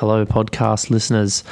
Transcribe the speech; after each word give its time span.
Hello, 0.00 0.24
podcast 0.24 0.88
listeners. 0.88 1.44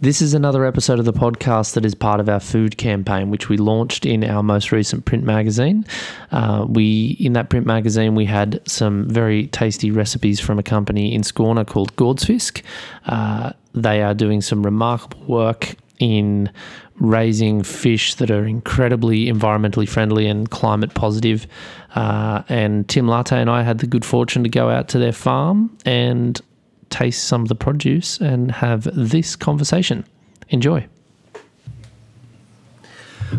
This 0.00 0.22
is 0.22 0.32
another 0.32 0.64
episode 0.64 1.00
of 1.00 1.04
the 1.04 1.12
podcast 1.12 1.74
that 1.74 1.84
is 1.84 1.96
part 1.96 2.20
of 2.20 2.28
our 2.28 2.38
food 2.38 2.78
campaign, 2.78 3.28
which 3.28 3.48
we 3.48 3.56
launched 3.56 4.06
in 4.06 4.22
our 4.22 4.40
most 4.40 4.70
recent 4.70 5.04
print 5.04 5.24
magazine. 5.24 5.84
Uh, 6.30 6.64
we 6.68 7.16
in 7.18 7.32
that 7.32 7.50
print 7.50 7.66
magazine 7.66 8.14
we 8.14 8.24
had 8.24 8.60
some 8.68 9.08
very 9.08 9.48
tasty 9.48 9.90
recipes 9.90 10.38
from 10.38 10.60
a 10.60 10.62
company 10.62 11.12
in 11.12 11.22
Skåne 11.22 11.66
called 11.66 11.96
Gårdsfisk. 11.96 12.62
Uh, 13.06 13.50
they 13.74 14.00
are 14.00 14.14
doing 14.14 14.42
some 14.42 14.62
remarkable 14.62 15.20
work 15.26 15.74
in 15.98 16.52
raising 17.00 17.64
fish 17.64 18.14
that 18.14 18.30
are 18.30 18.44
incredibly 18.44 19.26
environmentally 19.26 19.88
friendly 19.88 20.28
and 20.28 20.50
climate 20.50 20.94
positive. 20.94 21.48
Uh, 21.96 22.42
and 22.48 22.88
Tim 22.88 23.08
Latte 23.08 23.40
and 23.40 23.50
I 23.50 23.62
had 23.62 23.78
the 23.78 23.88
good 23.88 24.04
fortune 24.04 24.44
to 24.44 24.48
go 24.48 24.70
out 24.70 24.88
to 24.90 25.00
their 25.00 25.12
farm 25.12 25.76
and 25.84 26.40
taste 26.90 27.24
some 27.24 27.42
of 27.42 27.48
the 27.48 27.54
produce 27.54 28.20
and 28.20 28.50
have 28.52 28.88
this 28.94 29.36
conversation. 29.36 30.04
Enjoy. 30.48 30.86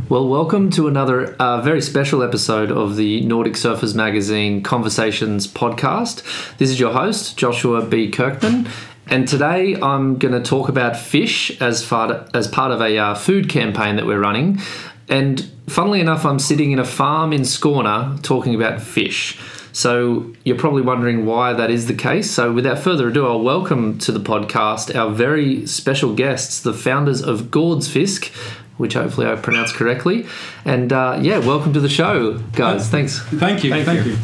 Well, 0.07 0.27
welcome 0.27 0.69
to 0.71 0.87
another 0.87 1.33
uh, 1.37 1.61
very 1.61 1.81
special 1.81 2.21
episode 2.21 2.71
of 2.71 2.95
the 2.95 3.21
Nordic 3.21 3.53
Surfers 3.53 3.95
Magazine 3.95 4.61
Conversations 4.61 5.47
podcast. 5.47 6.23
This 6.57 6.69
is 6.69 6.79
your 6.79 6.93
host, 6.93 7.37
Joshua 7.37 7.83
B. 7.83 8.11
Kirkman, 8.11 8.67
and 9.07 9.27
today 9.27 9.75
I'm 9.81 10.17
going 10.17 10.35
to 10.35 10.47
talk 10.47 10.69
about 10.69 10.95
fish 10.95 11.59
as, 11.59 11.83
far, 11.83 12.27
as 12.35 12.47
part 12.47 12.71
of 12.71 12.81
a 12.81 12.95
uh, 12.99 13.15
food 13.15 13.49
campaign 13.49 13.95
that 13.95 14.05
we're 14.05 14.19
running. 14.19 14.59
And 15.07 15.49
funnily 15.67 15.99
enough, 15.99 16.23
I'm 16.23 16.37
sitting 16.37 16.71
in 16.71 16.77
a 16.77 16.85
farm 16.85 17.33
in 17.33 17.41
Skåne 17.41 18.21
talking 18.21 18.53
about 18.53 18.81
fish. 18.81 19.39
So 19.79 20.33
you're 20.43 20.57
probably 20.57 20.81
wondering 20.81 21.25
why 21.25 21.53
that 21.53 21.71
is 21.71 21.85
the 21.87 21.93
case. 21.93 22.29
So 22.29 22.51
without 22.51 22.79
further 22.79 23.07
ado, 23.07 23.25
I'll 23.25 23.39
welcome 23.39 23.97
to 23.99 24.11
the 24.11 24.19
podcast 24.19 24.93
our 24.93 25.09
very 25.09 25.65
special 25.67 26.13
guests, 26.13 26.59
the 26.59 26.73
founders 26.73 27.21
of 27.21 27.43
Gårdsfisk, 27.43 28.27
which 28.75 28.95
hopefully 28.95 29.27
I 29.27 29.37
pronounced 29.37 29.75
correctly. 29.75 30.25
And 30.65 30.91
uh, 30.91 31.19
yeah, 31.21 31.37
welcome 31.37 31.71
to 31.71 31.79
the 31.79 31.87
show, 31.87 32.39
guys. 32.51 32.89
Thanks. 32.89 33.19
Thank 33.19 33.63
you. 33.63 33.69
Thank, 33.69 33.85
thank 33.85 34.05
you. 34.05 34.11
you. 34.11 34.17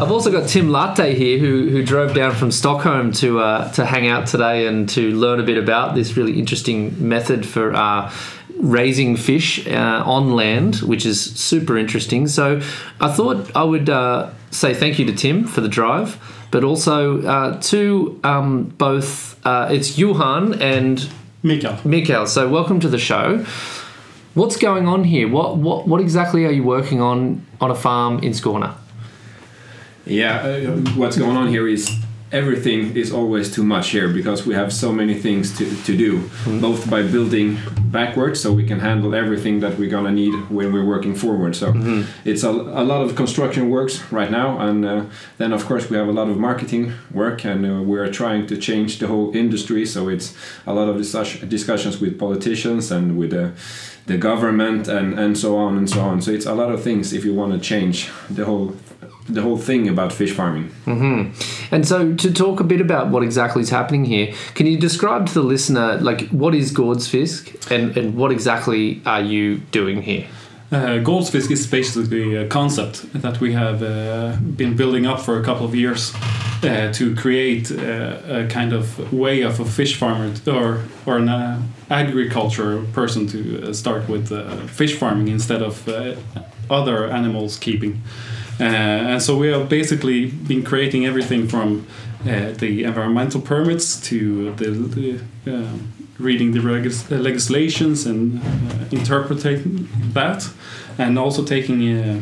I've 0.00 0.12
also 0.12 0.30
got 0.30 0.48
Tim 0.48 0.70
Latte 0.70 1.16
here, 1.16 1.36
who, 1.36 1.68
who 1.70 1.84
drove 1.84 2.14
down 2.14 2.32
from 2.36 2.52
Stockholm 2.52 3.10
to 3.14 3.40
uh, 3.40 3.72
to 3.72 3.84
hang 3.84 4.06
out 4.06 4.28
today 4.28 4.68
and 4.68 4.88
to 4.90 5.10
learn 5.16 5.40
a 5.40 5.42
bit 5.42 5.58
about 5.58 5.96
this 5.96 6.16
really 6.16 6.38
interesting 6.38 7.08
method 7.08 7.44
for 7.44 7.74
uh, 7.74 8.12
raising 8.56 9.16
fish 9.16 9.66
uh, 9.66 10.04
on 10.06 10.36
land, 10.36 10.76
which 10.76 11.04
is 11.04 11.20
super 11.20 11.76
interesting. 11.76 12.28
So 12.28 12.60
I 13.00 13.10
thought 13.10 13.50
I 13.56 13.64
would 13.64 13.90
uh, 13.90 14.30
say 14.52 14.74
thank 14.74 14.98
you 14.98 15.06
to 15.06 15.12
Tim 15.12 15.44
for 15.44 15.60
the 15.60 15.68
drive, 15.68 16.18
but 16.50 16.62
also 16.62 17.22
uh, 17.22 17.60
to 17.62 18.20
um, 18.22 18.64
both 18.78 19.44
uh, 19.44 19.68
it's 19.72 19.98
Johan 19.98 20.62
and 20.62 21.10
Mikael. 21.42 21.78
Mikael. 21.84 22.26
So 22.26 22.48
welcome 22.48 22.78
to 22.80 22.88
the 22.88 22.98
show. 22.98 23.44
What's 24.34 24.56
going 24.56 24.86
on 24.86 25.04
here? 25.04 25.28
What 25.28 25.56
what 25.56 25.88
what 25.88 26.00
exactly 26.00 26.44
are 26.46 26.52
you 26.52 26.62
working 26.62 27.00
on 27.00 27.44
on 27.60 27.70
a 27.70 27.74
farm 27.74 28.20
in 28.20 28.32
Skåne? 28.32 28.72
Yeah, 30.06 30.36
uh, 30.36 30.76
what's 30.96 31.16
going 31.16 31.36
on 31.36 31.48
here 31.48 31.66
is 31.68 31.90
everything 32.32 32.96
is 32.96 33.12
always 33.12 33.54
too 33.54 33.62
much 33.62 33.90
here 33.90 34.08
because 34.08 34.46
we 34.46 34.54
have 34.54 34.72
so 34.72 34.92
many 34.92 35.14
things 35.14 35.56
to, 35.58 35.64
to 35.84 35.96
do 35.96 36.20
mm. 36.20 36.60
both 36.60 36.88
by 36.88 37.02
building 37.02 37.58
backwards 37.84 38.40
so 38.40 38.52
we 38.52 38.66
can 38.66 38.80
handle 38.80 39.14
everything 39.14 39.60
that 39.60 39.78
we're 39.78 39.90
gonna 39.90 40.10
need 40.10 40.34
when 40.50 40.72
we're 40.72 40.84
working 40.84 41.14
forward 41.14 41.54
so 41.54 41.72
mm-hmm. 41.72 42.02
it's 42.24 42.42
a, 42.42 42.50
a 42.50 42.84
lot 42.84 43.02
of 43.02 43.14
construction 43.14 43.68
works 43.68 44.10
right 44.10 44.30
now 44.30 44.58
and 44.58 44.84
uh, 44.84 45.04
then 45.36 45.52
of 45.52 45.64
course 45.66 45.90
we 45.90 45.96
have 45.96 46.08
a 46.08 46.12
lot 46.12 46.28
of 46.28 46.38
marketing 46.38 46.92
work 47.12 47.44
and 47.44 47.66
uh, 47.66 47.82
we're 47.82 48.10
trying 48.10 48.46
to 48.46 48.56
change 48.56 48.98
the 48.98 49.06
whole 49.06 49.34
industry 49.36 49.84
so 49.84 50.08
it's 50.08 50.34
a 50.66 50.72
lot 50.72 50.88
of 50.88 50.96
discussions 51.48 52.00
with 52.00 52.18
politicians 52.18 52.90
and 52.90 53.18
with 53.18 53.30
the 53.30 53.52
the 54.06 54.18
government 54.18 54.88
and, 54.88 55.18
and 55.18 55.38
so 55.38 55.56
on 55.56 55.78
and 55.78 55.88
so 55.88 56.00
on. 56.00 56.20
So 56.20 56.32
it's 56.32 56.46
a 56.46 56.54
lot 56.54 56.72
of 56.72 56.82
things 56.82 57.12
if 57.12 57.24
you 57.24 57.34
want 57.34 57.52
to 57.52 57.60
change 57.60 58.10
the 58.28 58.44
whole 58.44 58.74
the 59.28 59.42
whole 59.42 59.58
thing 59.58 59.88
about 59.88 60.12
fish 60.12 60.32
farming. 60.32 60.70
Mm-hmm. 60.86 61.74
And 61.74 61.86
so, 61.86 62.14
to 62.14 62.32
talk 62.32 62.60
a 62.60 62.64
bit 62.64 62.80
about 62.80 63.08
what 63.08 63.22
exactly 63.22 63.62
is 63.62 63.70
happening 63.70 64.04
here, 64.04 64.34
can 64.54 64.66
you 64.66 64.78
describe 64.78 65.26
to 65.28 65.34
the 65.34 65.42
listener, 65.42 65.98
like, 65.98 66.28
what 66.28 66.54
is 66.54 66.72
Gårdsfisk 66.72 67.70
and, 67.70 67.96
and 67.96 68.16
what 68.16 68.32
exactly 68.32 69.00
are 69.06 69.22
you 69.22 69.58
doing 69.70 70.02
here? 70.02 70.26
Uh, 70.70 70.98
Gårdsfisk 71.04 71.50
is 71.50 71.66
basically 71.66 72.34
a 72.34 72.48
concept 72.48 73.12
that 73.12 73.40
we 73.40 73.52
have 73.52 73.82
uh, 73.82 74.36
been 74.56 74.74
building 74.74 75.04
up 75.04 75.20
for 75.20 75.38
a 75.38 75.44
couple 75.44 75.66
of 75.66 75.74
years 75.74 76.14
uh, 76.62 76.92
to 76.92 77.14
create 77.14 77.70
uh, 77.70 78.18
a 78.26 78.46
kind 78.48 78.72
of 78.72 79.12
way 79.12 79.42
of 79.42 79.60
a 79.60 79.64
fish 79.64 79.96
farmer 79.96 80.32
or 80.46 80.82
or 81.04 81.18
an 81.18 81.28
uh, 81.28 81.60
agriculture 81.90 82.82
person 82.92 83.26
to 83.26 83.68
uh, 83.68 83.72
start 83.72 84.08
with 84.08 84.32
uh, 84.32 84.56
fish 84.66 84.96
farming 84.96 85.28
instead 85.28 85.60
of 85.60 85.86
other 86.70 87.06
animals 87.06 87.58
keeping. 87.58 88.00
And 88.58 89.22
so 89.22 89.36
we 89.36 89.48
have 89.48 89.68
basically 89.68 90.26
been 90.26 90.62
creating 90.62 91.06
everything 91.06 91.48
from 91.48 91.86
the 92.24 92.84
environmental 92.84 93.40
permits 93.40 94.00
to 94.00 94.52
the, 94.54 94.70
the 94.70 95.54
um, 95.54 95.92
reading 96.18 96.52
the 96.52 96.60
legislations 97.10 98.06
and 98.06 98.40
interpreting 98.92 99.88
that 100.12 100.48
and 100.98 101.18
also 101.18 101.44
taking 101.44 101.98
uh, 101.98 102.20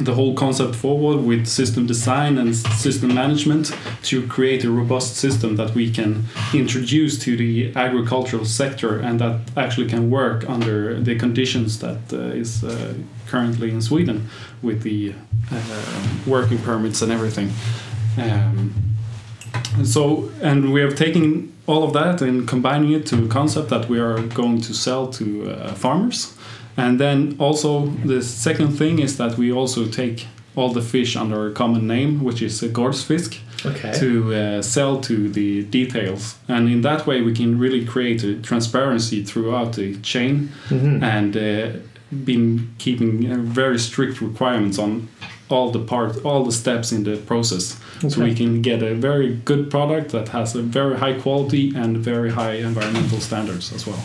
the 0.00 0.14
whole 0.14 0.34
concept 0.34 0.74
forward 0.74 1.24
with 1.24 1.46
system 1.46 1.86
design 1.86 2.38
and 2.38 2.56
system 2.56 3.14
management 3.14 3.72
to 4.02 4.26
create 4.26 4.64
a 4.64 4.70
robust 4.70 5.16
system 5.16 5.56
that 5.56 5.74
we 5.74 5.90
can 5.90 6.24
introduce 6.54 7.18
to 7.18 7.36
the 7.36 7.72
agricultural 7.76 8.44
sector 8.44 8.98
and 8.98 9.20
that 9.20 9.40
actually 9.56 9.86
can 9.86 10.10
work 10.10 10.48
under 10.48 10.98
the 11.00 11.16
conditions 11.16 11.78
that 11.80 11.98
uh, 12.12 12.16
is 12.16 12.64
uh, 12.64 12.94
currently 13.26 13.70
in 13.70 13.82
Sweden 13.82 14.28
with 14.62 14.82
the 14.82 15.14
uh, 15.52 16.08
working 16.26 16.58
permits 16.58 17.02
and 17.02 17.12
everything. 17.12 17.50
Um, 18.16 18.74
so, 19.84 20.30
and 20.40 20.72
we 20.72 20.80
have 20.80 20.96
taken 20.96 21.52
all 21.66 21.84
of 21.84 21.92
that 21.92 22.22
and 22.22 22.48
combining 22.48 22.92
it 22.92 23.06
to 23.06 23.24
a 23.24 23.28
concept 23.28 23.68
that 23.68 23.88
we 23.88 24.00
are 24.00 24.20
going 24.20 24.60
to 24.62 24.74
sell 24.74 25.06
to 25.08 25.50
uh, 25.50 25.74
farmers 25.74 26.36
and 26.80 26.98
then 26.98 27.36
also 27.38 27.86
the 28.04 28.22
second 28.22 28.70
thing 28.78 28.98
is 28.98 29.16
that 29.16 29.36
we 29.36 29.52
also 29.52 29.86
take 29.86 30.26
all 30.56 30.72
the 30.72 30.82
fish 30.82 31.16
under 31.16 31.48
a 31.48 31.52
common 31.52 31.86
name, 31.86 32.24
which 32.24 32.42
is 32.42 32.62
a 32.62 32.68
Gårdsfisk, 32.68 33.38
okay. 33.64 33.92
to 33.98 34.34
uh, 34.34 34.62
sell 34.62 35.00
to 35.00 35.28
the 35.28 35.64
details. 35.64 36.36
And 36.48 36.68
in 36.68 36.80
that 36.82 37.06
way, 37.06 37.22
we 37.22 37.32
can 37.34 37.58
really 37.58 37.84
create 37.84 38.24
a 38.24 38.34
transparency 38.40 39.22
throughout 39.24 39.74
the 39.74 39.96
chain 40.00 40.50
mm-hmm. 40.68 41.04
and 41.04 41.36
uh, 41.36 41.78
been 42.24 42.74
keeping 42.78 43.30
uh, 43.30 43.36
very 43.36 43.78
strict 43.78 44.20
requirements 44.20 44.78
on 44.78 45.08
all 45.50 45.70
the 45.70 45.80
parts, 45.80 46.18
all 46.18 46.44
the 46.44 46.52
steps 46.52 46.92
in 46.92 47.04
the 47.04 47.16
process. 47.16 47.78
Okay. 47.98 48.08
So 48.08 48.24
we 48.24 48.34
can 48.34 48.62
get 48.62 48.82
a 48.82 48.94
very 48.94 49.34
good 49.44 49.70
product 49.70 50.12
that 50.12 50.28
has 50.28 50.54
a 50.54 50.62
very 50.62 50.96
high 50.96 51.20
quality 51.20 51.74
and 51.74 51.98
very 51.98 52.30
high 52.30 52.54
environmental 52.54 53.20
standards 53.20 53.72
as 53.72 53.86
well. 53.86 54.02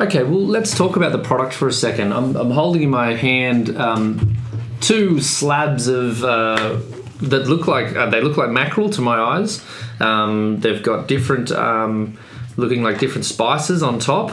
Okay, 0.00 0.22
well, 0.22 0.46
let's 0.46 0.76
talk 0.76 0.96
about 0.96 1.12
the 1.12 1.18
product 1.18 1.54
for 1.54 1.68
a 1.68 1.72
second. 1.72 2.12
I'm, 2.12 2.36
I'm 2.36 2.50
holding 2.50 2.82
in 2.82 2.90
my 2.90 3.14
hand 3.14 3.76
um, 3.76 4.36
two 4.80 5.20
slabs 5.20 5.88
of 5.88 6.24
uh, 6.24 6.80
that 7.22 7.46
look 7.46 7.66
like 7.66 7.94
uh, 7.94 8.08
they 8.08 8.20
look 8.20 8.36
like 8.36 8.50
mackerel 8.50 8.90
to 8.90 9.00
my 9.00 9.18
eyes. 9.18 9.64
Um, 10.00 10.60
they've 10.60 10.82
got 10.82 11.06
different, 11.06 11.52
um, 11.52 12.18
looking 12.56 12.82
like 12.82 12.98
different 12.98 13.26
spices 13.26 13.82
on 13.82 13.98
top. 13.98 14.30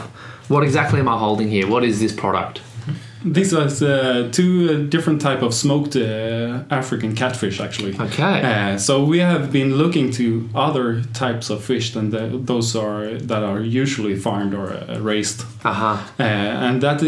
What 0.48 0.64
exactly 0.64 1.00
am 1.00 1.08
I 1.08 1.18
holding 1.18 1.48
here? 1.48 1.66
What 1.68 1.84
is 1.84 2.00
this 2.00 2.12
product? 2.12 2.62
These 3.24 3.52
are 3.52 3.66
uh, 3.66 4.30
two 4.30 4.70
uh, 4.70 4.90
different 4.90 5.20
type 5.20 5.42
of 5.42 5.52
smoked 5.52 5.96
uh, 5.96 6.62
African 6.70 7.14
catfish, 7.14 7.60
actually. 7.60 7.98
Okay. 7.98 8.42
Uh, 8.42 8.78
so 8.78 9.04
we 9.04 9.18
have 9.18 9.50
been 9.50 9.74
looking 9.74 10.10
to 10.12 10.48
other 10.54 11.02
types 11.14 11.50
of 11.50 11.64
fish 11.64 11.92
than 11.92 12.10
the, 12.10 12.28
those 12.28 12.76
are 12.76 13.14
that 13.14 13.42
are 13.42 13.60
usually 13.60 14.14
farmed 14.14 14.54
or 14.54 14.72
uh, 14.72 14.98
raised. 15.00 15.42
Uh-huh. 15.64 15.98
Uh, 16.18 16.22
and 16.22 16.80
that 16.82 17.00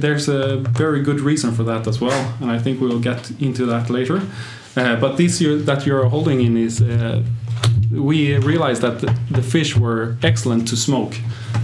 there's 0.00 0.28
a 0.28 0.58
very 0.58 1.02
good 1.02 1.20
reason 1.20 1.52
for 1.52 1.64
that 1.64 1.86
as 1.86 2.00
well, 2.00 2.34
and 2.40 2.50
I 2.50 2.58
think 2.58 2.80
we 2.80 2.86
will 2.86 3.00
get 3.00 3.30
into 3.40 3.66
that 3.66 3.90
later. 3.90 4.22
but 4.74 5.16
this 5.16 5.40
year 5.40 5.56
that 5.56 5.86
you're 5.86 6.08
holding 6.08 6.40
in 6.40 6.56
is 6.56 6.80
we 7.90 8.36
realized 8.36 8.82
that 8.82 9.00
the, 9.00 9.18
the 9.30 9.42
fish 9.42 9.76
were 9.76 10.16
excellent 10.22 10.68
to 10.68 10.76
smoke 10.76 11.14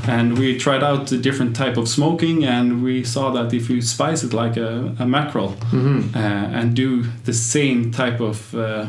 and 0.07 0.39
we 0.39 0.59
tried 0.59 0.83
out 0.83 1.11
a 1.13 1.19
different 1.19 1.55
type 1.57 1.77
of 1.77 1.89
smoking 1.89 2.45
and 2.45 2.83
we 2.83 3.05
saw 3.05 3.31
that 3.31 3.53
if 3.53 3.69
you 3.71 3.81
spice 3.83 4.23
it 4.23 4.33
like 4.33 4.57
a, 4.57 4.95
a 4.99 5.07
mackerel 5.07 5.53
mm-hmm. 5.71 6.17
uh, 6.17 6.21
and 6.21 6.75
do 6.75 7.03
the 7.25 7.33
same 7.33 7.91
type 7.91 8.21
of 8.21 8.55
uh, 8.55 8.87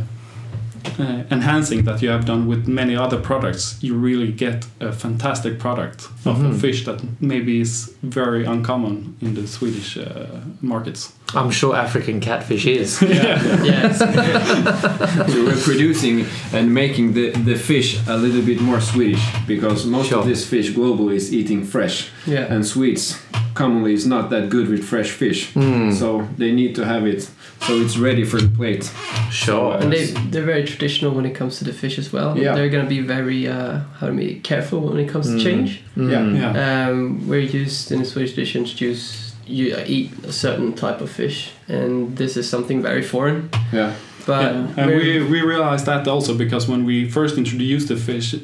uh, 1.00 1.24
enhancing 1.32 1.84
that 1.86 2.02
you 2.02 2.10
have 2.10 2.26
done 2.26 2.48
with 2.48 2.68
many 2.68 2.96
other 2.96 3.20
products, 3.20 3.78
you 3.82 3.96
really 3.96 4.32
get 4.32 4.66
a 4.80 4.92
fantastic 4.92 5.60
product 5.60 6.08
of 6.26 6.44
a 6.44 6.54
fish 6.54 6.86
that 6.86 7.02
maybe 7.22 7.60
is 7.62 7.94
very 8.04 8.46
uncommon 8.46 9.16
in 9.22 9.34
the 9.34 9.48
Swedish 9.48 9.98
uh, 9.98 10.28
markets. 10.62 11.14
I'm 11.34 11.52
sure 11.52 11.76
African 11.76 12.20
catfish 12.20 12.66
is. 12.66 13.02
Yes. 13.66 14.00
so 14.00 15.46
we're 15.46 15.62
producing 15.64 16.26
and 16.54 16.74
making 16.74 17.14
the, 17.14 17.32
the 17.32 17.56
fish 17.56 18.00
a 18.08 18.18
little 18.18 18.42
bit 18.42 18.62
more 18.62 18.80
Swedish 18.82 19.24
because 19.48 19.86
most 19.86 20.10
Sure. 20.10 20.20
of 20.20 20.26
this 20.28 20.48
fish 20.48 20.72
globally 20.72 21.16
is 21.16 21.34
eating 21.34 21.64
fresh, 21.66 22.10
Yeah. 22.28 22.54
and 22.54 22.66
Swedes 22.66 23.20
commonly 23.54 23.94
is 23.94 24.06
not 24.06 24.30
that 24.30 24.50
good 24.50 24.68
with 24.70 24.84
fresh 24.84 25.10
fish, 25.12 25.54
Hmm. 25.54 25.92
so 25.92 26.28
they 26.38 26.52
need 26.52 26.76
to 26.76 26.84
have 26.86 27.06
it 27.08 27.30
so 27.66 27.74
it's 27.82 27.98
ready 27.98 28.24
for 28.24 28.40
the 28.40 28.48
plate. 28.48 28.92
Sure. 29.32 29.76
And 29.78 29.92
they 29.92 30.06
they're 30.32 30.46
very 30.46 30.64
traditional 30.64 31.12
when 31.12 31.26
it 31.26 31.36
comes 31.36 31.58
to 31.60 31.64
the 31.64 31.74
fish 31.74 31.98
as 31.98 32.12
well. 32.14 32.38
Yeah. 32.38 32.56
They're 32.56 32.70
gonna 32.70 32.88
be 32.90 33.02
very 33.02 33.48
uh, 33.48 33.80
how 34.00 34.08
to 34.08 34.14
be 34.14 34.40
careful 34.42 34.80
when 34.82 35.00
it 35.00 35.10
comes 35.10 35.28
Mm. 35.28 35.38
to 35.38 35.44
change. 35.44 35.82
Yeah. 35.96 36.32
Yeah. 36.32 36.88
Um, 36.90 37.28
we're 37.28 37.40
used 37.64 37.92
in 37.92 38.00
the 38.00 38.06
Swedish 38.06 38.36
dishes 38.36 38.74
to 38.76 38.86
use 38.86 39.34
you 39.48 39.76
uh, 39.76 39.84
eat 39.88 40.12
a 40.28 40.32
certain 40.32 40.74
type 40.74 41.02
of 41.02 41.10
fish, 41.10 41.52
and 41.68 42.18
this 42.18 42.36
is 42.38 42.50
something 42.50 42.82
very 42.82 43.04
foreign. 43.04 43.50
Yeah, 43.74 43.94
But 44.26 44.42
Yeah, 44.42 44.68
and 44.78 44.88
we, 44.92 45.20
we 45.24 45.42
realized 45.42 45.86
that 45.86 46.08
also 46.08 46.34
because 46.36 46.68
when 46.68 46.84
we 46.86 47.10
first 47.12 47.38
introduced 47.38 47.88
the 47.88 47.96
fish, 47.96 48.36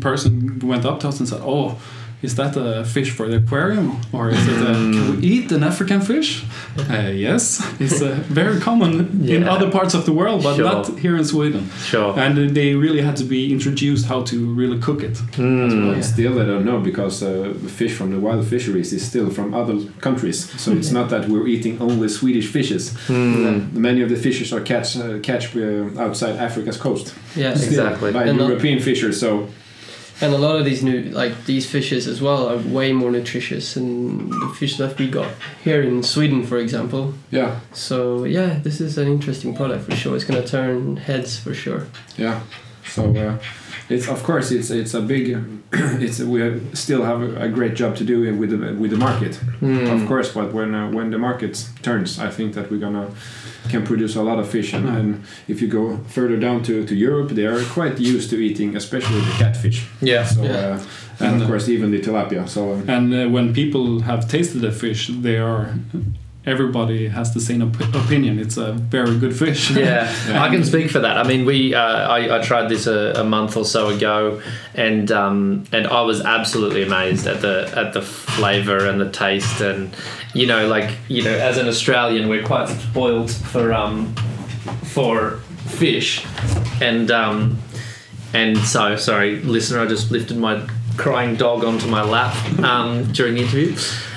person 0.00 0.58
went 0.62 0.84
up 0.84 1.00
to 1.00 1.08
us 1.08 1.20
and 1.20 1.28
said, 1.28 1.40
"Oh, 1.44 1.76
is 2.22 2.34
that 2.34 2.56
a 2.56 2.84
fish 2.84 3.10
for 3.10 3.28
the 3.28 3.36
aquarium, 3.36 3.96
or 4.12 4.30
is 4.30 4.48
it 4.48 4.60
a, 4.62 4.72
can 4.74 5.20
we 5.20 5.26
eat 5.26 5.52
an 5.52 5.62
African 5.62 6.00
fish?" 6.00 6.44
Uh, 6.90 7.10
yes, 7.14 7.60
it's 7.80 8.00
uh, 8.02 8.14
very 8.28 8.58
common 8.60 9.28
in 9.28 9.44
other 9.48 9.70
parts 9.70 9.94
of 9.94 10.04
the 10.04 10.12
world, 10.12 10.42
but 10.42 10.56
Sure. 10.56 10.64
not 10.64 10.98
here 10.98 11.16
in 11.16 11.24
Sweden. 11.24 11.68
Sure. 11.84 12.18
And 12.18 12.36
they 12.54 12.74
really 12.74 13.00
had 13.02 13.16
to 13.16 13.24
be 13.24 13.52
introduced 13.52 14.06
how 14.06 14.22
to 14.24 14.36
really 14.60 14.78
cook 14.78 15.02
it. 15.02 15.14
Mm. 15.36 15.94
But 15.94 16.02
still, 16.04 16.38
I 16.40 16.44
don't 16.44 16.64
know 16.64 16.80
because 16.80 17.22
uh, 17.22 17.54
fish 17.78 17.92
from 17.98 18.10
the 18.10 18.18
wild 18.18 18.46
fisheries 18.46 18.92
is 18.92 19.02
still 19.04 19.30
from 19.30 19.54
other 19.54 19.76
countries. 20.00 20.38
So 20.60 20.72
it's 20.72 20.90
not 20.90 21.08
that 21.10 21.28
we're 21.28 21.46
eating 21.46 21.80
only 21.80 22.08
Swedish 22.08 22.46
fishes. 22.52 22.92
Mm. 23.08 23.72
Many 23.72 24.02
of 24.02 24.08
the 24.08 24.16
fishes 24.16 24.52
are 24.52 24.60
catch 24.60 24.96
uh, 24.96 25.18
catch 25.22 25.56
uh, 25.56 26.04
outside 26.04 26.36
Africa's 26.36 26.76
coast 26.76 27.14
yeah, 27.36 27.54
still 27.54 27.68
Exactly. 27.86 28.12
by 28.12 28.24
And 28.24 28.38
not- 28.38 28.48
European 28.48 28.80
fishers. 28.80 29.18
So 29.20 29.48
and 30.20 30.32
a 30.34 30.38
lot 30.38 30.56
of 30.56 30.64
these 30.64 30.82
new 30.82 31.02
like 31.10 31.44
these 31.46 31.68
fishes 31.70 32.06
as 32.06 32.20
well 32.20 32.48
are 32.48 32.56
way 32.58 32.92
more 32.92 33.10
nutritious 33.10 33.74
than 33.74 34.30
the 34.30 34.48
fish 34.58 34.76
that 34.78 34.98
we 34.98 35.08
got 35.08 35.30
here 35.62 35.82
in 35.82 36.02
Sweden, 36.02 36.44
for 36.46 36.56
example. 36.58 37.12
yeah, 37.30 37.60
So 37.72 38.24
yeah, 38.24 38.58
this 38.62 38.80
is 38.80 38.98
an 38.98 39.08
interesting 39.08 39.54
product 39.54 39.84
for 39.84 39.94
sure. 39.96 40.16
It's 40.16 40.24
gonna 40.24 40.46
turn 40.46 40.96
heads 40.96 41.38
for 41.38 41.54
sure. 41.54 41.86
yeah. 42.16 42.40
So 42.94 43.02
uh, 43.16 43.38
it's 43.88 44.08
of 44.08 44.22
course 44.22 44.50
it's 44.52 44.70
it's 44.70 44.94
a 44.94 45.00
big 45.00 45.36
it's 45.72 46.20
we 46.20 46.60
still 46.74 47.02
have 47.04 47.20
a, 47.20 47.42
a 47.46 47.48
great 47.48 47.74
job 47.74 47.96
to 47.96 48.04
do 48.04 48.20
with 48.38 48.50
the 48.50 48.74
with 48.74 48.90
the 48.92 48.96
market. 48.96 49.40
Mm. 49.60 49.90
Of 50.02 50.06
course, 50.08 50.32
but 50.32 50.52
when 50.52 50.74
uh, 50.74 50.90
when 50.92 51.10
the 51.10 51.18
market 51.18 51.68
turns, 51.82 52.18
I 52.18 52.30
think 52.30 52.54
that 52.54 52.70
we're 52.70 52.80
gonna 52.80 53.10
can 53.68 53.84
produce 53.84 54.14
a 54.16 54.22
lot 54.22 54.38
of 54.38 54.48
fish. 54.48 54.72
And, 54.74 54.88
and 54.88 55.24
if 55.48 55.60
you 55.62 55.68
go 55.68 55.98
further 56.08 56.36
down 56.36 56.62
to, 56.64 56.84
to 56.86 56.94
Europe, 56.94 57.30
they 57.34 57.46
are 57.46 57.62
quite 57.74 57.98
used 57.98 58.30
to 58.30 58.36
eating, 58.36 58.76
especially 58.76 59.20
the 59.20 59.34
catfish. 59.38 59.86
Yeah. 60.00 60.24
So 60.24 60.42
Yeah. 60.42 60.50
uh, 60.52 60.80
and, 61.18 61.28
And, 61.28 61.36
of 61.36 61.42
uh, 61.42 61.46
course 61.50 61.68
even 61.68 61.90
the 61.90 62.00
tilapia. 62.00 62.46
So 62.48 62.72
um, 62.74 62.88
And 62.88 63.14
uh, 63.14 63.28
when 63.28 63.52
people 63.52 64.00
have 64.02 64.28
tasted 64.28 64.60
the 64.60 64.72
fish, 64.72 65.08
they 65.22 65.38
are 65.38 65.68
everybody 66.46 67.08
has 67.08 67.34
the 67.34 67.40
same 67.40 67.60
op- 67.60 67.94
opinion. 67.94 68.38
It's 68.38 68.56
a 68.56 68.72
very 68.72 69.18
good 69.18 69.36
fish. 69.36 69.70
Yeah. 69.76 70.10
I 70.40 70.48
can 70.48 70.64
speak 70.64 70.90
for 70.90 71.00
that. 71.00 71.18
I 71.18 71.24
mean, 71.24 71.44
we 71.44 71.74
uh, 71.74 71.80
I, 71.80 72.38
I 72.38 72.42
tried 72.42 72.68
this 72.68 72.86
a, 72.86 73.12
a 73.16 73.24
month 73.24 73.56
or 73.56 73.64
so 73.64 73.88
ago, 73.88 74.40
and 74.74 75.10
um, 75.12 75.64
and 75.72 75.86
I 75.86 76.00
was 76.02 76.20
absolutely 76.22 76.82
amazed 76.82 77.26
at 77.26 77.40
the 77.42 77.72
at 77.76 77.92
the 77.92 78.00
flavour 78.00 78.86
and 78.86 79.00
the 79.00 79.10
taste, 79.10 79.60
and 79.60 79.94
you 80.34 80.46
know, 80.46 80.66
like 80.66 80.96
you 81.08 81.22
know, 81.22 81.32
as 81.32 81.58
an 81.58 81.68
Australian, 81.68 82.28
we're 82.28 82.44
quite 82.44 82.68
spoiled 82.68 83.30
for 83.30 83.72
um, 83.72 84.14
for 84.84 85.38
fish, 85.66 86.24
and 86.80 87.10
um, 87.10 87.58
and 88.32 88.56
so 88.58 88.96
sorry, 88.96 89.40
listener, 89.42 89.80
I 89.80 89.86
just 89.86 90.10
lifted 90.10 90.38
my 90.38 90.66
crying 90.96 91.36
dog 91.36 91.64
onto 91.64 91.86
my 91.88 92.02
lap 92.02 92.34
um, 92.60 93.12
during 93.12 93.34
the 93.34 93.42
interview. 93.42 93.76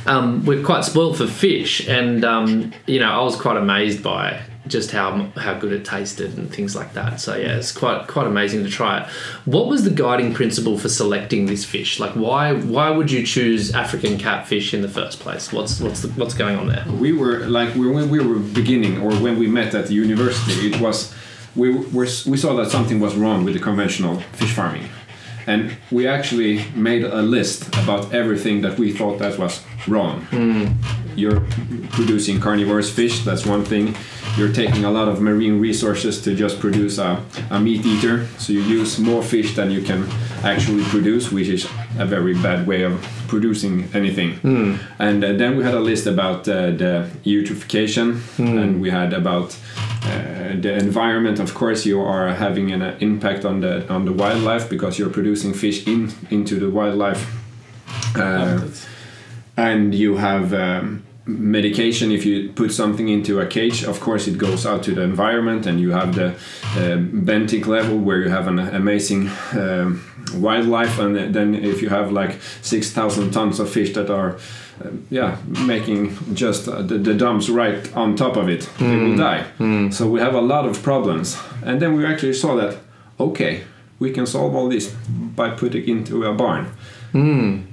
Um, 0.09 0.43
we're 0.43 0.63
quite 0.63 0.83
spoiled 0.83 1.17
for 1.17 1.27
fish, 1.27 1.87
and 1.87 2.25
um, 2.25 2.73
you 2.87 2.99
know, 2.99 3.11
I 3.11 3.21
was 3.21 3.35
quite 3.35 3.57
amazed 3.57 4.01
by 4.01 4.41
just 4.67 4.91
how 4.91 5.25
how 5.35 5.53
good 5.53 5.71
it 5.71 5.85
tasted 5.85 6.37
and 6.37 6.53
things 6.53 6.75
like 6.75 6.93
that. 6.93 7.19
So 7.19 7.35
yeah, 7.35 7.57
it's 7.57 7.71
quite 7.71 8.07
quite 8.07 8.27
amazing 8.27 8.63
to 8.63 8.69
try 8.69 9.01
it. 9.01 9.09
What 9.45 9.67
was 9.67 9.83
the 9.83 9.89
guiding 9.89 10.33
principle 10.33 10.77
for 10.77 10.89
selecting 10.89 11.45
this 11.45 11.63
fish? 11.63 11.99
Like, 11.99 12.13
why 12.13 12.53
why 12.53 12.89
would 12.89 13.11
you 13.11 13.23
choose 13.23 13.73
African 13.73 14.17
catfish 14.17 14.73
in 14.73 14.81
the 14.81 14.89
first 14.89 15.19
place? 15.19 15.53
What's 15.53 15.79
what's 15.79 16.01
the, 16.01 16.09
what's 16.09 16.33
going 16.33 16.57
on 16.57 16.67
there? 16.67 16.85
we 16.99 17.11
were 17.13 17.39
like 17.47 17.69
when 17.75 18.09
we 18.09 18.19
were 18.19 18.39
beginning 18.39 19.01
or 19.01 19.13
when 19.15 19.37
we 19.37 19.47
met 19.47 19.75
at 19.75 19.87
the 19.87 19.93
university, 19.93 20.71
it 20.71 20.81
was 20.81 21.13
we 21.55 21.69
were 21.69 22.07
we 22.25 22.37
saw 22.37 22.55
that 22.55 22.71
something 22.71 22.99
was 22.99 23.15
wrong 23.15 23.43
with 23.43 23.53
the 23.53 23.59
conventional 23.59 24.19
fish 24.33 24.53
farming. 24.53 24.89
And 25.49 25.75
we 25.89 26.07
actually 26.07 26.63
made 26.75 27.03
a 27.03 27.23
list 27.23 27.67
about 27.69 28.13
everything 28.13 28.61
that 28.61 28.77
we 28.77 28.91
thought 28.91 29.17
that 29.17 29.39
was 29.39 29.63
wrong. 29.87 30.21
Hmm. 30.29 30.67
You're 31.15 31.41
producing 31.89 32.39
carnivorous 32.39 32.91
fish, 32.91 33.25
that's 33.25 33.47
one 33.47 33.65
thing. 33.65 33.95
You're 34.37 34.53
taking 34.53 34.85
a 34.85 34.91
lot 34.91 35.07
of 35.07 35.21
marine 35.21 35.59
resources 35.59 36.21
to 36.21 36.35
just 36.35 36.59
produce 36.59 36.99
a, 36.99 37.25
a 37.49 37.59
meat 37.59 37.83
eater, 37.83 38.27
so 38.37 38.53
you 38.53 38.61
use 38.61 38.99
more 38.99 39.23
fish 39.23 39.55
than 39.55 39.71
you 39.71 39.81
can 39.81 40.07
actually 40.43 40.83
produce, 40.83 41.31
which 41.31 41.47
is 41.47 41.67
a 41.99 42.05
very 42.05 42.33
bad 42.33 42.65
way 42.67 42.83
of 42.83 42.93
producing 43.27 43.89
anything. 43.93 44.39
And 44.99 45.23
uh, 45.23 45.33
then 45.33 45.57
we 45.57 45.63
had 45.63 45.73
a 45.73 45.79
list 45.79 46.07
about 46.07 46.47
uh, 46.47 46.71
the 46.71 47.09
eutrophication, 47.25 48.07
and 48.39 48.81
we 48.81 48.89
had 48.89 49.13
about 49.13 49.57
uh, 50.03 50.55
the 50.61 50.73
environment. 50.77 51.39
Of 51.39 51.53
course, 51.53 51.85
you 51.85 52.01
are 52.01 52.29
having 52.33 52.71
an 52.71 52.81
uh, 52.81 52.97
impact 52.99 53.45
on 53.45 53.61
the 53.61 53.73
on 53.93 54.05
the 54.05 54.13
wildlife 54.13 54.69
because 54.69 54.97
you're 54.97 55.13
producing 55.13 55.53
fish 55.53 55.87
in 55.87 56.11
into 56.29 56.55
the 56.59 56.69
wildlife. 56.69 57.23
Uh, 58.15 58.61
and 59.57 59.93
you 59.93 60.17
have 60.17 60.53
um, 60.53 61.03
medication 61.25 62.11
if 62.11 62.25
you 62.25 62.49
put 62.53 62.71
something 62.71 63.07
into 63.07 63.39
a 63.39 63.45
cage 63.45 63.83
of 63.83 63.99
course 63.99 64.27
it 64.27 64.37
goes 64.37 64.65
out 64.65 64.81
to 64.81 64.95
the 64.95 65.01
environment 65.01 65.67
and 65.67 65.79
you 65.79 65.91
have 65.91 66.15
the 66.15 66.29
uh, 66.29 66.97
benthic 66.97 67.67
level 67.67 67.97
where 67.97 68.19
you 68.21 68.29
have 68.29 68.47
an 68.47 68.57
amazing 68.59 69.29
um, 69.51 70.01
wildlife. 70.35 70.99
And 70.99 71.33
then 71.33 71.55
if 71.55 71.81
you 71.81 71.89
have 71.89 72.11
like 72.11 72.39
6000 72.61 73.31
tons 73.31 73.59
of 73.59 73.69
fish 73.69 73.93
that 73.93 74.09
are 74.09 74.37
uh, 74.83 74.89
yeah 75.09 75.37
making 75.65 76.15
just 76.33 76.67
uh, 76.67 76.81
the, 76.81 76.97
the 76.97 77.13
dumps 77.13 77.49
right 77.49 77.95
on 77.95 78.15
top 78.15 78.37
of 78.37 78.47
it 78.49 78.69
they 78.79 78.95
will 78.95 79.17
die. 79.17 79.45
So 79.91 80.07
we 80.07 80.19
have 80.19 80.35
a 80.35 80.41
lot 80.41 80.65
of 80.65 80.81
problems. 80.83 81.37
And 81.63 81.81
then 81.81 81.95
we 81.95 82.05
actually 82.05 82.33
saw 82.33 82.55
that 82.55 82.77
okay 83.19 83.63
we 83.99 84.11
can 84.11 84.25
solve 84.25 84.55
all 84.55 84.69
this 84.69 84.93
by 85.35 85.49
putting 85.49 85.87
into 85.87 86.23
a 86.25 86.33
barn 86.33 86.67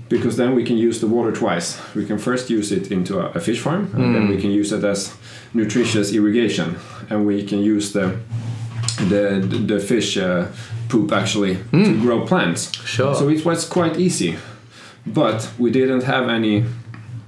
because 0.09 0.37
then 0.37 0.55
we 0.55 0.65
can 0.65 0.77
use 0.77 1.01
the 1.01 1.07
water 1.07 1.33
twice. 1.33 1.79
We 1.95 2.07
can 2.07 2.19
first 2.19 2.51
use 2.51 2.73
it 2.73 2.91
into 2.91 3.19
a, 3.19 3.31
a 3.33 3.41
fish 3.41 3.61
farm, 3.61 3.91
and 3.95 4.15
then 4.15 4.27
hmm. 4.27 4.29
we 4.29 4.41
can 4.41 4.51
use 4.51 4.73
it 4.73 4.85
as 4.85 5.15
nutritious 5.55 6.13
irrigation, 6.13 6.77
and 7.11 7.27
we 7.27 7.45
can 7.45 7.61
use 7.61 7.93
the 7.93 8.19
the 9.09 9.41
the 9.67 9.81
fish 9.81 10.17
uh, 10.17 10.47
poop 10.89 11.13
actually 11.13 11.57
to 11.57 11.93
hmm. 11.95 12.01
grow 12.01 12.27
plants. 12.27 12.73
Sure. 12.85 13.15
So 13.15 13.29
it 13.29 13.45
was 13.45 13.69
quite 13.69 13.97
easy, 13.99 14.37
but 15.07 15.51
we 15.59 15.71
didn't 15.71 16.05
have 16.05 16.29
any 16.29 16.65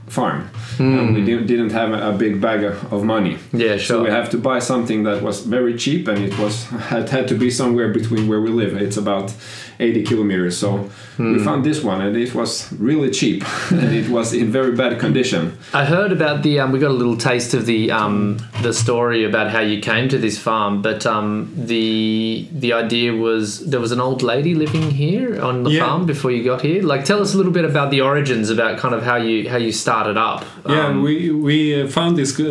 farm, 0.07 0.49
and 0.79 1.09
hmm. 1.09 1.15
we 1.15 1.25
didn't, 1.25 1.47
didn't 1.47 1.73
have 1.73 1.93
a, 1.93 2.17
big 2.17 2.41
bag 2.41 2.65
of 2.65 3.05
money. 3.05 3.37
Yeah, 3.53 3.77
So 3.79 4.03
we 4.03 4.11
have 4.11 4.31
to 4.31 4.39
buy 4.39 4.59
something 4.59 5.03
that 5.05 5.23
was 5.23 5.41
very 5.41 5.77
cheap, 5.77 6.09
and 6.09 6.19
it 6.19 6.39
was 6.39 6.65
had, 6.91 7.11
had 7.11 7.29
to 7.29 7.35
be 7.35 7.51
somewhere 7.51 7.93
between 7.93 8.29
where 8.29 8.41
we 8.41 8.51
live. 8.51 8.77
It's 8.81 8.97
about 8.97 9.35
80 9.79 10.05
kilometers. 10.05 10.57
So 10.57 10.91
we 11.19 11.39
found 11.39 11.65
this 11.65 11.83
one, 11.83 12.01
and 12.01 12.17
it 12.17 12.35
was 12.35 12.73
really 12.79 13.11
cheap, 13.11 13.43
and 13.71 13.93
it 13.95 14.09
was 14.09 14.33
in 14.33 14.51
very 14.53 14.73
bad 14.77 14.99
condition. 15.01 15.57
I 15.75 15.85
heard 15.85 16.13
about 16.13 16.43
the. 16.43 16.61
Um, 16.61 16.73
we 16.73 16.79
got 16.79 16.91
a 16.91 16.95
little 17.03 17.17
taste 17.17 17.55
of 17.55 17.67
the 17.67 17.91
um, 17.91 18.39
the 18.63 18.73
story 18.73 19.25
about 19.25 19.51
how 19.51 19.61
you 19.61 19.81
came 19.81 20.09
to 20.09 20.19
this 20.19 20.39
farm, 20.39 20.83
but 20.83 21.05
um, 21.07 21.53
the 21.57 22.47
the 22.53 22.73
idea 22.73 23.13
was 23.13 23.67
there 23.71 23.81
was 23.81 23.93
an 23.93 24.01
old 24.01 24.23
lady 24.23 24.55
living 24.55 24.91
here 24.91 25.41
on 25.43 25.65
the 25.65 25.71
Yeah. 25.71 25.87
farm 25.87 26.07
before 26.07 26.31
you 26.31 26.43
got 26.45 26.61
here. 26.63 26.83
Like, 26.83 27.05
tell 27.05 27.21
us 27.21 27.35
a 27.35 27.37
little 27.37 27.53
bit 27.53 27.65
about 27.65 27.91
the 27.91 28.01
origins, 28.01 28.51
about 28.51 28.79
kind 28.79 28.95
of 28.95 29.03
how 29.03 29.17
you 29.17 29.49
how 29.49 29.57
you 29.59 29.73
started 29.73 30.17
up. 30.17 30.45
Yeah, 30.69 30.87
Um, 30.87 31.03
we 31.03 31.31
we 31.31 31.83
uh, 31.83 31.89
found 31.89 32.17
this 32.17 32.39
uh, 32.39 32.45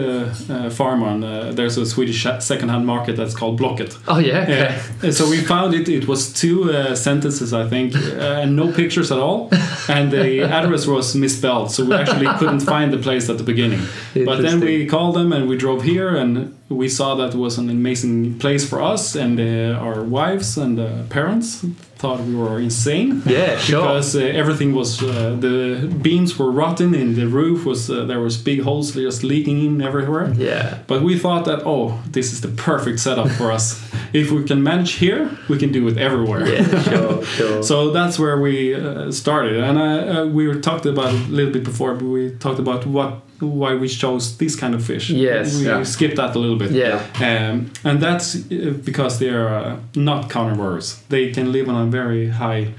uh, 0.50 0.70
farm 0.70 1.04
on. 1.04 1.24
Uh, 1.24 1.52
there's 1.56 1.78
a 1.78 1.86
Swedish 1.86 2.18
sh- 2.24 2.40
second-hand 2.40 2.86
market 2.86 3.16
that's 3.16 3.36
called 3.36 3.58
Blocket. 3.58 3.98
Oh 4.08 4.20
yeah. 4.20 4.42
Okay. 4.44 4.80
Yeah. 5.04 5.12
So 5.12 5.24
we 5.30 5.38
found 5.38 5.74
it. 5.74 5.88
It 5.90 6.08
was 6.08 6.32
two 6.34 6.58
uh, 6.72 6.96
sentences, 6.96 7.54
I 7.54 7.68
think, 7.70 7.96
uh, 7.96 8.42
and 8.44 8.56
no 8.58 8.74
pictures 8.74 9.12
at 9.12 9.20
all. 9.20 9.50
And 9.88 10.12
the 10.12 10.42
address 10.58 10.86
was 10.88 11.16
misspelled, 11.16 11.72
so 11.72 11.86
we 11.86 11.94
actually 11.96 12.28
couldn't 12.40 12.62
find 12.62 12.92
the 12.92 12.98
place 12.98 13.30
at 13.30 13.38
the 13.38 13.44
beginning. 13.44 13.82
But 14.14 14.42
then 14.42 14.60
we 14.60 14.86
called 14.86 15.16
them 15.16 15.32
and 15.32 15.48
we 15.48 15.56
drove 15.56 15.84
here, 15.84 16.16
and 16.16 16.57
we 16.70 16.90
saw 16.90 17.16
that 17.16 17.34
was 17.34 17.58
an 17.58 17.70
amazing 17.70 18.40
place 18.40 18.68
for 18.68 18.82
us, 18.82 19.16
and 19.16 19.40
uh, 19.40 19.80
our 19.80 20.04
wives 20.04 20.58
and 20.58 20.80
uh, 20.80 21.04
parents 21.10 21.66
thought 21.96 22.20
we 22.20 22.36
were 22.36 22.60
insane. 22.60 23.22
Yeah, 23.26 23.58
sure. 23.58 23.82
Because 23.82 24.16
uh, 24.16 24.20
everything 24.20 24.74
was 24.76 25.02
uh, 25.02 25.36
the 25.40 25.88
beams 26.02 26.38
were 26.38 26.52
rotten, 26.52 26.94
and 26.94 27.16
the 27.16 27.28
roof 27.28 27.66
was 27.66 27.90
uh, 27.90 28.04
there 28.06 28.20
was 28.20 28.38
big 28.38 28.62
holes 28.64 28.94
just 28.94 29.24
leaking 29.24 29.64
in 29.64 29.82
everywhere. 29.82 30.34
yeah. 30.34 30.80
But 30.88 31.04
we 31.04 31.18
thought 31.18 31.46
that 31.46 31.62
oh, 31.66 32.00
this 32.12 32.34
is 32.34 32.42
the 32.42 32.50
perfect 32.50 33.00
setup 33.00 33.30
for 33.30 33.52
us. 33.52 33.82
if 34.14 34.32
we 34.32 34.44
can 34.44 34.62
manage 34.62 34.94
here, 34.94 35.30
we 35.48 35.58
can 35.58 35.72
do 35.72 35.88
it 35.88 35.98
everywhere. 35.98 36.48
Yeah, 36.48 36.82
sure, 36.84 37.26
sure. 37.38 37.64
So 37.64 37.92
that's 37.92 38.20
where 38.20 38.40
we 38.40 38.76
uh, 38.76 39.12
started, 39.12 39.64
and 39.64 39.78
uh, 39.78 39.84
uh, 39.84 40.26
we 40.28 40.48
were 40.48 40.60
talked 40.60 40.86
about 40.86 41.14
a 41.14 41.18
little 41.30 41.54
bit 41.54 41.64
before. 41.64 41.94
But 41.96 42.06
we 42.06 42.32
talked 42.32 42.60
about 42.60 42.86
what 42.86 43.22
why 43.40 43.76
we 43.76 43.88
chose 43.88 44.38
this 44.38 44.56
kind 44.56 44.74
of 44.76 44.84
fish. 44.86 45.10
Yes. 45.10 45.56
we 45.60 45.66
Yeah. 45.66 45.84
skipped 45.84 46.16
that 46.16 46.36
a 46.36 46.40
little 46.40 46.58
bit. 46.58 46.72
yeah. 46.72 47.00
Um, 47.22 47.70
and 47.84 48.00
that's 48.02 48.36
uh, 48.36 48.74
because 48.86 49.20
they 49.20 49.30
are 49.30 49.48
uh, 49.50 49.76
not 49.96 50.30
carnivores. 50.30 50.98
They 51.10 51.32
can 51.32 51.52
live 51.52 51.70
on 51.70 51.88
a 51.88 51.92
very 51.92 52.30
high 52.30 52.74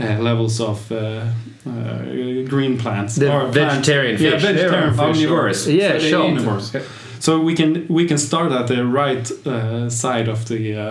uh, 0.00 0.18
levels 0.22 0.60
of 0.60 0.90
uh, 0.92 0.96
uh, 1.66 2.42
green 2.48 2.76
plants. 2.78 3.16
The 3.16 3.32
or 3.32 3.46
vegetarian 3.46 4.20
Yeah, 4.20 4.30
fish. 4.32 4.42
vegetarian 4.42 4.94
fish. 4.94 5.00
omnivores. 5.00 5.66
Yeah, 5.72 5.98
so 5.98 6.08
sure. 6.08 6.24
omnivores. 6.30 6.72
So 7.20 7.40
we 7.40 7.54
can 7.54 7.86
we 7.88 8.06
can 8.06 8.18
start 8.18 8.52
at 8.52 8.66
the 8.68 8.84
right 8.84 9.30
uh, 9.46 9.88
side 9.90 10.28
of 10.28 10.46
the. 10.48 10.60
Uh, 10.74 10.82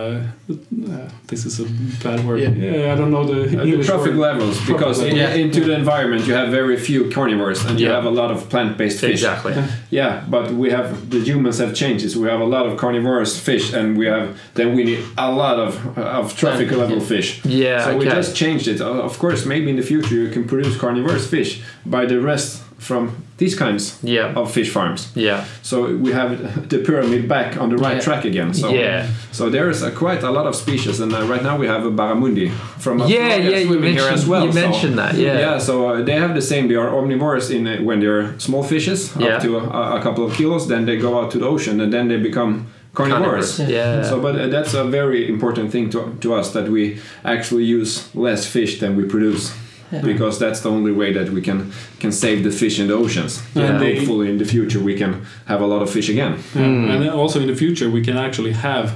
uh, 0.50 1.08
this 1.28 1.44
is 1.44 1.60
a 1.60 1.64
bad 2.04 2.24
word. 2.26 2.40
Yeah. 2.40 2.50
Yeah, 2.50 2.92
I 2.92 2.96
don't 2.96 3.10
know 3.10 3.24
the 3.24 3.42
Uh, 3.42 3.50
the 3.50 3.62
English 3.68 3.86
trophic 3.86 4.12
word. 4.12 4.18
levels, 4.28 4.56
because 4.66 5.02
in, 5.02 5.16
level. 5.16 5.40
into 5.40 5.60
the 5.60 5.74
environment 5.74 6.26
you 6.26 6.34
have 6.34 6.48
very 6.50 6.76
few 6.76 7.10
carnivores 7.10 7.64
and 7.64 7.78
you 7.80 7.86
Yeah. 7.88 7.94
have 7.96 8.06
a 8.06 8.14
lot 8.20 8.30
of 8.30 8.48
plant-based 8.48 9.00
fish. 9.00 9.10
Exactly. 9.22 9.52
Yeah, 9.90 10.12
but 10.30 10.44
we 10.62 10.70
have 10.70 10.86
the 11.10 11.18
humans 11.20 11.58
have 11.58 11.72
changes. 11.74 12.14
We 12.16 12.28
have 12.28 12.40
a 12.40 12.50
lot 12.56 12.64
of 12.66 12.76
carnivorous 12.76 13.38
fish, 13.38 13.72
and 13.74 13.96
we 13.98 14.06
have 14.06 14.26
then 14.54 14.68
we 14.76 14.82
need 14.84 15.00
a 15.16 15.30
lot 15.42 15.56
of 15.66 15.72
of 15.98 16.34
trophic 16.36 16.70
Yeah. 16.70 16.80
level 16.82 17.00
fish. 17.00 17.28
Yeah, 17.44 17.84
so 17.84 17.96
we 17.98 18.04
just 18.04 18.36
changed 18.36 18.66
it. 18.68 18.80
Uh, 18.80 19.04
Of 19.08 19.18
course, 19.18 19.40
maybe 19.48 19.68
in 19.70 19.76
the 19.76 19.86
future 19.92 20.14
you 20.24 20.30
can 20.36 20.44
produce 20.44 20.76
carnivorous 20.76 21.26
fish 21.26 21.50
by 21.84 22.06
the 22.06 22.18
rest 22.20 22.62
from 22.78 23.10
these 23.38 23.54
kinds 23.58 23.98
Yeah. 24.02 24.32
of 24.40 24.50
fish 24.50 24.70
farms. 24.70 25.08
Yeah. 25.14 25.44
So 25.62 25.76
we 26.04 26.12
have 26.12 26.30
the 26.70 26.78
pyramid 26.78 27.28
back 27.28 27.56
on 27.60 27.68
the 27.70 27.76
right 27.76 27.96
Yeah. 27.96 28.00
track 28.04 28.24
again. 28.24 28.54
So 28.54 28.70
Yeah. 28.72 29.06
so 29.32 29.50
there 29.50 29.68
is 29.70 29.82
a, 29.82 29.90
quite 29.90 30.22
a 30.22 30.30
lot 30.30 30.46
of 30.46 30.54
species, 30.54 31.00
and 31.00 31.12
uh, 31.12 31.18
right 31.32 31.42
now 31.42 31.56
we 31.58 31.66
have 31.66 31.84
a 31.86 31.90
barramundi 31.90 32.50
from 32.78 32.98
Yeah, 32.98 33.04
Australia 33.04 33.50
yeah, 33.50 33.58
you 33.58 33.66
swimming 33.66 33.92
here 33.94 34.02
mentioned, 34.02 34.14
as 34.22 34.26
well. 34.26 34.44
you 34.46 34.52
so- 34.52 34.60
mentioned 34.60 34.96
that, 34.98 35.14
yeah. 35.14 35.38
yeah, 35.38 35.58
so 35.58 35.74
uh, 35.90 36.02
they 36.04 36.16
have 36.18 36.34
the 36.34 36.42
same. 36.42 36.68
They 36.68 36.76
are 36.76 36.90
omnivores 36.90 37.50
in 37.50 37.66
uh, 37.66 37.76
when 37.88 38.00
they're 38.00 38.34
small 38.38 38.62
fishes 38.62 39.12
Yeah. 39.18 39.36
up 39.36 39.42
to 39.42 39.48
a, 39.58 39.96
a 39.98 40.00
couple 40.02 40.24
of 40.24 40.32
kilos. 40.36 40.66
Then 40.66 40.86
they 40.86 40.96
go 40.98 41.12
out 41.20 41.30
to 41.32 41.38
the 41.38 41.46
ocean 41.46 41.80
and 41.80 41.92
then 41.92 42.08
they 42.08 42.16
become 42.18 42.52
carnivores. 42.94 43.56
Carnivores, 43.56 43.70
yeah. 43.70 44.02
So, 44.08 44.20
but 44.20 44.34
uh, 44.36 44.46
that's 44.48 44.72
a 44.74 44.84
very 44.84 45.28
important 45.28 45.70
thing 45.70 45.90
to, 45.90 45.98
to 46.20 46.28
us 46.38 46.52
that 46.52 46.68
we 46.70 46.82
actually 47.24 47.64
use 47.64 48.08
less 48.14 48.46
fish 48.46 48.80
than 48.80 48.96
we 48.96 49.04
produce. 49.04 49.52
Because 49.90 50.38
that's 50.38 50.60
the 50.60 50.70
only 50.70 50.92
way 50.92 51.12
that 51.12 51.30
we 51.30 51.40
can 51.40 51.70
can 52.00 52.12
save 52.12 52.42
the 52.42 52.50
fish 52.50 52.78
in 52.80 52.86
the 52.88 52.94
oceans. 52.94 53.42
Yeah. 53.54 53.62
And 53.70 53.80
They- 53.80 53.96
hopefully 53.96 54.28
in 54.28 54.38
the 54.38 54.44
future 54.44 54.80
we 54.84 54.94
can 54.94 55.12
have 55.46 55.60
a 55.62 55.66
lot 55.66 55.82
of 55.82 55.90
fish 55.90 56.08
again. 56.08 56.32
Yeah. 56.54 56.62
Hmm. 56.64 56.90
And 56.90 57.02
then 57.02 57.10
also 57.10 57.40
in 57.40 57.46
the 57.46 57.54
future, 57.56 57.90
we 57.90 58.00
can 58.02 58.16
actually 58.16 58.52
have 58.52 58.88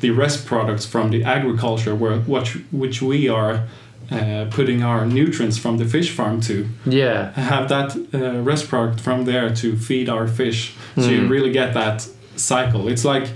the 0.00 0.10
rest 0.10 0.46
products 0.46 0.86
from 0.86 1.10
the 1.10 1.24
agriculture, 1.24 1.94
where 1.94 2.18
which 2.26 2.58
which 2.72 3.00
we 3.02 3.28
are 3.30 3.54
uh, 4.12 4.44
putting 4.50 4.82
our 4.84 5.06
nutrients 5.06 5.58
from 5.58 5.78
the 5.78 5.84
fish 5.84 6.10
farm 6.10 6.40
to. 6.40 6.54
Yeah. 6.84 7.32
Have 7.34 7.68
that 7.68 7.96
uh, 8.14 8.42
rest 8.50 8.68
product 8.68 9.00
from 9.00 9.24
there 9.24 9.48
to 9.54 9.76
feed 9.76 10.08
our 10.08 10.28
fish, 10.28 10.72
so 10.96 11.02
Hmm. 11.02 11.10
you 11.10 11.28
really 11.34 11.52
get 11.52 11.72
that 11.74 12.06
cycle. 12.36 12.88
It's 12.92 13.04
like 13.04 13.28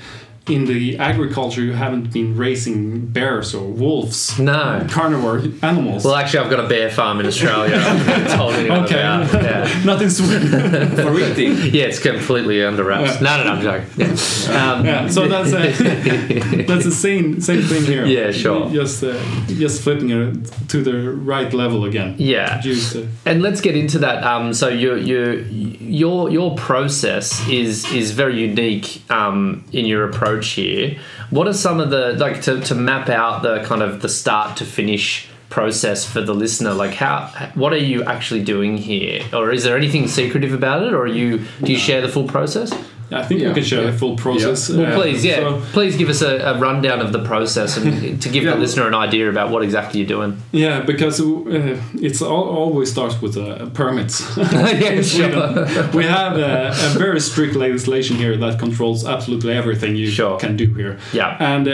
in 0.50 0.64
the 0.67 0.99
agriculture, 0.99 1.62
you 1.62 1.73
haven't 1.73 2.12
been 2.12 2.37
raising 2.37 3.07
bears 3.07 3.55
or 3.55 3.67
wolves, 3.69 4.38
No. 4.38 4.87
carnivore 4.90 5.43
animals. 5.62 6.05
Well, 6.05 6.14
actually, 6.17 6.40
I've 6.40 6.50
got 6.50 6.64
a 6.64 6.69
bear 6.69 6.90
farm 6.90 7.21
in 7.21 7.26
Australia. 7.26 7.76
I 7.76 7.78
haven't 7.81 8.37
told 8.37 8.55
anyone 8.55 8.85
Okay. 8.85 9.00
about. 9.00 9.33
Yeah. 9.43 9.83
Not 9.85 10.02
in 10.02 10.11
Sweden. 10.11 10.50
For 10.97 11.19
eating. 11.21 11.52
Yeah, 11.75 11.85
it's 11.90 11.99
completely 12.00 12.64
under 12.64 12.85
wraps. 12.85 13.21
No, 13.21 13.37
no, 13.38 13.45
no, 13.45 13.50
I'm 13.52 13.62
joking. 13.62 13.90
Yeah. 13.97 14.73
Um, 14.73 14.85
Yeah, 14.87 15.09
so 15.09 15.28
that's 15.28 15.52
uh, 15.52 15.59
that's 16.69 16.85
the 16.85 16.97
same 17.07 17.40
same 17.40 17.62
thing 17.62 17.85
here. 17.85 18.05
Yeah, 18.07 18.31
sure. 18.33 18.71
Just 18.71 19.02
uh, 19.05 19.14
just 19.47 19.83
flipping 19.83 20.11
it 20.11 20.50
to 20.69 20.83
the 20.83 21.11
right 21.33 21.52
level 21.52 21.85
again. 21.85 22.14
Yeah. 22.19 22.61
Use 22.62 22.93
the- 22.93 23.07
And 23.26 23.43
let's 23.43 23.61
get 23.61 23.75
into 23.76 23.99
that. 24.00 24.23
Um, 24.25 24.55
so 24.55 24.69
your 24.69 24.97
your 24.97 25.35
your 25.40 26.31
your 26.31 26.55
process 26.57 27.47
is 27.49 27.85
is 27.93 28.12
very 28.12 28.37
unique 28.40 29.02
um, 29.11 29.64
in 29.73 29.85
your 29.87 30.02
approach 30.09 30.38
here. 30.47 30.99
What 31.30 31.47
are 31.47 31.52
some 31.52 31.80
of 31.80 31.90
the 31.90 32.14
like 32.14 32.42
to, 32.42 32.61
to 32.61 32.75
map 32.75 33.09
out 33.09 33.42
the 33.42 33.62
kind 33.64 33.83
of 33.83 34.02
the 34.02 34.09
start 34.09 34.57
to 34.59 34.64
finish 34.64 35.28
process 35.50 36.04
for 36.04 36.21
the 36.21 36.35
listener? 36.35 36.75
Like 36.75 36.95
how 36.95 37.26
what 37.54 37.73
are 37.73 37.78
you 37.78 38.04
actually 38.04 38.45
doing 38.45 38.76
here, 38.76 39.23
or 39.33 39.52
is 39.52 39.64
there 39.64 39.76
anything 39.76 40.09
secretive 40.09 40.52
about 40.52 40.83
it, 40.83 40.92
or 40.92 41.02
are 41.02 41.07
you 41.07 41.45
do 41.62 41.73
you 41.73 41.78
share 41.78 42.00
the 42.00 42.09
full 42.09 42.26
process? 42.26 42.73
I 43.11 43.23
think 43.25 43.41
Yeah, 43.41 43.49
we 43.49 43.55
can 43.55 43.65
share 43.65 43.85
yeah. 43.85 43.91
the 43.91 43.97
full 43.99 44.17
process. 44.17 44.69
Well, 44.71 44.85
uh, 44.93 44.95
please, 45.00 45.25
yeah, 45.25 45.37
so- 45.37 45.62
please 45.73 45.97
give 45.97 46.09
us 46.11 46.21
a, 46.23 46.37
a 46.50 46.59
rundown 46.59 47.00
of 47.00 47.11
the 47.12 47.19
process 47.25 47.77
and 47.79 48.21
to 48.23 48.29
give 48.29 48.45
Yeah. 48.45 48.53
the 48.55 48.61
listener 48.61 48.87
an 48.87 48.95
idea 48.95 49.29
about 49.31 49.50
what 49.50 49.62
exactly 49.62 50.00
you're 50.00 50.09
doing. 50.17 50.37
yeah, 50.53 50.81
because 50.81 51.21
uh, 51.21 51.81
it's 51.95 52.21
all, 52.23 52.45
always 52.49 52.91
starts 52.91 53.21
with 53.23 53.37
uh, 53.37 53.67
permits. 53.71 54.21
yeah, 54.37 54.91
In 54.99 55.05
Sweden. 55.05 55.33
sure. 55.69 55.88
we 55.95 56.05
have 56.05 56.37
a, 56.37 56.69
a 56.69 56.99
very 56.99 57.21
strict 57.21 57.55
legislation 57.57 58.17
here 58.17 58.37
that 58.37 58.59
controls 58.59 59.07
absolutely 59.07 59.53
everything 59.53 59.97
you 59.97 60.11
Sure. 60.11 60.38
can 60.38 60.57
do 60.57 60.67
here. 60.75 60.99
Yeah. 61.15 61.37
And 61.41 61.67
uh, 61.69 61.73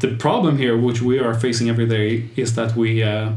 the 0.00 0.16
problem 0.18 0.56
here, 0.58 0.76
which 0.78 1.02
we 1.02 1.18
are 1.18 1.34
facing 1.34 1.68
every 1.68 1.86
day, 1.86 2.28
is 2.36 2.54
that 2.54 2.74
we 2.76 3.02
uh, 3.02 3.30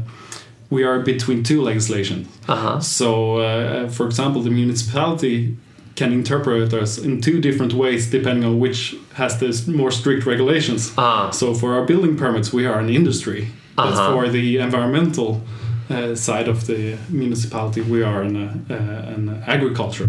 we 0.70 0.82
are 0.82 0.98
between 1.00 1.42
two 1.42 1.60
legislations. 1.62 2.26
Uh 2.48 2.56
huh. 2.56 2.80
So, 2.80 3.36
uh, 3.38 3.88
for 3.90 4.06
example, 4.06 4.40
the 4.42 4.50
municipality 4.50 5.56
can 5.96 6.12
interpret 6.12 6.72
us 6.74 6.98
in 6.98 7.20
two 7.20 7.40
different 7.40 7.72
ways 7.72 8.10
depending 8.10 8.44
on 8.44 8.58
which 8.58 8.96
has 9.14 9.38
the 9.38 9.72
more 9.72 9.90
strict 9.92 10.26
regulations. 10.26 10.92
Ah. 10.98 11.30
So, 11.30 11.54
for 11.54 11.74
our 11.74 11.84
building 11.86 12.16
permits, 12.16 12.52
we 12.52 12.66
are 12.66 12.78
an 12.80 12.88
industry. 12.88 13.48
But 13.76 13.86
Uh-huh. 13.92 14.12
for 14.12 14.28
the 14.28 14.58
environmental 14.58 15.40
uh, 15.90 16.14
side 16.14 16.48
of 16.48 16.66
the 16.66 16.96
municipality, 17.10 17.80
we 17.82 18.02
are 18.02 18.22
an, 18.22 18.36
uh, 18.36 18.74
uh, 18.74 19.14
an 19.14 19.42
agriculture. 19.46 20.08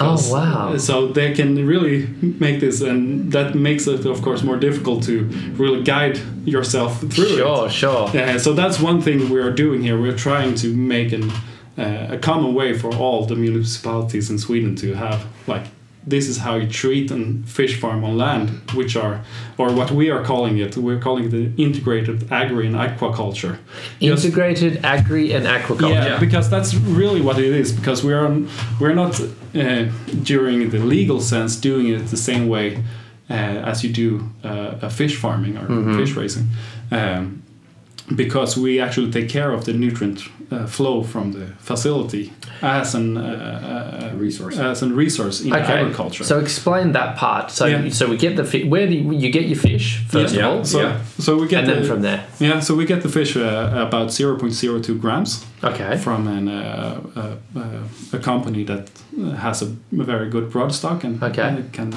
Oh, 0.00 0.16
wow. 0.32 0.76
So 0.78 1.08
they 1.08 1.32
can 1.34 1.66
really 1.66 2.08
make 2.40 2.60
this, 2.60 2.80
and 2.80 3.30
that 3.32 3.54
makes 3.54 3.86
it, 3.86 4.06
of 4.06 4.22
course, 4.22 4.42
more 4.42 4.56
difficult 4.56 5.02
to 5.04 5.24
really 5.58 5.82
guide 5.82 6.18
yourself 6.46 7.00
through 7.12 7.26
it. 7.26 7.36
Sure, 7.36 7.68
sure. 7.68 8.10
Yeah, 8.14 8.38
so 8.38 8.54
that's 8.54 8.80
one 8.80 9.00
thing 9.02 9.28
we 9.30 9.40
are 9.40 9.52
doing 9.52 9.82
here. 9.82 10.00
We're 10.00 10.16
trying 10.16 10.54
to 10.62 10.68
make 10.74 11.12
an, 11.12 11.30
uh, 11.78 12.08
a 12.10 12.18
common 12.18 12.54
way 12.54 12.76
for 12.78 12.94
all 12.94 13.24
the 13.26 13.34
municipalities 13.36 14.30
in 14.30 14.38
Sweden 14.38 14.74
to 14.76 14.94
have 14.94 15.24
like 15.46 15.64
this 16.04 16.26
is 16.28 16.38
how 16.38 16.56
you 16.56 16.66
treat 16.66 17.12
and 17.12 17.48
fish 17.48 17.78
farm 17.80 18.02
on 18.04 18.16
land, 18.18 18.50
which 18.74 18.96
are 18.96 19.22
or 19.56 19.72
what 19.72 19.90
we 19.92 20.10
are 20.10 20.24
calling 20.24 20.58
it. 20.58 20.76
We're 20.76 20.98
calling 20.98 21.24
it 21.26 21.30
the 21.30 21.52
integrated 21.62 22.30
agri 22.32 22.66
and 22.66 22.74
aquaculture. 22.74 23.58
Just- 24.00 24.24
Integrated 24.24 24.84
agri 24.84 25.32
and 25.32 25.46
aquaculture. 25.46 26.04
yeah, 26.04 26.18
because 26.18 26.50
that's 26.50 26.74
really 26.74 27.20
what 27.20 27.38
it 27.38 27.52
is. 27.54 27.72
Because 27.72 28.02
we're 28.04 28.44
we're 28.80 28.94
not 28.94 29.20
uh, 29.54 29.84
during 30.24 30.70
the 30.70 30.78
legal 30.78 31.20
sense 31.20 31.54
doing 31.56 31.86
it 31.88 32.08
the 32.08 32.16
same 32.16 32.48
way 32.48 32.82
uh, 33.30 33.34
as 33.70 33.84
you 33.84 33.92
do 33.92 34.28
uh, 34.44 34.78
a 34.82 34.90
fish 34.90 35.16
farming 35.16 35.56
or 35.56 35.66
fish 35.96 36.16
raising, 36.16 36.48
um, 36.90 37.41
because 38.14 38.56
we 38.60 38.80
actually 38.80 39.10
take 39.10 39.28
care 39.28 39.52
of 39.52 39.64
the 39.64 39.72
nutrient 39.72 40.20
uh, 40.50 40.66
flow 40.66 41.02
from 41.02 41.32
the 41.32 41.46
facility 41.58 42.32
as 42.62 42.94
an 42.94 43.16
uh, 43.16 44.10
uh, 44.12 44.16
Resource. 44.16 44.58
as 44.58 44.82
a 44.82 44.86
resource 44.88 45.40
in 45.40 45.52
Okay. 45.52 45.72
agriculture. 45.80 46.24
So 46.24 46.38
explain 46.38 46.92
that 46.92 47.16
part. 47.16 47.50
So 47.50 47.66
Yeah. 47.66 47.88
so 47.90 48.06
we 48.08 48.16
get 48.16 48.36
the 48.36 48.44
fi- 48.44 48.64
where 48.68 48.86
do 48.86 48.94
you, 48.94 49.12
you 49.12 49.30
get 49.32 49.44
your 49.46 49.58
fish 49.58 50.00
first 50.08 50.34
Yeah. 50.34 50.46
of 50.48 50.58
all, 50.58 50.64
so, 50.64 50.80
Yeah. 50.80 50.96
so 51.18 51.36
we 51.36 51.46
get 51.48 51.64
and 51.64 51.68
then 51.72 51.84
from 51.84 52.02
there. 52.02 52.24
yeah, 52.40 52.60
so 52.60 52.74
we 52.74 52.84
get 52.84 53.02
the 53.02 53.08
fish 53.08 53.36
uh, 53.36 53.70
about 53.88 54.08
0.02 54.12 54.94
grams. 55.00 55.44
Okay. 55.64 55.96
from 55.96 56.26
an, 56.26 56.48
uh, 56.48 57.00
uh, 57.16 57.58
uh, 57.58 57.62
a 58.12 58.18
company 58.18 58.64
that 58.64 58.90
uh, 59.20 59.30
has 59.36 59.62
a 59.62 59.66
very 59.92 60.28
good 60.28 60.50
brood 60.50 60.72
stock 60.72 61.04
and 61.04 61.22
Okay. 61.22 61.42
uh, 61.42 61.56
can 61.72 61.90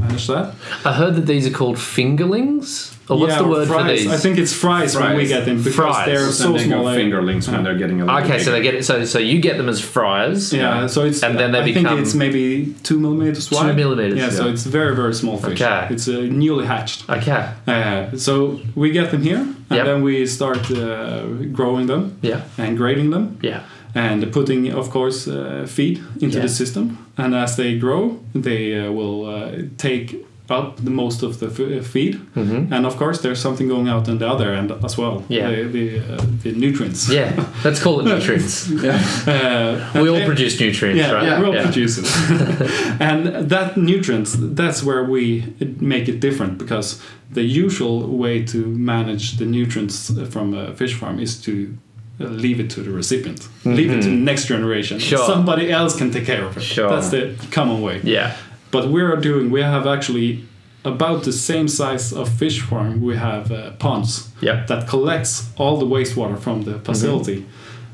manage 0.00 0.26
that. 0.26 0.54
I 0.84 0.92
heard 0.92 1.14
that 1.16 1.26
these 1.26 1.46
are 1.46 1.50
called 1.56 1.76
fingerlings. 1.76 2.92
Or 3.08 3.16
what's 3.20 3.34
Yeah, 3.34 3.42
the 3.42 3.48
word 3.48 3.68
for 3.68 3.84
these? 3.84 4.08
I 4.08 4.16
think 4.16 4.36
it's 4.36 4.52
fries, 4.52 4.96
when 4.96 5.16
we 5.16 5.28
get 5.28 5.44
them 5.44 5.58
because 5.58 5.76
Fries. 5.76 6.06
they're 6.06 6.24
And 6.24 6.34
so 6.34 6.52
they 6.54 6.64
small. 6.64 6.82
go 6.82 6.88
fingerlings 6.98 7.46
when 7.48 7.62
they're 7.62 7.78
getting 7.78 8.00
a 8.00 8.04
little 8.04 8.20
okay, 8.20 8.40
so 8.40 8.50
they 8.50 8.60
get 8.60 8.74
it. 8.74 8.84
So 8.84 9.04
so 9.04 9.20
you 9.20 9.40
get 9.40 9.58
them 9.58 9.68
as 9.68 9.80
fries. 9.80 10.52
Yeah, 10.52 10.88
so 10.88 11.04
it's 11.04 11.22
And 11.22 11.38
then 11.38 11.52
they 11.52 11.60
I 11.60 11.64
become- 11.64 11.84
think 11.84 12.00
it's 12.00 12.14
maybe 12.16 12.74
two 12.82 12.98
millimeters 12.98 13.48
wide. 13.52 13.68
Two 13.70 13.74
millimeters, 13.74 14.18
Yeah, 14.18 14.30
so 14.30 14.48
it's 14.48 14.64
very 14.64 14.96
very 14.96 15.14
small 15.14 15.36
fish. 15.38 15.60
Okay. 15.62 15.86
It's 15.94 16.08
uh, 16.08 16.26
newly 16.44 16.66
hatched. 16.66 17.08
Okay. 17.08 17.42
Uh, 17.68 18.16
so 18.16 18.58
we 18.74 18.90
get 18.90 19.12
them 19.12 19.22
here, 19.22 19.46
and 19.70 19.76
Yep. 19.78 19.86
then 19.86 20.02
we 20.02 20.26
start 20.26 20.70
uh, 20.70 21.22
growing 21.52 21.86
them 21.86 22.10
Yeah. 22.22 22.40
and 22.58 22.76
grading 22.76 23.10
them. 23.10 23.38
Yeah. 23.42 23.60
and 23.98 24.30
putting, 24.30 24.70
of 24.74 24.90
course, 24.90 25.26
uh, 25.26 25.64
feed 25.66 25.98
into 26.20 26.36
Yeah. 26.36 26.42
the 26.42 26.48
system. 26.48 26.98
And 27.16 27.34
as 27.34 27.56
they 27.56 27.78
grow, 27.78 28.18
they 28.34 28.78
uh, 28.78 28.92
will 28.92 29.24
uh, 29.24 29.62
take 29.78 30.26
up 30.50 30.76
the 30.84 30.90
most 30.90 31.22
of 31.22 31.38
the 31.40 31.46
f- 31.46 31.86
feed, 31.86 32.14
hmm 32.34 32.72
and 32.72 32.86
of 32.86 32.96
course 32.96 33.20
there's 33.22 33.40
something 33.40 33.68
going 33.68 33.88
out 33.88 34.08
on 34.08 34.18
the 34.18 34.28
other 34.28 34.52
end 34.54 34.70
as 34.84 34.96
well. 34.98 35.24
Yeah. 35.28 35.50
the 35.50 35.62
the, 35.64 35.98
uh, 36.14 36.26
the 36.42 36.52
nutrients. 36.52 37.08
Yeah, 37.08 37.32
let's 37.64 37.82
call 37.82 38.00
it 38.00 38.04
nutrients. 38.14 38.70
Uh, 38.70 39.90
we 39.94 40.08
all 40.08 40.24
produce 40.24 40.60
nutrients, 40.60 40.98
yeah, 41.00 41.12
right? 41.12 41.24
yeah, 41.26 41.40
we 41.40 41.46
all 41.46 41.62
produce 41.64 41.98
it. 41.98 42.06
and 43.00 43.48
that 43.50 43.76
nutrients, 43.76 44.36
that's 44.38 44.82
where 44.82 45.04
we 45.04 45.44
make 45.80 46.08
it 46.08 46.20
different 46.20 46.58
because 46.58 47.00
the 47.30 47.42
usual 47.42 48.06
way 48.16 48.44
to 48.44 48.58
manage 48.66 49.36
the 49.38 49.44
nutrients 49.44 50.10
from 50.30 50.54
a 50.54 50.74
fish 50.74 50.94
farm 50.94 51.18
is 51.18 51.40
to 51.42 51.76
uh, 52.20 52.24
leave 52.24 52.60
it 52.60 52.70
to 52.70 52.80
the 52.82 52.90
recipient, 52.90 53.48
leave 53.64 53.90
it 53.90 54.00
to 54.02 54.08
the 54.08 54.14
next 54.14 54.46
generation. 54.46 54.98
Mm-hmm. 54.98 55.08
Sure. 55.16 55.26
Somebody 55.26 55.70
else 55.70 55.96
can 55.96 56.10
take 56.10 56.24
care 56.24 56.44
of 56.44 56.56
it. 56.56 56.62
Sure. 56.62 56.88
That's 56.88 57.10
the 57.10 57.34
common 57.50 57.82
way. 57.82 58.00
Yeah. 58.04 58.34
But 58.70 58.88
we 58.88 59.00
are 59.02 59.16
doing, 59.16 59.50
we 59.50 59.62
have 59.62 59.86
actually 59.86 60.44
about 60.84 61.24
the 61.24 61.32
same 61.32 61.66
size 61.68 62.12
of 62.12 62.28
fish 62.28 62.60
farm. 62.60 63.00
We 63.02 63.16
have 63.16 63.50
uh, 63.50 63.70
ponds 63.78 64.30
Yeah. 64.40 64.64
that 64.66 64.86
collects 64.88 65.48
all 65.56 65.78
the 65.78 65.86
wastewater 65.86 66.38
from 66.38 66.62
the 66.62 66.78
facility, 66.78 67.44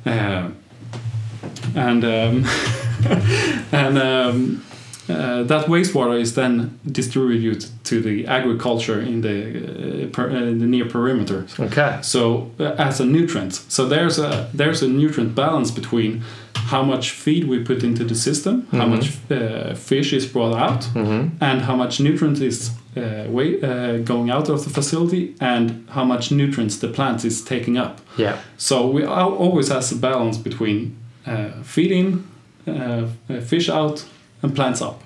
uh, 0.07 0.51
and 1.75 2.05
um, 2.05 2.45
and 3.73 3.99
um, 3.99 4.63
uh, 5.09 5.43
that 5.45 5.67
wastewater 5.67 6.21
is 6.21 6.35
then 6.35 6.79
distributed 6.91 7.67
to 7.85 8.01
the 8.01 8.27
agriculture 8.27 9.01
in 9.01 9.21
the 9.23 10.05
uh, 10.05 10.09
per, 10.13 10.31
uh, 10.31 10.41
the 10.61 10.67
near 10.67 10.85
perimeter. 10.85 11.47
Okay. 11.59 11.99
So 12.03 12.51
uh, 12.61 12.75
as 12.79 13.01
a 13.01 13.05
nutrient, 13.07 13.55
so 13.69 13.87
there's 13.89 14.19
a 14.19 14.49
there's 14.55 14.83
a 14.83 14.89
nutrient 14.89 15.35
balance 15.35 15.71
between 15.71 16.23
how 16.71 16.83
much 16.83 17.11
feed 17.11 17.45
we 17.45 17.59
put 17.65 17.83
into 17.83 18.05
the 18.05 18.15
system, 18.15 18.67
how 18.73 18.87
much 18.87 19.11
uh, 19.31 19.75
fish 19.75 20.13
is 20.13 20.27
brought 20.27 20.55
out, 20.57 20.85
hmm 20.85 21.29
and 21.41 21.61
how 21.63 21.77
much 21.77 22.01
nutrient 22.01 22.41
is 22.41 22.71
uh, 22.97 23.25
way, 23.29 23.61
uh, 23.63 23.99
going 24.05 24.31
out 24.31 24.49
of 24.49 24.63
the 24.65 24.71
facility, 24.71 25.35
and 25.41 25.71
how 25.91 26.05
much 26.05 26.31
nutrients 26.31 26.77
the 26.79 26.89
plant 26.89 27.25
is 27.25 27.43
taking 27.45 27.77
up. 27.79 28.01
Yeah. 28.19 28.37
So 28.57 28.87
we 28.91 29.05
always 29.05 29.69
has 29.69 29.93
a 29.93 29.97
balance 29.97 30.39
between 30.39 30.97
uh, 31.27 31.51
feeding 31.63 32.25
uh, 32.67 32.73
uh, 32.73 33.41
fish 33.41 33.69
out 33.69 34.05
and 34.43 34.55
plants 34.55 34.83
up. 34.83 35.01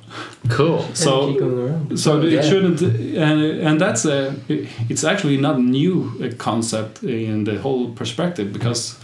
Cool. 0.49 0.83
So 0.95 1.11
Energy 1.23 1.39
going 1.41 1.59
around. 1.59 1.99
so 1.99 2.21
Yeah. 2.21 2.39
it 2.41 2.45
shouldn't, 2.45 2.81
and, 2.83 3.41
and 3.69 3.81
that's 3.81 4.05
a, 4.07 4.35
it's 4.89 5.05
actually 5.05 5.37
not 5.37 5.57
a 5.57 5.63
new 5.63 6.11
uh, 6.23 6.35
concept 6.39 7.03
in 7.03 7.45
the 7.45 7.59
whole 7.61 7.91
perspective 7.91 8.53
because 8.53 8.97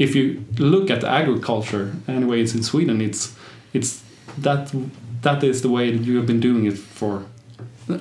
if 0.00 0.14
you 0.16 0.24
look 0.58 0.90
at 0.90 1.04
agriculture, 1.04 1.86
anyway, 2.08 2.40
it's 2.42 2.54
in 2.54 2.62
Sweden, 2.62 3.00
it's 3.00 3.32
it's 3.72 4.02
that 4.42 4.72
that 5.22 5.42
is 5.44 5.60
the 5.60 5.68
way 5.68 5.90
that 5.96 6.02
you 6.06 6.16
have 6.16 6.26
been 6.26 6.40
doing 6.40 6.66
it 6.66 6.78
for 6.78 7.22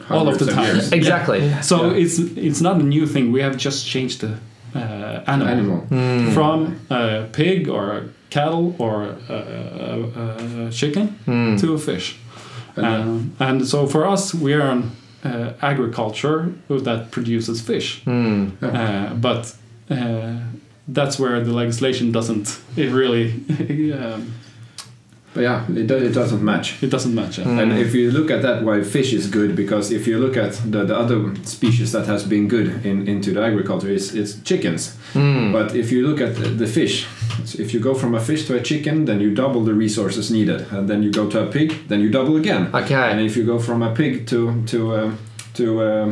all 0.09 0.27
of 0.27 0.37
the 0.37 0.45
time. 0.45 0.65
years. 0.75 0.91
Exactly. 0.91 1.39
So 1.61 1.75
Yeah. 1.75 2.01
it's 2.03 2.19
it's 2.47 2.61
not 2.61 2.75
a 2.79 2.83
new 2.83 3.05
thing. 3.07 3.33
We 3.33 3.41
have 3.43 3.55
just 3.57 3.85
changed 3.87 4.19
the 4.21 4.31
uh, 4.75 5.23
animal, 5.25 5.47
Animal. 5.47 5.81
Mm. 5.89 6.33
from 6.33 6.75
a 6.89 7.25
pig 7.31 7.67
or 7.69 7.83
a 7.97 8.01
cattle 8.29 8.75
or 8.77 9.15
a, 9.29 9.33
a, 9.33 10.67
a 10.67 10.71
chicken 10.71 11.07
Mm. 11.25 11.59
to 11.61 11.73
a 11.73 11.77
fish. 11.77 12.15
And, 12.75 12.85
Um, 12.85 13.31
and 13.39 13.67
so 13.67 13.87
for 13.87 14.07
us, 14.13 14.33
we 14.33 14.53
are 14.53 14.69
on 14.71 14.83
uh, 15.25 15.29
agriculture 15.61 16.51
that 16.83 17.11
produces 17.11 17.61
fish, 17.61 18.01
Mm. 18.05 18.51
uh, 18.61 19.15
but 19.21 19.55
uh, 19.91 19.97
that's 20.93 21.19
where 21.19 21.39
the 21.41 21.53
legislation 21.53 22.11
doesn't. 22.11 22.59
It 22.75 22.91
really, 22.91 23.25
um, 23.93 24.33
But 25.33 25.41
yeah, 25.41 25.65
it, 25.81 25.85
do, 25.87 25.95
it 25.95 26.13
doesn't 26.13 26.43
match. 26.43 26.81
it 26.81 26.89
doesn't 26.89 27.13
match. 27.13 27.37
it. 27.39 27.45
Mm. 27.45 27.61
And 27.61 27.71
if 27.73 27.93
you 27.93 28.11
look 28.11 28.31
at 28.31 28.41
that, 28.41 28.63
why 28.63 28.81
fish 28.81 29.13
is 29.13 29.27
good, 29.29 29.55
because 29.55 29.91
if 29.91 30.07
you 30.07 30.17
look 30.17 30.35
at 30.35 30.53
the, 30.65 30.83
the 30.85 30.97
other 30.97 31.35
species 31.45 31.91
that 31.91 32.05
has 32.07 32.23
been 32.23 32.47
good 32.47 32.67
in 32.85 33.07
into 33.07 33.31
the 33.33 33.41
agriculture, 33.49 33.89
is 33.89 34.15
it's 34.15 34.41
chickens. 34.41 34.97
Mm. 35.13 35.51
But 35.53 35.75
if 35.75 35.91
you 35.91 36.07
look 36.07 36.19
at 36.27 36.35
the, 36.35 36.49
the 36.49 36.67
fish, 36.67 37.05
so 37.45 37.59
if 37.61 37.73
you 37.73 37.79
go 37.79 37.93
from 37.93 38.15
a 38.15 38.19
fish 38.19 38.47
to 38.47 38.55
a 38.55 38.61
chicken, 38.61 39.05
then 39.05 39.19
you 39.21 39.29
double 39.35 39.63
the 39.63 39.73
resources 39.73 40.29
needed, 40.31 40.61
and 40.73 40.87
then 40.89 41.03
you 41.03 41.11
go 41.11 41.29
to 41.29 41.37
a 41.43 41.47
pig, 41.51 41.69
then 41.89 41.99
you 42.01 42.09
double 42.09 42.35
again. 42.35 42.63
Okay. 42.73 43.11
And 43.11 43.19
if 43.21 43.37
you 43.37 43.45
go 43.45 43.59
from 43.59 43.83
a 43.83 43.93
pig 43.93 44.25
to 44.31 44.63
to 44.71 44.79
um, 44.97 45.17
to 45.59 45.65
um, 45.89 46.09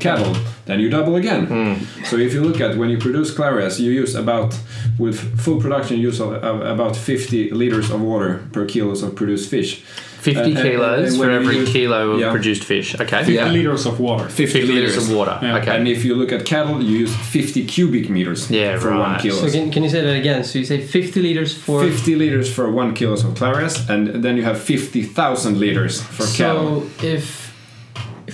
cattle, 0.00 0.32
then 0.66 0.78
you 0.80 0.88
double 0.90 1.16
again. 1.16 1.46
Mm. 1.46 1.76
So 2.06 2.16
if 2.16 2.30
you 2.34 2.42
look 2.48 2.60
at 2.60 2.76
when 2.80 2.88
you 2.90 2.98
produce 2.98 3.30
clarias, 3.38 3.78
you 3.84 3.90
use 4.02 4.14
about 4.14 4.50
with 4.98 5.16
full 5.44 5.58
production 5.64 5.96
you 5.98 6.08
use 6.10 6.20
a- 6.20 6.40
a- 6.50 6.72
about 6.74 6.94
50 6.96 7.50
liters 7.62 7.90
of 7.90 8.00
water 8.00 8.30
per 8.52 8.64
kilos 8.66 9.02
of 9.02 9.10
produced 9.14 9.50
fish. 9.50 9.82
50 10.24 10.40
And- 10.40 10.58
and- 10.58 10.68
kilos 10.68 11.08
and 11.08 11.16
for 11.22 11.30
every 11.30 11.56
use- 11.58 11.72
kilo 11.74 12.00
of 12.12 12.20
yeah. 12.20 12.30
produced 12.36 12.64
fish. 12.64 12.88
Okay. 13.02 13.18
50 13.24 13.32
Yeah. 13.34 13.52
liters 13.58 13.84
of 13.86 13.94
water. 14.00 14.24
50, 14.28 14.46
50 14.60 14.72
liters 14.72 14.96
of 14.96 15.06
water. 15.16 15.36
Yeah. 15.42 15.58
Okay. 15.58 15.70
And 15.76 15.86
if 15.86 16.00
you 16.06 16.14
look 16.20 16.32
at 16.32 16.40
cattle, 16.54 16.76
you 16.88 16.96
use 17.04 17.14
50 17.36 17.62
cubic 17.74 18.08
meters 18.16 18.40
Yeah, 18.50 18.78
for 18.78 18.90
one 18.96 19.18
kilo. 19.22 19.36
So 19.42 19.50
can, 19.50 19.70
can 19.70 19.82
you 19.82 19.90
say 19.90 20.00
that 20.00 20.16
again? 20.24 20.42
So 20.44 20.58
you 20.60 20.64
say 20.64 20.78
50 20.80 21.20
liters 21.20 21.52
for 21.66 21.82
50 21.84 22.14
liters 22.22 22.48
for 22.56 22.64
one 22.82 22.90
kilos 22.94 23.22
of 23.26 23.30
clarias, 23.40 23.74
and 23.92 24.02
then 24.24 24.34
you 24.38 24.44
have 24.44 24.58
50,000 24.58 25.58
liters 25.58 26.00
for 26.16 26.24
cattle. 26.38 26.86
So 27.00 27.06
if 27.06 27.43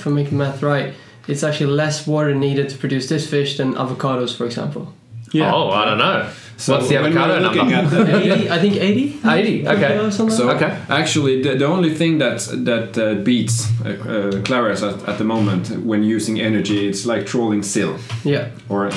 if 0.00 0.06
I'm 0.06 0.14
making 0.14 0.38
math 0.38 0.62
right, 0.62 0.94
it's 1.28 1.42
actually 1.44 1.70
less 1.72 2.06
water 2.06 2.34
needed 2.34 2.68
to 2.70 2.76
produce 2.78 3.08
this 3.08 3.28
fish 3.28 3.56
than 3.58 3.74
avocados, 3.74 4.34
for 4.36 4.46
example. 4.46 4.92
Yeah. 5.32 5.54
Oh, 5.54 5.70
I 5.70 5.84
don't 5.84 5.98
know. 5.98 6.28
So 6.56 6.74
What's 6.74 6.88
the 6.88 6.96
avocado 6.98 7.38
number? 7.40 7.64
the- 8.04 8.32
80, 8.34 8.50
I 8.50 8.58
think 8.58 8.74
80. 8.76 9.20
80, 9.24 9.68
okay. 9.68 10.10
So 10.10 10.50
Okay. 10.50 10.76
actually, 10.90 11.40
the, 11.42 11.54
the 11.56 11.64
only 11.66 11.94
thing 11.94 12.18
that 12.18 12.38
that 12.64 12.98
uh, 12.98 13.14
beats 13.22 13.66
uh, 13.84 13.88
uh, 13.88 14.42
clarias 14.42 14.82
at, 14.82 15.08
at 15.08 15.16
the 15.18 15.24
moment 15.24 15.70
when 15.86 16.02
using 16.02 16.38
energy, 16.40 16.86
it's 16.88 17.06
like 17.06 17.24
trolling 17.26 17.62
sill. 17.62 17.96
Yeah. 18.24 18.48
or 18.68 18.88
it's 18.88 18.96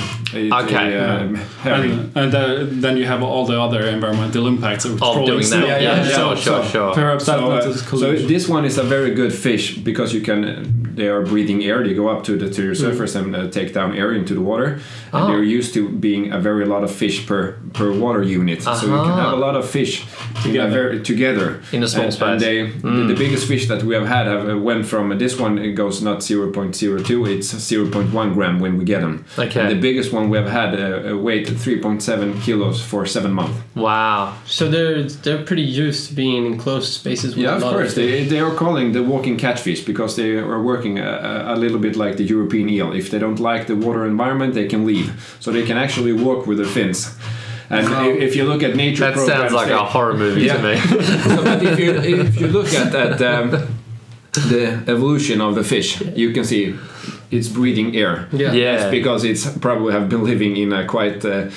Okay. 0.63 0.93
a, 0.95 1.21
um, 1.21 1.35
herring. 1.63 1.91
And, 1.91 2.17
and 2.17 2.35
uh, 2.35 2.65
then 2.81 2.97
you 2.97 3.05
have 3.05 3.23
all 3.23 3.45
the 3.45 3.57
other 3.61 3.81
environmental 3.87 4.47
impacts 4.47 4.83
of 4.85 4.91
Of 4.93 4.99
trolling 4.99 5.25
doing 5.25 5.39
that. 5.39 5.45
still. 5.45 5.67
Yeah, 5.67 5.79
yeah, 5.79 6.03
sure, 6.17 6.35
sure, 6.35 6.63
sure. 6.65 6.93
Perhaps 6.93 7.25
So, 7.25 7.31
that 7.49 7.63
uh, 7.67 7.73
so 7.97 8.13
this 8.33 8.49
one 8.49 8.65
is 8.65 8.77
a 8.77 8.83
very 8.83 9.13
good 9.15 9.31
fish 9.33 9.77
because 9.77 10.13
you 10.13 10.21
can 10.21 10.43
they 10.95 11.07
are 11.07 11.21
breathing 11.21 11.63
air 11.63 11.83
they 11.83 11.93
go 11.93 12.07
up 12.13 12.23
to 12.23 12.33
the 12.37 12.49
to 12.49 12.61
Mm. 12.61 12.65
your 12.65 12.75
surface 12.75 13.13
and 13.19 13.35
uh, 13.35 13.47
take 13.57 13.69
down 13.73 13.89
air 14.01 14.11
into 14.19 14.33
the 14.33 14.41
water 14.51 14.69
and 15.13 15.21
Oh. 15.23 15.27
they're 15.27 15.43
used 15.59 15.73
to 15.77 15.81
being 16.07 16.31
a 16.31 16.39
very 16.49 16.65
lot 16.73 16.83
of 16.83 16.91
fish 16.91 17.17
per 17.29 17.41
per 17.77 17.89
water 18.05 18.21
unit 18.39 18.59
so 18.63 18.71
you 18.93 18.97
can 19.09 19.17
have 19.23 19.33
a 19.39 19.41
lot 19.47 19.55
of 19.55 19.65
fish 19.77 19.93
in 20.01 20.05
a 20.05 20.43
Together. 20.43 20.71
very, 20.79 20.97
together 21.11 21.47
In 21.71 21.81
a 21.83 21.87
small 21.87 22.05
and, 22.05 22.13
space. 22.13 22.29
and 22.31 22.39
they 22.47 22.57
Mm. 22.67 22.95
the, 22.97 23.03
the 23.13 23.19
biggest 23.23 23.43
fish 23.51 23.63
that 23.71 23.81
we 23.87 23.93
have 23.99 24.07
had 24.15 24.25
have 24.33 24.43
uh, 24.49 24.57
went 24.69 24.83
from 24.91 25.03
this 25.23 25.33
one 25.45 25.53
it 25.67 25.73
goes 25.81 25.95
not 26.09 26.17
0.02 26.21 27.25
it's 27.35 27.49
0.1 27.53 28.33
gram 28.35 28.55
when 28.63 28.73
we 28.79 28.83
get 28.93 29.01
them 29.05 29.15
Okay. 29.45 29.59
and 29.61 29.69
the 29.75 29.81
biggest 29.87 30.09
one 30.17 30.25
we 30.31 30.37
have 30.41 30.51
had 30.61 30.71
uh, 30.75 30.83
uh, 31.11 31.17
weighed 31.27 31.47
3.7 31.47 32.41
kilos 32.45 32.77
for 32.91 33.01
seven 33.15 33.31
months 33.39 33.57
Wow. 33.75 34.19
So 34.57 34.63
they're 34.73 35.03
they're 35.23 35.43
pretty 35.49 35.67
used 35.85 36.01
to 36.09 36.11
being 36.23 36.41
in 36.49 36.53
closed 36.65 36.89
spaces. 37.01 37.29
With 37.35 37.43
Yeah, 37.45 37.55
of 37.57 37.63
course. 37.73 37.91
They, 37.99 38.11
they 38.33 38.39
are 38.45 38.53
calling 38.63 38.87
the 38.97 39.01
walking 39.13 39.35
catfish 39.45 39.81
because 39.91 40.11
they 40.19 40.31
are 40.53 40.61
working 40.71 40.82
a, 40.99 41.53
a 41.53 41.55
little 41.55 41.79
bit 41.79 41.95
like 41.95 42.15
the 42.17 42.23
European 42.23 42.69
eel. 42.69 42.93
If 42.93 43.09
they 43.09 43.19
don't 43.19 43.39
like 43.39 43.65
the 43.67 43.75
water 43.75 44.05
environment, 44.05 44.53
they 44.53 44.67
can 44.67 44.85
leave. 44.85 45.09
So 45.39 45.51
they 45.51 45.65
can 45.65 45.77
actually 45.77 46.13
walk 46.13 46.47
with 46.47 46.57
their 46.57 46.67
fins. 46.67 47.15
And 47.69 47.89
Wow. 47.89 48.07
if, 48.09 48.21
if 48.21 48.35
you 48.35 48.43
look 48.45 48.61
at 48.63 48.75
nature 48.75 49.05
That 49.05 49.13
programs, 49.13 49.39
sounds 49.41 49.53
like 49.53 49.67
they- 49.67 49.73
a 49.73 49.77
horror 49.93 50.13
movie 50.13 50.41
Yeah. 50.41 50.57
to 50.57 50.63
me. 50.63 50.75
so, 51.35 51.43
but 51.43 51.63
if 51.63 51.79
you 51.79 51.91
if 52.25 52.39
you 52.41 52.47
look 52.47 52.67
at 52.73 52.93
at 52.95 53.21
um, 53.21 53.49
the 54.49 54.83
evolution 54.87 55.41
of 55.41 55.55
the 55.55 55.63
fish, 55.63 56.01
you 56.15 56.31
can 56.33 56.43
see 56.43 56.75
it's 57.31 57.47
breathing 57.49 57.95
air. 57.95 58.27
Yeah. 58.31 58.51
Yeah. 58.53 58.75
It's 58.75 58.91
because 58.91 59.23
it's 59.23 59.47
probably 59.57 59.93
have 59.93 60.07
been 60.09 60.23
living 60.23 60.57
in 60.57 60.71
a 60.73 60.85
quite 60.85 61.23
uh, 61.25 61.49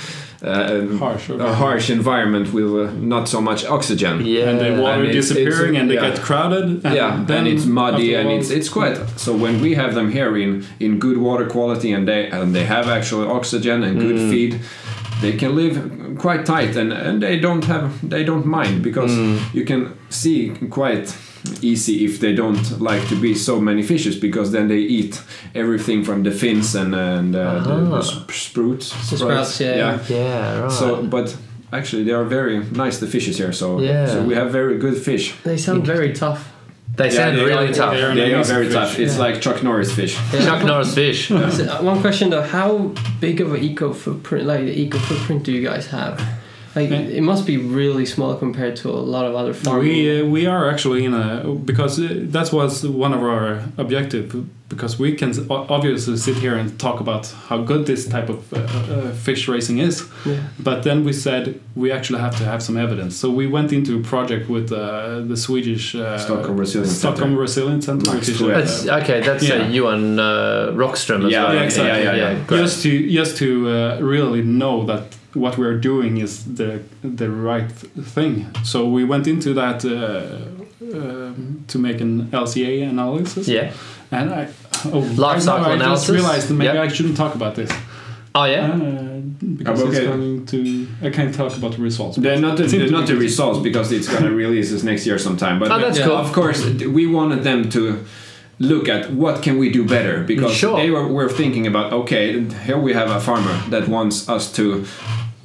uh, 0.46 0.96
Harsh, 0.98 1.30
okay. 1.30 1.44
a 1.44 1.52
harsh 1.52 1.90
environment 1.90 2.52
with 2.52 2.70
uh, 2.74 2.92
not 3.14 3.28
so 3.28 3.40
much 3.40 3.64
oxygen. 3.66 4.14
Yeah. 4.24 4.48
and 4.50 4.58
the 4.60 4.70
water 4.82 5.00
And 5.00 5.08
it's- 5.08 5.14
disappearing 5.28 5.74
it's- 5.74 5.80
and 5.80 5.90
they 5.90 5.94
yeah. 5.94 6.10
get 6.10 6.20
crowded. 6.28 6.64
And 6.84 6.94
yeah, 6.94 7.24
then 7.26 7.38
and 7.46 7.48
it's 7.48 7.66
muddy 7.66 8.14
and 8.18 8.28
it's 8.30 8.50
it's 8.50 8.68
quite. 8.68 8.96
So 9.16 9.30
when 9.44 9.60
we 9.60 9.74
have 9.74 9.92
them 9.94 10.10
here 10.10 10.36
in 10.44 10.64
in 10.80 10.98
good 10.98 11.16
water 11.18 11.46
quality 11.46 11.92
and 11.96 12.06
they 12.06 12.30
and 12.30 12.54
they 12.54 12.64
have 12.64 12.88
actual 12.98 13.30
oxygen 13.38 13.82
and 13.84 13.98
good 14.00 14.16
Mm. 14.16 14.30
feed, 14.30 14.52
they 15.22 15.32
can 15.32 15.50
live 15.56 15.74
quite 16.18 16.44
tight 16.46 16.76
and 16.76 16.92
and 16.92 17.20
they 17.22 17.38
don't 17.40 17.64
have 17.64 17.88
they 18.10 18.24
don't 18.24 18.46
mind 18.46 18.82
because 18.82 19.12
Mm. 19.18 19.36
you 19.54 19.64
can 19.64 19.80
see 20.08 20.52
quite 20.70 21.06
easy 21.62 22.04
if 22.04 22.18
they 22.20 22.34
don't 22.34 22.80
like 22.80 23.06
to 23.08 23.14
be 23.20 23.34
so 23.34 23.60
many 23.60 23.82
fishes 23.82 24.16
because 24.20 24.50
then 24.52 24.68
they 24.68 24.78
eat 24.98 25.20
everything 25.54 26.04
from 26.04 26.22
the 26.22 26.30
fins 26.30 26.74
and 26.74 26.94
and 26.94 27.34
uh, 27.34 27.40
the, 27.62 27.72
Ah. 27.74 27.90
the 27.98 28.02
sp- 28.02 28.30
sprouts. 28.32 28.90
The 29.10 29.16
sprouts, 29.16 29.60
yeah. 29.60 29.98
Yeah, 30.08 30.60
right. 30.62 30.72
So, 30.72 31.02
but 31.02 31.36
actually, 31.72 32.04
they 32.04 32.12
are 32.14 32.24
very 32.28 32.58
nice. 32.84 32.98
The 32.98 33.06
fishes 33.06 33.36
here, 33.38 33.52
so 33.52 33.80
Yeah. 33.80 34.06
so 34.06 34.22
we 34.28 34.34
have 34.34 34.50
very 34.52 34.76
good 34.78 34.96
fish. 34.96 35.34
They 35.42 35.56
sound 35.58 35.86
very 35.86 36.12
tough. 36.12 36.40
they 36.96 37.10
sound 37.10 37.36
they 37.36 37.44
really 37.44 37.68
are- 37.68 37.74
tough. 37.74 37.92
they 37.94 38.02
are- 38.02 38.14
They 38.14 38.34
are 38.34 38.44
very 38.44 38.64
fish. 38.66 38.74
tough. 38.74 38.98
It's 38.98 39.16
Yeah. 39.16 39.26
like 39.26 39.40
Chuck 39.44 39.62
Norris 39.62 39.92
fish. 39.92 40.14
Chuck 40.46 40.62
Norris 40.64 40.94
fish. 40.94 41.28
So, 41.28 41.36
uh, 41.36 41.82
one 41.92 42.00
question 42.00 42.30
though: 42.30 42.42
How 42.58 42.92
big 43.20 43.40
of 43.44 43.52
an 43.54 43.60
eco 43.62 43.92
footprint, 43.92 44.46
like 44.46 44.64
the 44.64 44.74
eco 44.82 44.98
footprint, 44.98 45.42
do 45.46 45.50
you 45.52 45.62
guys 45.70 45.86
have? 45.88 46.14
Like 46.76 46.90
Yeah. 46.90 47.16
it 47.18 47.22
must 47.22 47.46
be 47.46 47.56
really 47.56 48.04
small 48.06 48.34
compared 48.36 48.76
to 48.82 48.90
a 48.90 49.00
lot 49.14 49.24
of 49.24 49.34
other 49.34 49.54
farming. 49.54 49.88
We 49.88 50.20
uh, 50.20 50.26
we 50.36 50.46
are 50.46 50.70
actually 50.72 51.04
in 51.04 51.14
a 51.14 51.42
because 51.64 51.98
uh, 51.98 52.08
that 52.32 52.52
was 52.52 52.84
one 52.86 53.14
of 53.16 53.22
our 53.22 53.62
objective 53.78 54.24
because 54.68 54.98
we 54.98 55.12
can 55.20 55.30
obviously 55.48 56.16
sit 56.16 56.36
here 56.36 56.56
and 56.60 56.68
talk 56.78 57.00
about 57.00 57.24
how 57.48 57.58
good 57.62 57.86
this 57.86 58.06
type 58.08 58.28
of 58.28 58.38
uh, 58.52 58.58
uh, 58.58 59.12
fish 59.26 59.46
racing 59.48 59.78
is, 59.78 60.02
Yeah. 60.24 60.34
but 60.58 60.82
then 60.82 61.04
we 61.04 61.12
said 61.12 61.42
we 61.76 61.92
actually 61.92 62.20
have 62.20 62.36
to 62.38 62.44
have 62.44 62.60
some 62.60 62.76
evidence. 62.80 63.14
So 63.16 63.30
we 63.30 63.46
went 63.46 63.72
into 63.72 63.92
a 64.00 64.02
project 64.02 64.48
with 64.50 64.72
uh, 64.72 64.78
the 65.30 65.36
Swedish 65.36 65.94
uh, 65.94 66.18
Stockholm 66.18 66.56
Resilience 66.60 66.98
Stockholm 66.98 67.30
Center. 67.30 67.40
Resilience 67.40 67.84
Center, 67.86 68.10
which 68.16 68.28
is 68.28 68.42
uh, 68.42 68.46
That's 68.48 68.86
okay. 69.02 69.20
That's 69.28 69.44
Yeah. 69.48 69.66
uh, 69.66 69.76
Johan 69.76 70.18
uh, 70.18 70.24
Rockström 70.82 71.24
as 71.26 71.30
Yeah, 71.32 71.44
well. 71.44 71.54
yeah, 71.54 71.62
exactly. 71.64 72.02
yeah, 72.04 72.16
yeah. 72.22 72.44
great. 72.48 72.60
just 72.62 72.82
to 72.82 72.90
just 73.20 73.36
to 73.42 73.46
uh, 73.68 73.98
really 74.14 74.42
know 74.42 74.84
that 74.90 75.02
what 75.36 75.56
we're 75.58 75.78
doing 75.78 76.18
is 76.18 76.44
the 76.56 76.80
the 77.02 77.28
right 77.30 77.70
thing. 78.14 78.46
So 78.64 78.88
we 78.88 79.04
went 79.04 79.26
into 79.26 79.54
that 79.54 79.84
uh, 79.84 80.96
um, 80.98 81.64
to 81.68 81.78
make 81.78 82.00
an 82.00 82.26
LCA 82.32 82.88
analysis. 82.88 83.48
Yeah. 83.48 83.72
And 84.10 84.32
I 84.32 84.48
oh, 84.92 84.98
Life 84.98 85.18
right 85.18 85.18
now 85.18 85.38
cycle 85.38 85.66
I 85.66 85.74
analysis? 85.74 86.06
just 86.06 86.14
realized 86.18 86.48
that 86.48 86.54
maybe 86.54 86.74
Yep. 86.78 86.84
I 86.84 86.88
shouldn't 86.88 87.16
talk 87.16 87.34
about 87.34 87.54
this. 87.54 87.70
Oh 88.34 88.44
yeah. 88.44 88.66
Uh, 88.72 89.20
because 89.56 89.82
okay. 89.82 89.96
it's 89.96 90.06
going 90.06 90.46
to 90.46 90.86
I 91.02 91.10
can't 91.10 91.34
talk 91.34 91.56
about 91.56 91.72
the 91.76 91.82
results. 91.82 92.16
They're 92.18 92.40
not 92.40 92.56
the, 92.56 92.64
It's 92.64 92.72
into 92.72 92.90
not 92.90 93.06
the 93.06 93.14
the- 93.14 93.20
results 93.20 93.58
because 93.60 93.92
it's 93.92 94.08
gonna 94.08 94.30
release 94.30 94.70
this 94.70 94.82
next 94.82 95.06
year 95.06 95.18
sometime. 95.18 95.58
But 95.58 95.70
Oh, 95.72 95.78
that's 95.78 95.98
yeah, 95.98 96.06
cool. 96.06 96.16
of 96.16 96.32
course, 96.32 96.64
we 96.98 97.06
wanted 97.06 97.42
them 97.44 97.68
to 97.70 98.04
look 98.58 98.88
at 98.88 99.12
what 99.12 99.42
can 99.42 99.58
we 99.58 99.70
do 99.70 99.84
better 99.84 100.22
because 100.24 100.52
Sure. 100.54 100.76
they 100.78 100.90
were, 100.90 101.06
were 101.08 101.28
thinking 101.28 101.66
about 101.66 101.92
okay, 101.92 102.24
here 102.66 102.78
we 102.78 102.92
have 102.94 103.10
a 103.10 103.20
farmer 103.20 103.54
that 103.70 103.86
wants 103.88 104.28
us 104.28 104.50
to 104.52 104.84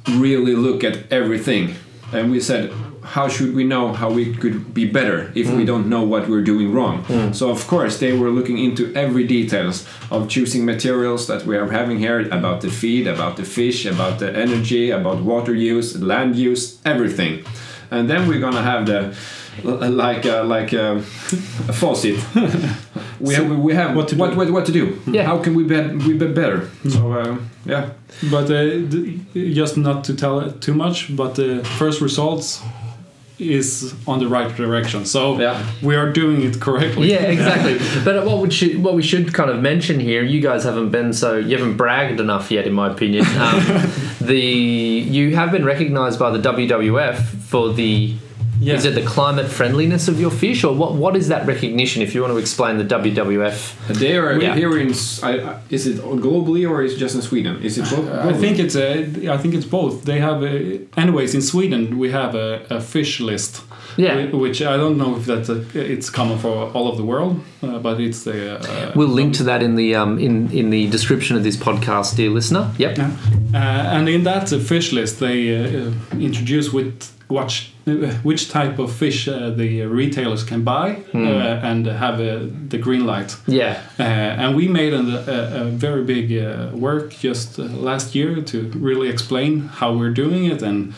really 0.08 0.54
look 0.54 0.84
at 0.84 1.10
everything, 1.12 1.74
and 2.12 2.30
we 2.30 2.40
said. 2.40 2.72
How 3.04 3.26
should 3.28 3.52
we 3.56 3.64
know 3.64 3.92
how 3.92 4.12
we 4.12 4.32
could 4.32 4.72
be 4.72 4.84
better 4.84 5.32
if 5.34 5.50
we 5.50 5.64
mm. 5.64 5.66
don't 5.66 5.88
know 5.88 6.04
what 6.04 6.28
we're 6.28 6.44
doing 6.44 6.72
wrong? 6.72 7.02
Mm. 7.06 7.34
So 7.34 7.50
of 7.50 7.66
course 7.66 7.98
they 7.98 8.12
were 8.16 8.30
looking 8.30 8.58
into 8.58 8.94
every 8.94 9.26
details 9.26 9.84
of 10.08 10.28
choosing 10.28 10.64
materials 10.64 11.26
that 11.26 11.44
we 11.44 11.56
are 11.56 11.68
having 11.68 11.98
here 11.98 12.20
about 12.30 12.60
the 12.60 12.70
feed, 12.70 13.08
about 13.08 13.36
the 13.36 13.42
fish, 13.42 13.86
about 13.86 14.20
the 14.20 14.30
energy, 14.32 14.90
about 14.90 15.20
water 15.20 15.52
use, 15.52 16.00
land 16.00 16.36
use, 16.36 16.78
everything. 16.84 17.44
And 17.90 18.08
then 18.08 18.28
we're 18.28 18.40
gonna 18.40 18.62
have 18.62 18.86
the 18.86 19.16
like 19.64 20.26
uh, 20.26 20.44
like 20.44 20.72
uh, 20.74 21.00
a 21.68 21.72
faucet. 21.72 22.16
we 23.20 23.34
have 23.34 23.58
we 23.58 23.74
have 23.74 23.94
what 23.96 24.08
to 24.08 24.16
what, 24.16 24.30
do. 24.30 24.36
what, 24.36 24.50
what 24.50 24.66
to 24.66 24.72
do. 24.72 24.98
Yeah. 25.06 25.24
How 25.24 25.38
can 25.42 25.54
we 25.54 25.64
be, 25.64 25.80
we 26.06 26.14
be 26.14 26.26
better? 26.32 26.70
So 26.88 27.12
uh, 27.12 27.36
yeah. 27.64 27.90
But 28.30 28.50
uh, 28.50 28.78
d- 28.78 29.20
just 29.54 29.76
not 29.76 30.04
to 30.04 30.14
tell 30.14 30.40
it 30.40 30.60
too 30.60 30.74
much, 30.74 31.14
but 31.16 31.34
the 31.34 31.64
first 31.78 32.00
results 32.00 32.62
is 33.38 33.94
on 34.06 34.18
the 34.20 34.28
right 34.28 34.54
direction. 34.56 35.04
So 35.04 35.38
Yeah. 35.40 35.64
we 35.82 35.96
are 35.96 36.12
doing 36.12 36.42
it 36.42 36.60
correctly. 36.60 37.10
Yeah, 37.10 37.22
exactly. 37.36 37.78
but 38.04 38.24
what 38.24 38.38
we 38.38 38.50
should 38.50 38.82
what 38.82 38.94
we 38.94 39.02
should 39.02 39.32
kind 39.34 39.50
of 39.50 39.60
mention 39.60 39.98
here, 40.00 40.22
you 40.22 40.40
guys 40.40 40.64
haven't 40.64 40.90
been 40.90 41.12
so 41.12 41.36
you 41.38 41.56
haven't 41.58 41.76
bragged 41.76 42.20
enough 42.20 42.50
yet, 42.50 42.66
in 42.66 42.72
my 42.72 42.90
opinion. 42.90 43.24
Um, 43.42 43.90
the 44.20 44.38
you 44.38 45.34
have 45.34 45.50
been 45.50 45.64
recognised 45.64 46.18
by 46.18 46.30
the 46.30 46.38
WWF 46.38 47.16
for 47.50 47.72
the 47.72 48.14
Yeah. 48.66 48.74
is 48.78 48.84
it 48.84 48.94
the 48.94 49.02
climate 49.16 49.48
friendliness 49.58 50.08
of 50.08 50.16
your 50.20 50.30
fish, 50.30 50.64
or 50.64 50.72
what? 50.80 50.92
What 50.94 51.14
is 51.16 51.26
that 51.28 51.42
recognition? 51.46 52.02
If 52.02 52.14
you 52.14 52.20
want 52.22 52.32
to 52.34 52.38
explain 52.46 52.74
the 52.78 52.84
WWF, 52.84 53.58
They 54.02 54.16
are 54.16 54.40
Yeah. 54.40 54.54
here 54.54 54.78
in. 54.82 54.90
S- 54.90 55.22
I, 55.22 55.32
I, 55.50 55.54
is 55.70 55.86
it 55.86 55.96
globally 56.26 56.62
or 56.70 56.82
is 56.82 56.92
it 56.94 56.98
just 56.98 57.14
in 57.14 57.22
Sweden? 57.22 57.54
Is 57.62 57.76
it 57.78 57.84
both? 57.90 58.08
I 58.30 58.32
think 58.42 58.58
it's 58.58 58.76
a, 58.76 58.88
I 59.34 59.38
think 59.38 59.54
it's 59.54 59.66
both. 59.78 59.94
They 60.04 60.20
have 60.20 60.42
a, 60.42 60.54
anyways 60.96 61.34
in 61.34 61.42
Sweden 61.42 61.98
we 62.02 62.10
have 62.20 62.32
a, 62.34 62.48
a 62.70 62.80
fish 62.80 63.20
list. 63.20 63.62
Yeah. 63.98 64.30
Which 64.44 64.62
I 64.62 64.76
don't 64.82 64.96
know 64.96 65.16
if 65.18 65.24
that's 65.26 65.50
a, 65.50 65.58
it's 65.74 66.08
common 66.10 66.38
for 66.38 66.54
all 66.74 66.86
of 66.88 66.96
the 66.96 67.04
world, 67.04 67.34
uh, 67.62 67.78
but 67.86 68.00
it's 68.00 68.22
the. 68.24 68.36
Uh, 68.58 68.92
we'll 68.96 69.14
link 69.20 69.34
to 69.34 69.42
that 69.44 69.60
in 69.62 69.76
the 69.76 69.94
um, 70.00 70.18
in 70.18 70.50
in 70.50 70.70
the 70.70 70.88
description 70.90 71.36
of 71.36 71.42
this 71.42 71.56
podcast, 71.56 72.16
dear 72.16 72.30
listener. 72.30 72.64
Yep. 72.78 72.96
Yeah. 72.98 73.10
Uh, 73.54 73.96
and 73.96 74.08
in 74.08 74.22
that 74.24 74.48
fish 74.48 74.92
list, 74.92 75.20
they 75.20 75.38
uh, 75.54 75.90
introduce 76.18 76.72
with 76.72 76.94
which 77.32 77.72
uh, 77.86 77.92
which 78.22 78.42
type 78.50 78.78
of 78.82 78.90
fish 78.92 79.28
uh, 79.28 79.50
the 79.56 79.82
retailers 80.00 80.44
can 80.44 80.62
buy 80.64 80.88
uh, 81.14 81.68
and 81.70 81.86
have 81.86 82.20
uh, 82.20 82.46
the 82.68 82.78
green 82.78 83.04
light. 83.06 83.36
Yeah. 83.46 83.72
Uh, 83.98 84.02
and 84.42 84.56
we 84.56 84.68
made 84.68 84.92
an, 84.94 85.06
a, 85.14 85.62
a 85.62 85.64
very 85.86 86.04
big 86.04 86.26
uh, 86.32 86.70
work 86.86 87.10
just 87.24 87.58
uh, 87.58 87.62
last 87.64 88.14
year 88.14 88.42
to 88.42 88.58
really 88.88 89.08
explain 89.08 89.68
how 89.80 89.96
we're 89.98 90.14
doing 90.14 90.44
it 90.52 90.62
and 90.62 90.92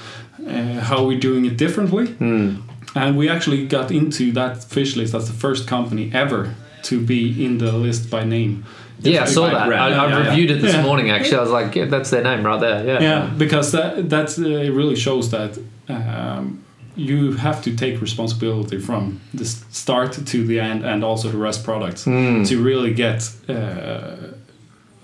uh, 0.47 0.81
how 0.89 1.07
we're 1.07 1.21
doing 1.21 1.47
it 1.47 1.57
differently. 1.57 2.07
Hmm. 2.07 2.49
And 2.97 3.17
we 3.17 3.29
actually 3.29 3.67
got 3.67 3.91
into 3.91 4.33
that 4.33 4.63
fish 4.65 4.97
list 4.97 5.15
as 5.15 5.27
the 5.27 5.33
first 5.33 5.67
company 5.67 6.11
ever 6.13 6.55
to 6.83 7.01
be 7.01 7.45
in 7.45 7.59
the 7.59 7.73
list 7.73 8.11
by 8.11 8.25
name. 8.25 8.65
Yeah, 9.01 9.23
I 9.23 9.27
saw 9.27 9.47
that. 9.51 9.73
I, 9.73 9.89
I 9.89 9.89
Yeah, 9.91 10.09
yeah. 10.09 10.29
reviewed 10.29 10.51
it 10.51 10.61
this 10.63 10.75
Yeah. 10.75 10.83
morning. 10.83 11.11
Actually, 11.11 11.39
I 11.39 11.43
was 11.43 11.51
like, 11.51 11.75
yeah, 11.79 11.87
that's 11.91 12.11
their 12.11 12.23
name 12.23 12.43
right 12.47 12.61
there. 12.61 12.85
Yeah. 12.87 13.01
Yeah, 13.03 13.31
because 13.39 13.73
that 13.73 14.09
that 14.11 14.29
uh, 14.39 14.73
really 14.79 14.97
shows 14.97 15.29
that 15.31 15.59
um, 15.89 16.65
you 16.97 17.33
have 17.33 17.61
to 17.63 17.75
take 17.77 18.01
responsibility 18.01 18.79
from 18.79 19.21
the 19.35 19.45
start 19.45 20.13
to 20.27 20.45
the 20.47 20.61
end, 20.61 20.85
and 20.85 21.03
also 21.05 21.29
the 21.29 21.39
rest 21.39 21.65
products 21.65 22.05
Hmm. 22.05 22.43
to 22.45 22.63
really 22.63 22.95
get 22.95 23.29
uh, 23.49 23.53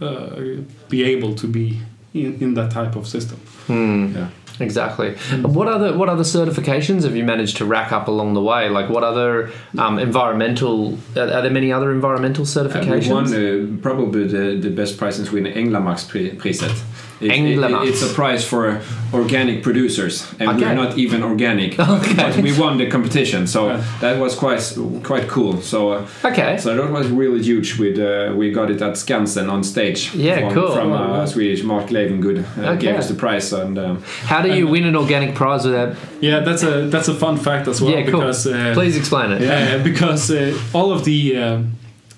uh, 0.01 0.41
be 0.89 1.03
able 1.05 1.35
to 1.35 1.47
be 1.47 1.81
in, 2.15 2.39
in 2.41 2.55
that 2.55 2.71
type 2.71 2.97
of 2.97 3.07
system. 3.07 3.39
Hmm. 3.67 4.15
Yeah. 4.17 4.29
Exactly. 4.61 5.15
What 5.43 5.69
other 5.69 5.97
what 5.97 6.09
other 6.09 6.23
certifications 6.25 7.03
have 7.05 7.17
you 7.17 7.25
managed 7.25 7.57
to 7.59 7.65
rack 7.65 7.93
up 7.93 8.09
along 8.09 8.35
the 8.35 8.43
way? 8.43 8.69
Like 8.69 8.89
what 8.91 9.03
other 9.03 9.51
um, 9.79 9.99
environmental? 9.99 10.99
Are, 11.17 11.23
are 11.37 11.43
there 11.43 11.51
many 11.51 11.73
other 11.73 11.91
environmental 11.93 12.45
And 12.45 12.55
we 12.55 12.71
certifications? 12.71 13.11
won 13.13 13.79
uh, 13.79 13.83
probably 13.83 14.27
the, 14.27 14.57
the 14.61 14.71
best 14.71 14.99
prize 14.99 15.19
in 15.19 15.25
Sweden, 15.27 15.53
Änglamarks 15.53 16.09
pri- 16.09 16.31
priset. 16.37 16.71
It- 17.21 17.31
it- 17.33 17.89
it's 17.89 18.03
a 18.03 18.15
prize 18.15 18.43
for 18.47 18.81
organic 19.13 19.63
producers, 19.63 20.27
and 20.41 20.49
Okay. 20.51 20.65
we're 20.65 20.75
not 20.75 20.97
even 20.97 21.23
organic. 21.23 21.79
Okay. 22.01 22.15
But 22.17 22.37
we 22.39 22.53
won 22.59 22.79
the 22.79 22.87
competition, 22.87 23.47
so 23.47 23.67
Yeah. 23.67 23.83
that 24.01 24.19
was 24.19 24.35
quite 24.35 24.63
quite 25.03 25.27
cool. 25.29 25.61
So 25.61 25.79
uh, 25.93 26.07
okay. 26.25 26.57
so 26.59 26.75
that 26.75 26.91
was 26.91 27.07
really 27.09 27.43
huge. 27.43 27.79
With 27.79 27.99
uh, 27.99 28.33
we 28.39 28.51
got 28.53 28.71
it 28.71 28.81
at 28.83 28.97
Skansen 28.97 29.49
on 29.51 29.63
stage. 29.65 30.15
Yeah, 30.15 30.41
from, 30.41 30.55
cool. 30.55 30.73
From 30.75 30.93
uh. 30.93 31.27
Swedish 31.27 31.63
Mark 31.65 31.91
Levengood 31.91 32.39
uh, 32.57 32.71
Okay. 32.73 32.87
gave 32.87 32.97
us 32.99 33.09
the 33.09 33.15
prize, 33.15 33.53
and 33.53 33.79
um, 33.79 34.03
How 34.27 34.41
do 34.43 34.49
you 34.57 34.67
win 34.69 34.85
an 34.85 34.97
organic 34.97 35.35
prize 35.35 35.65
without? 35.65 35.97
Yeah, 36.21 36.41
that's 36.41 36.63
a 36.63 36.87
that's 36.89 37.09
a 37.09 37.15
fun 37.15 37.37
fact 37.37 37.69
as 37.69 37.81
well 37.81 37.91
Yeah, 37.93 38.03
cool. 38.11 38.21
because 38.21 38.47
uh, 38.47 38.73
Please 38.75 38.97
explain 38.97 39.33
it. 39.33 39.43
uh, 39.43 39.83
because 39.85 40.31
uh, 40.31 40.53
all 40.73 40.93
of 40.93 41.05
the 41.05 41.37
uh, 41.37 41.63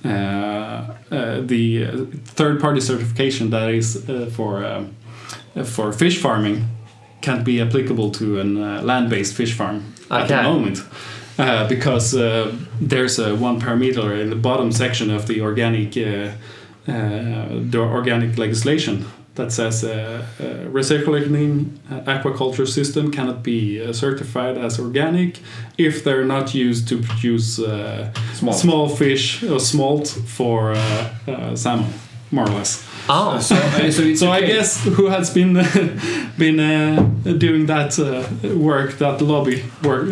uh, 0.04 0.08
uh, 0.08 1.40
the 1.46 1.84
uh, 1.86 1.96
third 2.36 2.60
party 2.60 2.80
certification 2.80 3.50
that 3.50 3.70
is 3.70 3.96
uh, 4.08 4.30
for 4.36 4.84
for 5.64 5.92
fish 5.92 6.18
farming 6.20 6.64
can't 7.20 7.44
be 7.44 7.60
applicable 7.60 8.10
to 8.10 8.40
a 8.40 8.44
uh, 8.44 8.82
land 8.82 9.08
based 9.10 9.34
fish 9.34 9.52
farm 9.54 9.82
at 10.10 10.28
the 10.28 10.42
moment. 10.42 10.78
Uh, 11.38 11.66
because 11.68 12.14
uh, 12.14 12.52
there's 12.80 13.18
a 13.18 13.34
one 13.34 13.58
parameter 13.60 14.20
in 14.20 14.28
the 14.30 14.36
bottom 14.36 14.70
section 14.70 15.10
of 15.10 15.26
the 15.26 15.40
organic 15.40 15.96
uh, 15.96 16.30
uh, 16.90 17.46
the 17.70 17.78
organic 17.78 18.36
legislation 18.38 19.04
that 19.34 19.50
says 19.50 19.82
uh, 19.82 20.24
uh, 20.38 20.44
recirculating 20.70 21.78
uh, 21.90 22.00
aquaculture 22.00 22.68
system 22.68 23.10
cannot 23.10 23.42
be 23.42 23.82
uh, 23.82 23.92
certified 23.92 24.58
as 24.58 24.78
organic 24.78 25.38
if 25.78 26.04
they're 26.04 26.24
not 26.24 26.54
used 26.54 26.86
to 26.88 27.00
produce 27.00 27.58
uh, 27.58 28.12
Smolt. 28.34 28.54
small 28.54 28.88
fish 28.88 29.42
or 29.42 29.58
smolt 29.58 30.08
for 30.08 30.72
uh, 30.72 31.14
uh, 31.26 31.56
salmon, 31.56 31.92
more 32.30 32.44
or 32.44 32.50
less. 32.50 32.86
Oh, 33.08 33.38
so, 33.40 33.56
so, 33.90 34.02
it's 34.02 34.20
So 34.20 34.30
I 34.30 34.42
guess 34.42 34.84
who 34.84 35.06
has 35.06 35.32
been 35.32 35.54
been 36.38 36.60
uh, 36.60 37.02
doing 37.38 37.66
that 37.66 37.98
uh, 37.98 38.54
work, 38.54 38.98
that 38.98 39.22
lobby 39.22 39.64
work. 39.82 40.08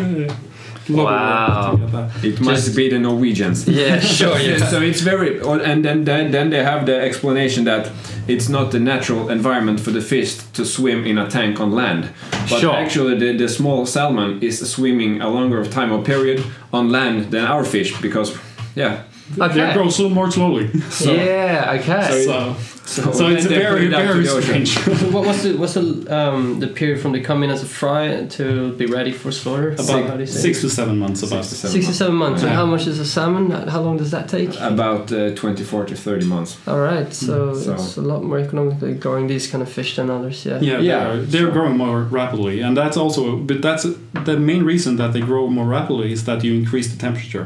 Wow. 0.95 1.75
work 1.75 1.91
to 1.91 2.19
get. 2.21 2.33
It 2.33 2.41
must 2.41 2.65
Just- 2.65 2.75
be 2.77 2.89
the 2.89 2.99
Norwegians. 2.99 3.67
yeah, 3.81 3.99
sure. 4.19 4.37
So, 4.37 4.43
Yeah. 4.45 4.69
so 4.69 4.81
it's 4.81 5.01
very, 5.01 5.39
oh, 5.41 5.59
and 5.59 5.83
then, 5.85 6.03
then 6.05 6.31
then 6.31 6.49
they 6.49 6.63
have 6.63 6.85
the 6.85 6.95
explanation 7.01 7.63
that 7.65 7.89
it's 8.27 8.49
not 8.49 8.71
the 8.71 8.79
natural 8.79 9.29
environment 9.29 9.79
for 9.79 9.91
the 9.91 10.01
fish 10.01 10.35
to 10.53 10.63
swim 10.65 11.05
in 11.05 11.17
a 11.17 11.27
tank 11.27 11.59
on 11.59 11.71
land, 11.71 12.09
but 12.49 12.59
Sure. 12.59 12.75
actually 12.75 13.17
the, 13.19 13.37
the 13.37 13.47
small 13.49 13.85
salmon 13.85 14.39
is 14.41 14.59
swimming 14.71 15.21
a 15.21 15.27
longer 15.29 15.59
of 15.59 15.69
time 15.69 15.91
or 15.91 16.01
period 16.03 16.43
on 16.71 16.89
land 16.89 17.31
than 17.31 17.45
our 17.45 17.63
fish 17.65 17.99
because, 18.01 18.37
yeah, 18.75 18.93
Okay. 19.39 19.53
They 19.53 19.73
grow 19.73 19.89
slow, 19.89 20.09
more 20.09 20.29
slowly. 20.31 20.69
yeah. 21.01 21.77
Okay. 21.79 22.25
So, 22.25 22.55
So, 22.85 23.11
so 23.13 23.27
it's 23.29 23.45
then 23.45 23.53
they 23.53 23.59
put 23.65 23.71
very, 23.71 23.85
it 23.85 23.93
out 23.93 24.01
to 24.01 24.21
very 24.21 24.41
strange. 24.43 24.75
what 25.13 25.25
was 25.25 25.43
the 25.43 25.55
what's 25.55 25.75
the 25.75 25.85
um, 26.19 26.59
the 26.59 26.67
period 26.67 26.99
from 27.01 27.11
they 27.13 27.21
come 27.21 27.41
in 27.45 27.49
as 27.49 27.61
a 27.63 27.65
fry 27.65 28.25
to 28.37 28.73
be 28.75 28.85
ready 28.85 29.11
for 29.13 29.31
slaughter? 29.31 29.69
How 29.77 29.83
do 29.83 30.03
About 30.03 30.19
you 30.19 30.25
say? 30.25 30.41
six 30.41 30.61
to 30.61 30.69
seven 30.69 30.97
months 30.97 31.19
Six 31.21 31.31
about. 31.31 31.43
to 31.45 31.55
seven 31.55 31.71
Six 31.75 31.85
to 31.87 31.93
seven 31.93 32.15
months. 32.15 32.41
And 32.41 32.51
Yeah. 32.51 32.57
how 32.57 32.65
much 32.65 32.87
is 32.87 32.99
a 32.99 33.05
salmon? 33.05 33.51
How 33.75 33.81
long 33.87 33.97
does 33.97 34.11
that 34.11 34.27
take? 34.27 34.49
About 34.59 35.11
uh, 35.11 35.33
24 35.35 35.85
to 35.85 35.95
30 35.95 36.25
months. 36.25 36.57
All 36.67 36.79
right, 36.79 37.13
so, 37.13 37.53
So- 37.55 37.73
it's 37.75 37.97
a 37.97 38.01
lot 38.01 38.23
more 38.23 38.39
economically 38.39 38.93
growing 38.95 39.27
these 39.27 39.47
kind 39.51 39.61
of 39.61 39.69
fish 39.69 39.95
than 39.95 40.09
others. 40.09 40.45
Yeah. 40.45 40.59
Yeah, 40.59 40.79
Yeah, 40.79 41.03
they're, 41.03 41.21
they're 41.31 41.47
so- 41.47 41.51
growing 41.53 41.77
more 41.77 42.01
rapidly, 42.19 42.61
and 42.61 42.75
that's 42.75 42.97
also. 42.97 43.37
But 43.37 43.61
that's 43.61 43.85
the 44.25 44.35
main 44.37 44.63
reason 44.65 44.97
that 44.97 45.11
they 45.13 45.21
grow 45.21 45.47
more 45.47 45.67
rapidly 45.79 46.11
is 46.11 46.23
that 46.25 46.43
you 46.43 46.53
increase 46.55 46.87
the 46.93 46.97
temperature. 46.97 47.45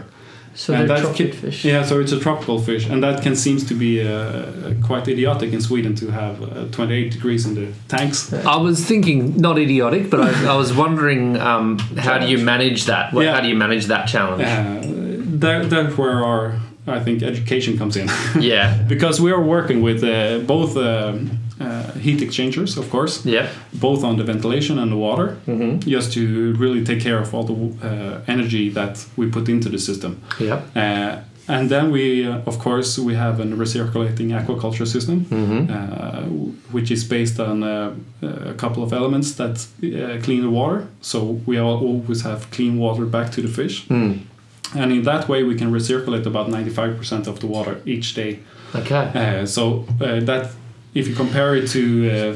So 0.56 0.74
And 0.74 0.90
they're 0.90 0.98
that 0.98 1.04
tropic 1.04 1.32
ca- 1.34 1.38
fish. 1.38 1.66
Yeah, 1.66 1.84
so 1.84 2.00
it's 2.00 2.14
a 2.14 2.20
tropical 2.20 2.60
fish, 2.60 2.88
and 2.90 3.04
that 3.04 3.22
can 3.22 3.36
seems 3.36 3.64
to 3.66 3.74
be 3.74 4.02
uh, 4.02 4.74
quite 4.84 5.06
idiotic 5.08 5.52
in 5.54 5.60
Sweden 5.62 5.96
to 5.96 6.10
have 6.12 6.42
uh, 6.42 6.66
28 6.72 7.12
degrees 7.12 7.46
in 7.46 7.56
the 7.56 7.68
tanks. 7.90 8.32
I 8.34 8.56
was 8.58 8.84
thinking 8.86 9.36
not 9.38 9.58
idiotic, 9.60 10.10
but 10.10 10.22
I, 10.22 10.54
I 10.54 10.56
was 10.56 10.72
wondering 10.74 11.36
um, 11.38 11.78
how 11.98 12.18
do 12.20 12.28
you 12.28 12.38
manage 12.38 12.86
that? 12.86 13.12
What, 13.14 13.26
Yeah. 13.26 13.36
How 13.36 13.42
do 13.42 13.50
you 13.50 13.56
manage 13.58 13.86
that 13.88 14.08
challenge? 14.08 14.44
Uh, 14.44 14.82
that, 15.40 15.70
that's 15.70 15.98
where 15.98 16.24
our 16.24 16.60
I 16.88 17.00
think 17.04 17.24
education 17.24 17.78
comes 17.78 17.98
in 17.98 18.08
Yeah. 18.40 18.82
because 18.88 19.20
we 19.20 19.32
are 19.32 19.42
working 19.42 19.82
with 19.82 20.04
uh, 20.04 20.40
both 20.46 20.78
uh, 20.78 21.14
uh, 21.62 21.92
heat 22.00 22.22
exchangers, 22.22 22.78
of 22.78 22.90
course, 22.90 23.22
Yeah. 23.26 23.48
both 23.74 24.04
on 24.04 24.18
the 24.18 24.24
ventilation 24.24 24.78
and 24.80 24.92
the 24.92 24.98
water, 24.98 25.28
Mm-hmm. 25.48 25.90
just 25.90 26.14
to 26.14 26.54
really 26.60 26.84
take 26.84 27.00
care 27.02 27.20
of 27.20 27.34
all 27.34 27.44
the 27.46 27.54
uh, 27.54 28.22
energy 28.28 28.70
that 28.74 29.06
we 29.18 29.26
put 29.28 29.48
into 29.50 29.70
the 29.70 29.78
system. 29.80 30.18
Yep. 30.40 30.60
Uh, 30.76 31.16
and 31.48 31.70
then 31.70 31.92
we, 31.92 32.26
uh, 32.28 32.40
of 32.48 32.58
course, 32.58 32.98
we 33.02 33.14
have 33.16 33.40
a 33.40 33.46
recirculating 33.46 34.32
aquaculture 34.34 34.86
system, 34.88 35.26
Mm-hmm. 35.30 35.70
uh, 35.70 36.22
which 36.72 36.92
is 36.92 37.04
based 37.04 37.40
on 37.40 37.64
uh, 37.64 37.92
a 38.22 38.54
couple 38.54 38.82
of 38.84 38.92
elements 38.94 39.34
that 39.36 39.56
uh, 39.84 40.20
clean 40.24 40.42
the 40.42 40.50
water. 40.50 40.88
So 41.02 41.40
we 41.46 41.60
always 41.60 42.22
have 42.24 42.50
clean 42.52 42.78
water 42.80 43.06
back 43.06 43.32
to 43.32 43.42
the 43.42 43.48
fish, 43.48 43.86
Mm. 43.90 44.18
and 44.76 44.92
in 44.92 45.04
that 45.04 45.28
way 45.30 45.44
we 45.44 45.56
can 45.56 45.72
recirculate 45.72 46.26
about 46.26 46.50
95% 46.50 47.28
of 47.28 47.40
the 47.40 47.48
water 47.48 47.76
each 47.86 48.14
day. 48.16 48.40
Okay. 48.76 49.06
Uh, 49.42 49.46
so 49.46 49.86
uh, 50.02 50.20
that, 50.26 50.50
if 50.96 51.08
you 51.08 51.14
compare 51.16 51.56
it 51.56 51.68
to 51.70 51.82
uh, 52.10 52.36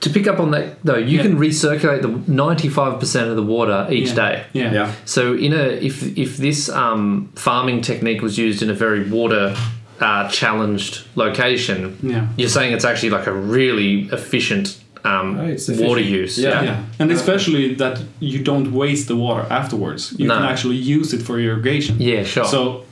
To 0.00 0.10
pick 0.10 0.26
up 0.28 0.38
on 0.40 0.50
that 0.52 0.64
though, 0.84 0.96
you 1.10 1.16
Yeah. 1.18 1.22
can 1.26 1.38
recirculate 1.38 2.02
the 2.02 2.12
ninety-five 2.32 2.98
percent 3.00 3.28
of 3.30 3.36
the 3.36 3.42
water 3.56 3.86
each 3.90 4.08
Yeah. 4.10 4.14
day. 4.22 4.34
yeah, 4.52 4.72
Yeah. 4.72 4.92
So 5.04 5.34
in 5.34 5.52
a 5.52 5.64
if 5.90 6.02
if 6.16 6.36
this 6.36 6.68
um, 6.68 7.28
farming 7.34 7.82
technique 7.82 8.22
was 8.22 8.38
used 8.38 8.62
in 8.62 8.70
a 8.70 8.74
very 8.74 9.02
water 9.18 9.54
uh, 10.00 10.28
challenged 10.28 11.02
location, 11.16 11.80
yeah. 12.02 12.26
you're 12.36 12.48
saying 12.58 12.72
it's 12.76 12.84
actually 12.84 13.10
like 13.18 13.26
a 13.26 13.32
really 13.32 14.08
efficient 14.12 14.66
um, 15.04 15.36
Oh, 15.38 15.42
water 15.84 16.00
efficient. 16.00 16.22
use. 16.22 16.38
Yeah. 16.38 16.62
Yeah, 16.64 16.76
and 17.00 17.10
especially 17.12 17.74
that 17.74 17.96
you 18.20 18.38
don't 18.50 18.68
waste 18.72 19.06
the 19.08 19.16
water 19.16 19.44
afterwards. 19.50 20.12
You 20.18 20.26
No. 20.28 20.34
can 20.36 20.44
actually 20.52 20.76
use 20.98 21.12
it 21.16 21.22
for 21.22 21.38
irrigation. 21.40 21.96
Yeah, 22.00 22.24
sure. 22.24 22.44
So, 22.44 22.84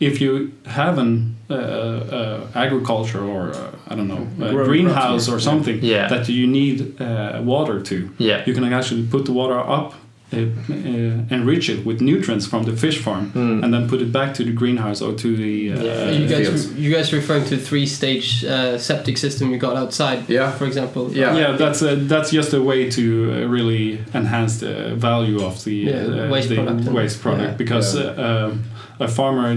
if 0.00 0.20
you 0.20 0.52
have 0.66 0.98
an 0.98 1.36
uh, 1.50 1.54
uh, 1.54 2.46
agriculture 2.54 3.22
or 3.24 3.50
uh, 3.50 3.70
I 3.88 3.94
don't 3.96 4.08
know 4.08 4.26
a 4.46 4.50
Grow 4.52 4.64
greenhouse 4.66 5.28
or 5.28 5.40
something 5.40 5.78
Yeah. 5.82 6.08
that 6.08 6.28
you 6.28 6.46
need 6.46 7.00
uh, 7.00 7.40
water 7.44 7.80
to, 7.82 7.96
yeah. 8.18 8.42
you 8.46 8.54
can 8.54 8.64
actually 8.72 9.06
put 9.06 9.24
the 9.24 9.32
water 9.32 9.58
up, 9.58 9.94
uh, 10.30 10.36
uh, 10.36 11.34
enrich 11.36 11.70
it 11.70 11.86
with 11.86 12.00
nutrients 12.02 12.46
from 12.46 12.64
the 12.64 12.76
fish 12.76 12.98
farm, 12.98 13.32
Mm. 13.34 13.62
and 13.64 13.72
then 13.72 13.88
put 13.88 14.00
it 14.02 14.12
back 14.12 14.34
to 14.34 14.44
the 14.44 14.52
greenhouse 14.52 15.00
or 15.04 15.14
to 15.14 15.28
the. 15.36 15.72
Uh, 15.72 15.82
Yeah, 15.82 16.10
you 16.10 16.28
guys, 16.28 16.46
fields. 16.48 16.72
you 16.76 16.90
guys 16.94 17.12
referring 17.12 17.44
to 17.48 17.56
three 17.56 17.86
stage 17.86 18.44
uh, 18.44 18.76
septic 18.78 19.16
system 19.18 19.50
you 19.50 19.58
got 19.58 19.76
outside, 19.76 20.18
Yeah. 20.28 20.50
for 20.58 20.66
example. 20.66 21.10
Yeah. 21.14 21.34
yeah, 21.38 21.56
that's 21.56 21.82
uh, 21.82 21.96
that's 22.12 22.30
just 22.30 22.52
a 22.54 22.60
way 22.60 22.90
to 22.90 23.02
uh, 23.02 23.48
really 23.56 23.98
enhance 24.14 24.58
the 24.60 24.94
value 24.96 25.40
of 25.46 25.64
the 25.64 25.72
Yeah, 25.72 26.26
uh, 26.26 26.30
waste 26.30 26.48
the 26.50 26.56
product 26.56 26.88
waste 26.92 27.22
product 27.22 27.42
Yeah, 27.50 27.56
because 27.56 27.96
yeah. 27.98 28.10
Uh, 28.24 28.48
um, 28.50 28.62
a 29.00 29.08
farmer 29.08 29.56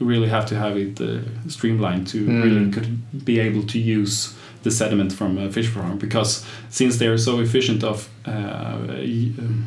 really 0.00 0.28
have 0.28 0.46
to 0.46 0.54
have 0.54 0.76
it 0.76 1.00
uh, 1.00 1.18
streamlined 1.48 2.06
to 2.08 2.18
Mm. 2.18 2.42
really 2.44 2.70
could 2.70 3.24
be 3.24 3.40
able 3.40 3.62
to 3.66 3.78
use 3.78 4.34
the 4.62 4.70
sediment 4.70 5.12
from 5.12 5.38
a 5.38 5.48
fish 5.50 5.68
farm 5.68 5.98
because 5.98 6.44
since 6.70 6.98
they 6.98 7.06
are 7.06 7.18
so 7.18 7.40
efficient 7.40 7.82
of 7.84 8.08
uh, 8.26 8.32
um, 8.32 9.64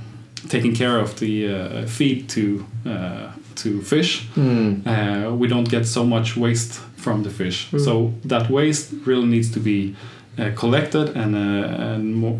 taking 0.49 0.75
care 0.75 0.99
of 0.99 1.15
the 1.19 1.47
uh, 1.47 1.85
feed 1.87 2.27
to 2.29 2.65
uh, 2.85 3.27
to 3.55 3.81
fish 3.81 4.27
Mm. 4.35 4.81
uh, 4.85 5.33
we 5.35 5.47
don't 5.47 5.69
get 5.69 5.85
so 5.87 6.03
much 6.05 6.37
waste 6.37 6.79
from 6.95 7.23
the 7.23 7.29
fish. 7.29 7.67
Mm. 7.71 7.79
So 7.79 8.13
that 8.29 8.49
waste 8.49 8.93
really 9.05 9.25
needs 9.27 9.51
to 9.51 9.59
be 9.59 9.95
uh, 10.39 10.51
collected 10.55 11.15
and 11.15 11.35
uh, 11.35 11.93
and 11.95 12.15
more 12.15 12.37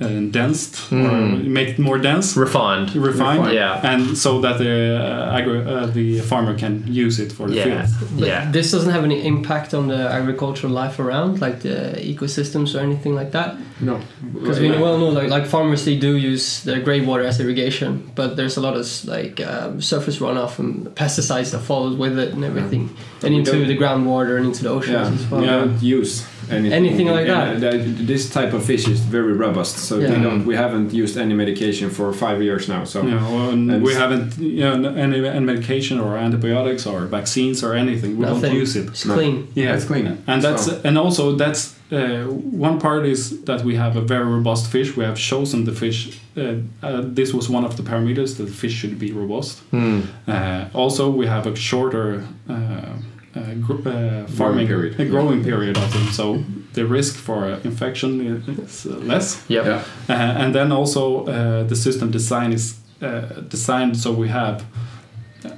uh, 0.00 0.06
and 0.06 0.32
densed 0.32 0.74
or 0.92 0.96
Mm. 0.96 1.44
make 1.58 1.68
it 1.68 1.78
more 1.78 1.98
dense, 1.98 2.36
Refined. 2.36 2.88
refined, 2.96 3.52
Yeah. 3.52 3.92
and 3.92 4.16
so 4.16 4.40
that 4.40 4.56
the 4.58 4.72
uh, 4.96 5.38
agri- 5.38 5.64
uh, 5.74 5.86
the 5.98 6.20
farmer 6.20 6.54
can 6.62 6.84
use 6.86 7.18
it 7.24 7.30
for 7.32 7.48
the 7.48 7.54
Yeah. 7.56 7.64
field. 7.64 8.10
But 8.18 8.28
Yeah. 8.28 8.50
this 8.50 8.70
doesn't 8.72 8.90
have 8.96 9.04
any 9.04 9.18
impact 9.26 9.74
on 9.74 9.88
the 9.88 10.02
agricultural 10.18 10.72
life 10.72 10.98
around, 11.04 11.40
like 11.40 11.60
the 11.60 11.76
ecosystems 12.12 12.74
or 12.74 12.80
anything 12.80 13.14
like 13.20 13.30
that. 13.32 13.50
No. 13.80 13.96
Because 14.34 14.58
we 14.60 14.68
well 14.70 14.98
know, 14.98 15.08
like, 15.20 15.30
like 15.36 15.46
farmers, 15.46 15.84
they 15.84 15.96
do 15.96 16.12
use 16.32 16.62
the 16.64 16.76
grey 16.86 17.00
water 17.00 17.24
as 17.24 17.40
irrigation, 17.40 17.90
but 18.14 18.36
there's 18.36 18.56
a 18.56 18.60
lot 18.60 18.74
of 18.76 18.86
like 19.06 19.40
um, 19.52 19.80
surface 19.80 20.18
runoff 20.24 20.58
and 20.58 20.70
pesticides 20.94 21.50
that 21.52 21.60
follows 21.70 21.94
with 21.96 22.18
it 22.18 22.30
and 22.34 22.44
everything, 22.44 22.90
and 23.22 23.32
We 23.32 23.38
into 23.40 23.52
don't- 23.52 23.68
the 23.68 23.76
groundwater 23.82 24.36
and 24.38 24.46
into 24.46 24.62
the 24.64 24.70
oceans 24.70 25.08
Yeah, 25.08 25.14
as 25.24 25.30
well. 25.30 25.42
Yeah. 25.44 25.50
don't 25.60 25.82
use 25.82 26.12
anything. 26.50 26.72
Anything 26.72 27.08
like 27.08 27.26
that. 27.26 27.62
uh, 27.64 27.78
this 28.12 28.28
type 28.30 28.52
of 28.52 28.62
fish 28.64 28.86
is 28.88 29.00
very 29.00 29.32
robust, 29.32 29.76
so 29.90 29.96
Yeah. 29.98 30.12
we 30.14 30.18
don't. 30.26 30.42
We 30.50 30.56
haven't 30.64 30.88
used 31.02 31.16
any 31.24 31.34
medication 31.44 31.86
for 31.90 32.06
five 32.24 32.38
years 32.48 32.64
now. 32.74 32.82
So 32.92 32.98
Yeah, 33.02 33.22
well, 33.34 33.50
and 33.54 33.62
And 33.72 33.82
we 33.88 33.92
haven't 34.02 34.28
you 34.38 34.64
know, 34.64 34.94
any, 35.04 35.16
any 35.38 35.44
medication 35.52 35.96
or 36.04 36.10
antibiotics 36.26 36.86
or 36.86 36.98
vaccines 37.18 37.58
or 37.66 37.70
anything. 37.84 38.10
We 38.18 38.24
Nothing. 38.26 38.42
don't 38.52 38.60
use 38.64 38.72
it. 38.80 38.86
It's 38.92 39.04
No. 39.06 39.14
clean. 39.16 39.34
Yeah, 39.60 39.72
That's 39.72 39.86
clean. 39.90 40.06
and 40.30 40.38
that's 40.46 40.64
So- 40.66 40.80
and 40.86 40.94
also 41.04 41.22
that's 41.42 41.62
uh, 41.92 42.24
one 42.68 42.76
part 42.86 43.04
is 43.14 43.20
that 43.48 43.60
we 43.68 43.74
have 43.84 43.92
a 44.02 44.04
very 44.14 44.28
robust 44.38 44.64
fish. 44.74 44.88
We 45.00 45.04
have 45.10 45.18
chosen 45.32 45.58
the 45.68 45.72
fish. 45.82 45.98
Uh, 46.36 46.42
uh, 46.86 47.02
this 47.18 47.30
was 47.38 47.44
one 47.56 47.64
of 47.68 47.72
the 47.78 47.82
parameters 47.90 48.30
that 48.36 48.46
the 48.50 48.56
fish 48.62 48.74
should 48.80 48.96
be 49.06 49.10
robust. 49.22 49.54
Mm. 49.72 50.00
Uh, 50.28 50.82
also, 50.82 51.02
we 51.20 51.26
have 51.34 51.44
a 51.52 51.54
shorter 51.56 52.08
uh, 52.48 52.54
uh, 52.54 53.54
gr- 53.66 53.88
uh, 53.88 54.26
farming 54.38 54.66
period. 54.72 54.92
a 55.00 55.04
growing 55.14 55.40
period 55.50 55.76
of 55.82 55.88
them, 55.94 56.06
so 56.20 56.24
the 56.72 56.86
risk 56.86 57.16
for 57.16 57.44
uh, 57.44 57.60
infection 57.64 58.20
is 58.62 58.86
uh, 58.86 58.90
less. 58.90 59.44
Yep. 59.48 59.66
Yeah. 59.66 59.82
Uh, 60.08 60.42
and 60.42 60.54
then 60.54 60.72
also 60.72 61.26
uh, 61.26 61.64
the 61.64 61.76
system 61.76 62.10
design 62.10 62.52
is 62.52 62.78
uh, 63.02 63.42
designed 63.48 63.96
so 63.96 64.12
we 64.12 64.28
have 64.28 64.64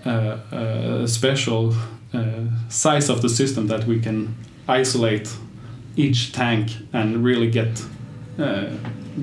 uh, 0.06 0.38
a 0.52 1.08
special 1.08 1.74
uh, 2.14 2.20
size 2.68 3.08
of 3.08 3.20
the 3.20 3.28
system 3.28 3.66
that 3.68 3.84
we 3.84 4.00
can 4.00 4.34
isolate 4.68 5.28
each 5.96 6.32
tank 6.32 6.70
and 6.92 7.24
really 7.24 7.50
get 7.50 7.82
uh, 8.38 8.64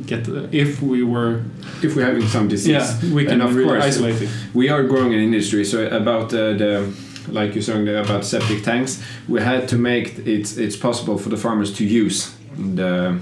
get 0.05 0.27
uh, 0.27 0.47
if 0.51 0.81
we 0.81 1.03
were 1.03 1.41
if 1.81 1.95
we're 1.95 2.05
having 2.05 2.27
some 2.27 2.47
disease, 2.47 3.03
yeah 3.03 3.13
we 3.13 3.23
can 3.25 3.33
And 3.33 3.41
of 3.41 3.55
really 3.55 3.69
course, 3.69 3.85
isolate 3.85 4.21
it 4.21 4.29
we 4.53 4.69
are 4.69 4.83
growing 4.83 5.13
an 5.13 5.19
industry. 5.19 5.63
So 5.65 5.87
about 5.87 6.33
uh, 6.33 6.53
the 6.57 6.93
like 7.31 7.53
you're 7.55 7.63
saying 7.63 7.85
there 7.85 8.01
about 8.01 8.25
septic 8.25 8.63
tanks, 8.63 9.01
we 9.27 9.41
had 9.41 9.67
to 9.69 9.77
make 9.77 10.07
it 10.27 10.57
it's 10.57 10.77
possible 10.77 11.17
for 11.17 11.29
the 11.29 11.37
farmers 11.37 11.71
to 11.77 11.83
use 11.85 12.35
the 12.75 13.19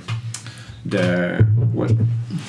the 0.85 1.45
what 1.73 1.91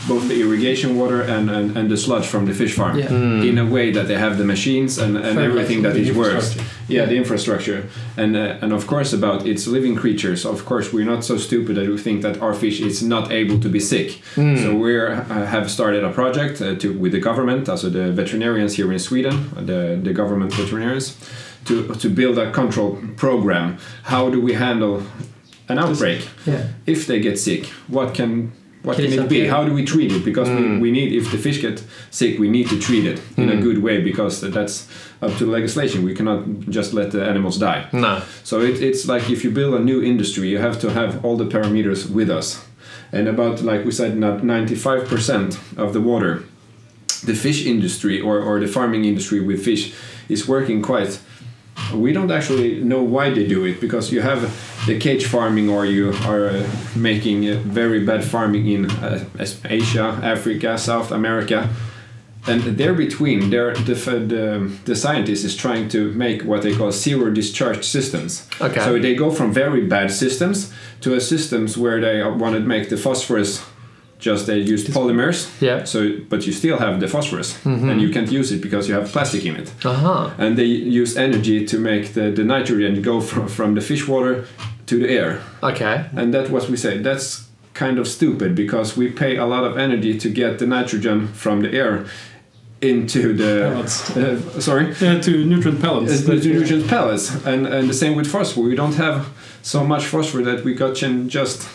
both 0.06 0.28
the 0.28 0.40
irrigation 0.40 0.96
water 0.98 1.22
and, 1.22 1.50
and, 1.50 1.76
and 1.76 1.90
the 1.90 1.96
sludge 1.96 2.26
from 2.26 2.44
the 2.46 2.52
fish 2.54 2.74
farm 2.74 2.98
Yeah. 2.98 3.06
Mm. 3.08 3.48
in 3.48 3.58
a 3.58 3.64
way 3.64 3.90
that 3.92 4.06
they 4.06 4.16
have 4.16 4.36
the 4.38 4.44
machines 4.44 4.98
and, 4.98 5.16
and 5.16 5.24
Fertilizer, 5.24 5.50
everything 5.50 5.82
that 5.82 5.94
the 5.94 6.08
it 6.08 6.14
works. 6.14 6.34
infrastructure. 6.34 6.92
Yeah, 6.94 7.06
the 7.06 7.16
infrastructure, 7.16 7.82
and 8.16 8.36
uh, 8.36 8.58
and 8.62 8.72
of 8.72 8.86
course 8.86 9.12
about 9.12 9.46
it's 9.46 9.66
living 9.66 9.96
creatures. 9.96 10.44
Of 10.44 10.64
course, 10.64 10.92
we're 10.92 11.04
not 11.14 11.24
so 11.24 11.36
stupid 11.38 11.76
that 11.76 11.86
we 11.88 11.98
think 11.98 12.22
that 12.22 12.40
our 12.40 12.54
fish 12.54 12.80
is 12.80 13.02
not 13.02 13.30
able 13.32 13.58
to 13.60 13.68
be 13.68 13.80
sick. 13.80 14.08
Mm. 14.36 14.56
So 14.62 14.74
we 14.76 14.98
uh, 15.00 15.46
have 15.46 15.68
started 15.70 16.04
a 16.04 16.10
project 16.12 16.60
uh, 16.60 16.74
to 16.76 16.86
with 17.02 17.12
the 17.12 17.20
government, 17.20 17.68
also 17.68 17.90
the 17.90 18.12
veterinarians 18.12 18.74
here 18.76 18.92
in 18.92 18.98
Sweden, 18.98 19.36
the 19.66 19.98
the 20.02 20.12
government 20.12 20.52
veterinarians, 20.54 21.16
to 21.68 21.94
to 21.94 22.08
build 22.08 22.38
a 22.38 22.50
control 22.50 22.98
program. 23.16 23.76
How 24.02 24.30
do 24.30 24.40
we 24.40 24.54
handle 24.54 25.02
an 25.68 25.78
outbreak 25.78 26.20
Yeah. 26.46 26.62
if 26.86 27.06
they 27.06 27.20
get 27.20 27.38
sick? 27.38 27.66
What 27.88 28.14
can 28.14 28.52
what 28.82 28.96
Can 28.96 29.04
can 29.10 29.18
it 29.18 29.24
it 29.24 29.28
be? 29.28 29.46
How 29.48 29.64
do 29.64 29.72
we 29.74 29.84
treat 29.84 30.12
it? 30.12 30.24
Because 30.24 30.48
Mm. 30.48 30.58
we, 30.58 30.78
we 30.84 30.90
need 30.90 31.12
if 31.12 31.30
the 31.30 31.38
fish 31.38 31.60
get 31.60 31.82
sick, 32.10 32.38
we 32.38 32.48
need 32.48 32.68
to 32.68 32.76
treat 32.78 33.04
it 33.04 33.20
in 33.36 33.48
a 33.48 33.52
Mm. 33.56 33.62
good 33.62 33.78
way 33.82 34.00
because 34.02 34.40
that's 34.50 34.86
up 35.20 35.36
to 35.38 35.44
legislation. 35.52 36.04
We 36.04 36.14
cannot 36.14 36.40
just 36.70 36.94
let 36.94 37.10
the 37.10 37.22
animals 37.28 37.58
die. 37.58 37.80
No. 37.92 38.20
So 38.44 38.60
it, 38.60 38.80
it's 38.80 39.04
like 39.12 39.32
if 39.32 39.42
you 39.44 39.50
build 39.50 39.74
a 39.74 39.78
new 39.84 40.00
industry, 40.02 40.48
you 40.48 40.58
have 40.60 40.78
to 40.80 40.88
have 40.90 41.10
all 41.24 41.36
the 41.36 41.44
parameters 41.46 42.06
with 42.10 42.30
us. 42.30 42.58
And 43.12 43.26
about, 43.28 43.62
like 43.62 43.84
we 43.84 43.90
said, 43.90 44.16
not 44.16 44.42
95% 44.44 45.58
of 45.76 45.92
the 45.92 46.00
water, 46.00 46.42
the 47.26 47.34
fish 47.34 47.66
industry 47.66 48.20
or, 48.20 48.38
or 48.40 48.60
the 48.60 48.66
farming 48.68 49.04
industry 49.04 49.40
with 49.40 49.64
fish 49.64 49.92
is 50.28 50.46
working 50.48 50.82
quite 50.82 51.18
we 51.94 52.12
don't 52.12 52.30
actually 52.30 52.80
know 52.82 53.02
why 53.02 53.30
they 53.30 53.46
do 53.46 53.64
it 53.64 53.80
because 53.80 54.12
you 54.12 54.20
have 54.20 54.40
the 54.86 54.98
cage 54.98 55.26
farming 55.26 55.68
or 55.68 55.86
you 55.86 56.12
are 56.24 56.48
uh, 56.48 56.68
making 56.96 57.48
uh, 57.48 57.54
very 57.64 58.04
bad 58.04 58.24
farming 58.24 58.66
in 58.66 58.90
uh, 58.90 59.24
Asia, 59.64 60.20
Africa, 60.22 60.78
South 60.78 61.10
America. 61.10 61.68
And 62.46 62.62
there 62.62 62.94
between, 62.94 63.50
there 63.50 63.74
the, 63.74 63.94
the 63.94 64.72
the 64.84 64.96
scientist 64.96 65.44
is 65.44 65.54
trying 65.54 65.88
to 65.90 66.12
make 66.12 66.42
what 66.44 66.62
they 66.62 66.74
call 66.74 66.92
zero 66.92 67.30
discharge 67.30 67.84
systems. 67.84 68.48
Okay. 68.60 68.80
So 68.80 68.98
they 68.98 69.14
go 69.14 69.30
from 69.30 69.52
very 69.52 69.84
bad 69.86 70.10
systems 70.10 70.72
to 71.00 71.14
a 71.14 71.20
systems 71.20 71.76
where 71.76 72.00
they 72.00 72.22
want 72.24 72.54
to 72.54 72.60
make 72.60 72.88
the 72.88 72.96
phosphorus. 72.96 73.67
Just 74.18 74.46
they 74.46 74.58
used 74.58 74.88
polymers. 74.88 75.48
Yeah. 75.60 75.84
So, 75.84 76.18
but 76.28 76.44
you 76.46 76.52
still 76.52 76.78
have 76.78 76.98
the 76.98 77.06
phosphorus, 77.06 77.64
and 77.64 78.00
you 78.00 78.10
can't 78.10 78.30
use 78.30 78.50
it 78.50 78.60
because 78.60 78.88
you 78.88 78.94
have 78.94 79.08
plastic 79.12 79.44
in 79.44 79.56
it. 79.56 79.72
Uh 79.84 79.92
huh. 79.92 80.30
And 80.38 80.58
they 80.58 80.64
use 80.64 81.16
energy 81.16 81.64
to 81.66 81.78
make 81.78 82.14
the, 82.14 82.30
the 82.30 82.42
nitrogen 82.42 83.00
go 83.02 83.20
from, 83.28 83.46
from 83.48 83.74
the 83.74 83.80
fish 83.80 84.08
water 84.08 84.44
to 84.86 84.98
the 84.98 85.08
air. 85.08 85.40
Okay. 85.62 86.06
And 86.16 86.34
that's 86.34 86.50
what 86.50 86.68
we 86.68 86.76
say. 86.76 86.98
That's 86.98 87.48
kind 87.74 87.98
of 87.98 88.08
stupid 88.08 88.54
because 88.56 88.96
we 88.96 89.08
pay 89.08 89.36
a 89.36 89.46
lot 89.46 89.62
of 89.62 89.78
energy 89.78 90.18
to 90.18 90.28
get 90.28 90.58
the 90.58 90.66
nitrogen 90.66 91.28
from 91.28 91.62
the 91.62 91.72
air 91.72 92.06
into 92.80 93.32
the. 93.34 93.70
Pellets. 93.70 94.16
Uh, 94.16 94.60
sorry? 94.60 94.92
Uh, 95.00 95.20
to 95.20 95.44
nutrient 95.44 95.80
pellets. 95.80 96.12
It's 96.12 96.22
the 96.22 96.34
nutrient 96.34 96.88
pellets, 96.88 97.44
and 97.44 97.66
and 97.66 97.88
the 97.88 97.94
same 97.94 98.16
with 98.16 98.26
phosphor. 98.26 98.62
We 98.62 98.74
don't 98.74 98.94
have 98.96 99.28
so 99.62 99.84
much 99.84 100.04
phosphor 100.06 100.42
that 100.42 100.64
we 100.64 100.74
got 100.74 100.96
can 100.96 101.28
just 101.28 101.68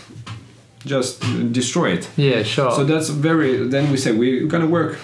just 0.85 1.21
destroy 1.51 1.91
it. 1.91 2.09
Yeah. 2.17 2.43
Sure. 2.43 2.71
So 2.71 2.83
that's 2.83 3.09
very. 3.09 3.67
Then 3.67 3.91
we 3.91 3.97
say 3.97 4.11
we're 4.11 4.47
gonna 4.47 4.67
work 4.67 4.97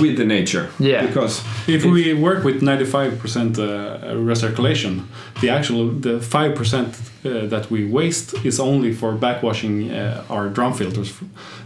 with 0.00 0.16
the 0.16 0.24
nature. 0.24 0.68
Yeah. 0.78 1.06
Because 1.06 1.42
If 1.66 1.84
we 1.84 2.12
work 2.14 2.44
with 2.44 2.60
95% 2.60 3.58
uh, 3.58 4.14
recirculation, 4.14 5.04
the 5.40 5.48
actual 5.50 5.88
the 5.88 6.18
5% 6.20 6.86
uh, 7.24 7.46
that 7.48 7.70
we 7.70 7.84
waste 7.86 8.34
is 8.44 8.58
only 8.60 8.92
for 8.92 9.12
backwashing 9.14 9.90
uh, 9.90 10.22
our 10.34 10.48
drum 10.48 10.72
filters. 10.74 11.12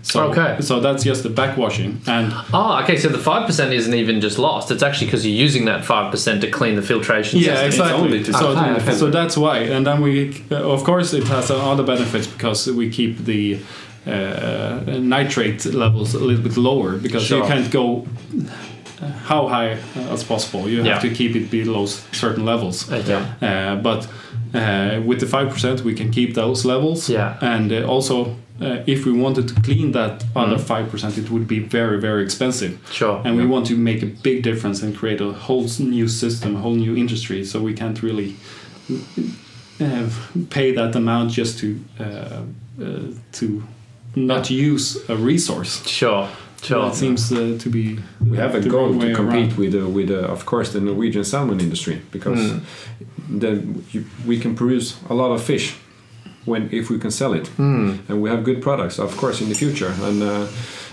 So, 0.02 0.24
Okay. 0.30 0.56
So 0.60 0.80
that's 0.80 1.02
just 1.04 1.22
the 1.22 1.28
backwashing, 1.30 2.06
and 2.06 2.32
oh, 2.52 2.82
okay. 2.82 2.96
So 2.98 3.08
the 3.08 3.18
five 3.18 3.46
percent 3.46 3.72
isn't 3.72 3.94
even 3.94 4.20
just 4.20 4.38
lost. 4.38 4.70
It's 4.70 4.82
actually 4.82 5.06
because 5.06 5.24
you're 5.26 5.42
using 5.46 5.64
that 5.64 5.84
five 5.84 6.10
percent 6.10 6.40
to 6.42 6.50
clean 6.50 6.74
the 6.76 6.82
filtration 6.82 7.38
yeah, 7.40 7.46
system. 7.54 7.66
exactly. 7.66 8.02
only 8.04 8.22
to- 8.24 8.32
so, 8.32 8.48
Okay, 8.50 8.70
okay. 8.82 8.94
so 8.94 9.10
that's 9.10 9.36
why, 9.36 9.58
and 9.74 9.86
then 9.86 10.02
we, 10.02 10.44
uh, 10.50 10.56
of 10.74 10.84
course, 10.84 11.14
it 11.14 11.24
has 11.28 11.50
other 11.50 11.82
benefits 11.84 12.26
because 12.26 12.66
we 12.70 12.90
keep 12.90 13.24
the 13.24 13.58
uh, 14.06 14.80
nitrate 15.00 15.64
levels 15.74 16.14
a 16.14 16.18
little 16.18 16.42
bit 16.42 16.56
lower 16.56 16.96
because 16.98 17.30
you 17.30 17.42
can't 17.42 17.70
go 17.70 18.06
how 19.24 19.48
high 19.48 19.76
as 20.12 20.24
possible. 20.24 20.68
You 20.68 20.78
have 20.78 20.86
Yeah. 20.86 20.98
to 21.00 21.08
keep 21.14 21.36
it 21.36 21.50
below 21.50 21.86
certain 22.12 22.44
levels. 22.44 22.90
Okay. 22.92 23.22
Uh, 23.42 23.76
but 23.82 24.06
uh, 24.54 25.00
with 25.06 25.20
the 25.20 25.26
five 25.26 25.48
percent, 25.50 25.80
we 25.84 25.94
can 25.94 26.10
keep 26.10 26.34
those 26.34 26.64
levels. 26.68 27.08
Yeah. 27.08 27.36
And 27.40 27.72
uh, 27.72 27.92
also, 27.94 28.36
uh, 28.62 28.78
if 28.86 29.04
we 29.04 29.12
wanted 29.12 29.48
to 29.48 29.54
clean 29.62 29.92
that 29.92 30.24
other 30.36 30.56
Mm. 30.56 30.60
five 30.66 30.84
percent, 30.90 31.18
it 31.18 31.28
would 31.30 31.46
be 31.46 31.58
very, 31.58 32.00
very 32.00 32.22
expensive. 32.22 32.72
Sure. 32.92 33.20
And 33.24 33.36
we 33.36 33.46
want 33.46 33.66
to 33.66 33.74
make 33.76 34.02
a 34.02 34.06
big 34.22 34.42
difference 34.42 34.82
and 34.86 34.96
create 34.96 35.20
a 35.24 35.32
whole 35.32 35.66
new 35.78 36.08
system, 36.08 36.56
a 36.56 36.60
whole 36.60 36.76
new 36.76 36.96
industry. 36.96 37.44
So 37.44 37.60
we 37.60 37.72
can't 37.72 38.02
really 38.02 38.34
uh, 39.80 40.08
pay 40.50 40.72
that 40.74 40.94
amount 40.96 41.30
just 41.32 41.58
to 41.58 41.66
uh, 42.00 42.04
uh, 42.04 42.84
to 43.32 43.62
not 44.16 44.50
use 44.50 44.96
a 45.08 45.16
resource. 45.16 45.86
Sure. 45.86 46.28
Sure. 46.62 46.86
It 46.88 46.94
seems 46.94 47.30
uh, 47.30 47.58
to 47.60 47.68
be 47.68 47.98
we 48.30 48.36
have 48.38 48.54
a 48.54 48.60
goal 48.60 48.98
to 48.98 49.14
compete 49.14 49.48
around. 49.52 49.58
with, 49.58 49.74
uh, 49.74 49.86
with 49.86 50.10
uh, 50.10 50.32
of 50.32 50.46
course, 50.46 50.72
the 50.72 50.80
Norwegian 50.80 51.24
salmon 51.24 51.60
industry 51.60 52.00
because 52.10 52.38
Mm. 52.40 52.60
then 53.40 53.84
you, 53.92 54.04
we 54.26 54.38
can 54.38 54.54
produce 54.54 54.96
a 55.10 55.14
lot 55.14 55.30
of 55.32 55.42
fish 55.42 55.74
when 56.44 56.68
if 56.72 56.90
we 56.90 56.98
can 56.98 57.10
sell 57.10 57.32
it, 57.34 57.46
Hmm. 57.56 57.96
and 58.08 58.22
we 58.22 58.28
have 58.30 58.44
good 58.44 58.60
products, 58.62 58.98
of 58.98 59.16
course, 59.16 59.40
in 59.40 59.48
the 59.48 59.54
future. 59.54 59.92
And 60.02 60.22
uh, 60.22 60.46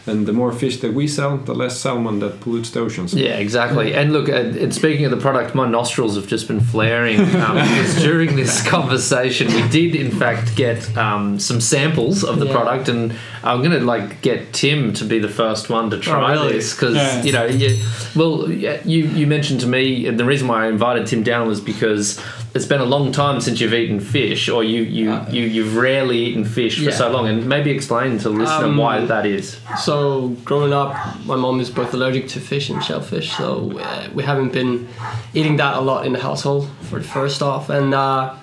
and 0.08 0.26
the 0.26 0.34
more 0.34 0.52
fish 0.52 0.78
that 0.80 0.94
we 0.96 1.08
sell, 1.08 1.38
the 1.38 1.54
less 1.54 1.78
salmon 1.80 2.20
that 2.22 2.40
pollutes 2.42 2.72
the 2.72 2.80
oceans. 2.80 3.14
Yeah, 3.14 3.38
exactly. 3.38 3.94
And 3.94 4.12
look, 4.12 4.30
and, 4.30 4.56
and 4.56 4.74
speaking 4.74 5.06
of 5.06 5.12
the 5.12 5.18
product, 5.18 5.54
my 5.54 5.68
nostrils 5.70 6.16
have 6.16 6.26
just 6.26 6.48
been 6.48 6.60
flaring 6.60 7.20
um, 7.20 7.56
because 7.70 8.02
during 8.02 8.36
this 8.36 8.68
conversation, 8.68 9.46
we 9.54 9.62
did 9.70 9.96
in 9.96 10.10
fact 10.10 10.56
get 10.56 10.98
um, 10.98 11.38
some 11.40 11.62
samples 11.62 12.24
of 12.24 12.40
the 12.40 12.46
Yeah. 12.48 12.52
product, 12.56 12.90
and 12.90 13.14
I'm 13.44 13.62
gonna 13.62 13.80
like 13.96 14.22
get 14.24 14.54
Tim 14.54 14.92
to 14.94 15.06
be 15.06 15.20
the 15.20 15.30
first 15.30 15.70
one 15.70 15.92
to 15.92 16.00
try 16.00 16.32
really? 16.34 16.54
this 16.54 16.74
because 16.74 16.96
Yeah. 16.96 17.22
you 17.24 17.32
know, 17.34 17.46
you, 17.46 17.78
well, 18.16 18.52
you 18.52 19.06
you 19.20 19.28
mentioned 19.28 19.60
to 19.62 19.68
me, 19.68 20.08
and 20.08 20.18
the 20.20 20.26
reason 20.26 20.48
why 20.48 20.66
I 20.66 20.68
invited 20.70 21.06
Tim 21.06 21.22
down 21.22 21.48
was 21.48 21.62
because 21.62 22.20
it's 22.54 22.66
been 22.66 22.82
a 22.82 22.86
long 22.86 23.12
time 23.14 23.40
since 23.40 23.62
you've 23.62 23.74
eaten 23.74 24.00
fish, 24.00 24.50
or 24.50 24.64
you 24.64 24.82
you 24.84 25.12
Uh, 25.12 25.26
you 25.32 25.44
you've 25.44 25.76
rarely 25.78 26.18
eaten 26.26 26.44
fish 26.44 26.84
for 26.84 26.92
so 26.92 27.10
long, 27.10 27.28
and 27.28 27.46
maybe 27.46 27.70
explain 27.72 28.18
to 28.18 28.24
the 28.30 28.36
listener 28.44 28.66
Um, 28.66 28.78
why 28.78 29.06
that 29.06 29.26
is. 29.26 29.58
So 29.78 30.36
growing 30.44 30.74
up, 30.74 30.94
my 31.26 31.36
mom 31.36 31.60
is 31.62 31.70
both 31.70 31.94
allergic 31.94 32.28
to 32.30 32.40
fish 32.40 32.70
and 32.70 32.84
shellfish, 32.84 33.32
so 33.38 33.80
uh, 33.80 34.08
we 34.14 34.24
haven't 34.24 34.52
been 34.52 34.88
eating 35.34 35.58
that 35.58 35.76
a 35.78 35.82
lot 35.82 36.06
in 36.06 36.12
the 36.14 36.20
household 36.20 36.68
for 36.90 37.00
the 37.00 37.08
first 37.08 37.42
off, 37.42 37.70
and 37.70 37.94
uh, 37.94 38.34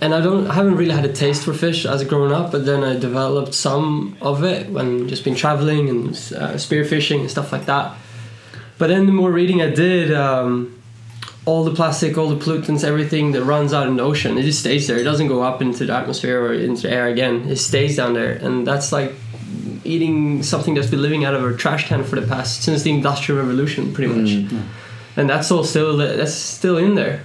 and 0.00 0.14
I 0.14 0.20
don't 0.20 0.46
I 0.46 0.54
haven't 0.54 0.76
really 0.76 0.94
had 0.94 1.04
a 1.04 1.12
taste 1.12 1.42
for 1.44 1.52
fish 1.52 1.84
as 1.86 2.00
a 2.00 2.04
growing 2.04 2.32
up, 2.32 2.52
but 2.52 2.64
then 2.66 2.84
I 2.84 2.96
developed 2.96 3.52
some 3.52 4.16
of 4.20 4.44
it 4.44 4.70
when 4.70 5.08
just 5.08 5.24
been 5.24 5.34
traveling 5.34 5.88
and 5.88 6.08
uh, 6.10 6.54
spearfishing 6.56 7.20
and 7.20 7.30
stuff 7.30 7.52
like 7.52 7.66
that. 7.66 7.96
But 8.78 8.86
then 8.88 9.06
the 9.06 9.12
more 9.12 9.32
reading 9.32 9.60
I 9.60 9.70
did. 9.70 10.12
Um, 10.12 10.77
all 11.48 11.64
the 11.64 11.74
plastic, 11.74 12.18
all 12.18 12.28
the 12.28 12.36
pollutants, 12.44 12.84
everything 12.84 13.32
that 13.32 13.42
runs 13.42 13.72
out 13.72 13.86
in 13.88 13.96
the 13.96 14.02
ocean, 14.02 14.36
it 14.36 14.42
just 14.42 14.60
stays 14.60 14.86
there. 14.86 14.98
It 14.98 15.04
doesn't 15.04 15.28
go 15.28 15.42
up 15.42 15.62
into 15.62 15.86
the 15.86 15.94
atmosphere 15.94 16.38
or 16.42 16.52
into 16.52 16.82
the 16.82 16.92
air 16.92 17.06
again. 17.06 17.48
It 17.48 17.56
stays 17.56 17.96
down 17.96 18.12
there, 18.12 18.32
and 18.32 18.66
that's 18.66 18.92
like 18.92 19.14
eating 19.82 20.42
something 20.42 20.74
that's 20.74 20.90
been 20.90 21.00
living 21.00 21.24
out 21.24 21.32
of 21.34 21.42
a 21.42 21.56
trash 21.56 21.88
can 21.88 22.04
for 22.04 22.20
the 22.20 22.26
past 22.26 22.62
since 22.62 22.82
the 22.82 22.90
industrial 22.90 23.40
revolution 23.40 23.94
pretty 23.94 24.12
much 24.12 24.28
mm, 24.28 24.62
and 25.18 25.28
that's 25.28 25.50
all 25.50 25.64
still 25.64 25.96
that's 25.96 26.32
still 26.32 26.78
in 26.78 26.94
there. 26.94 27.24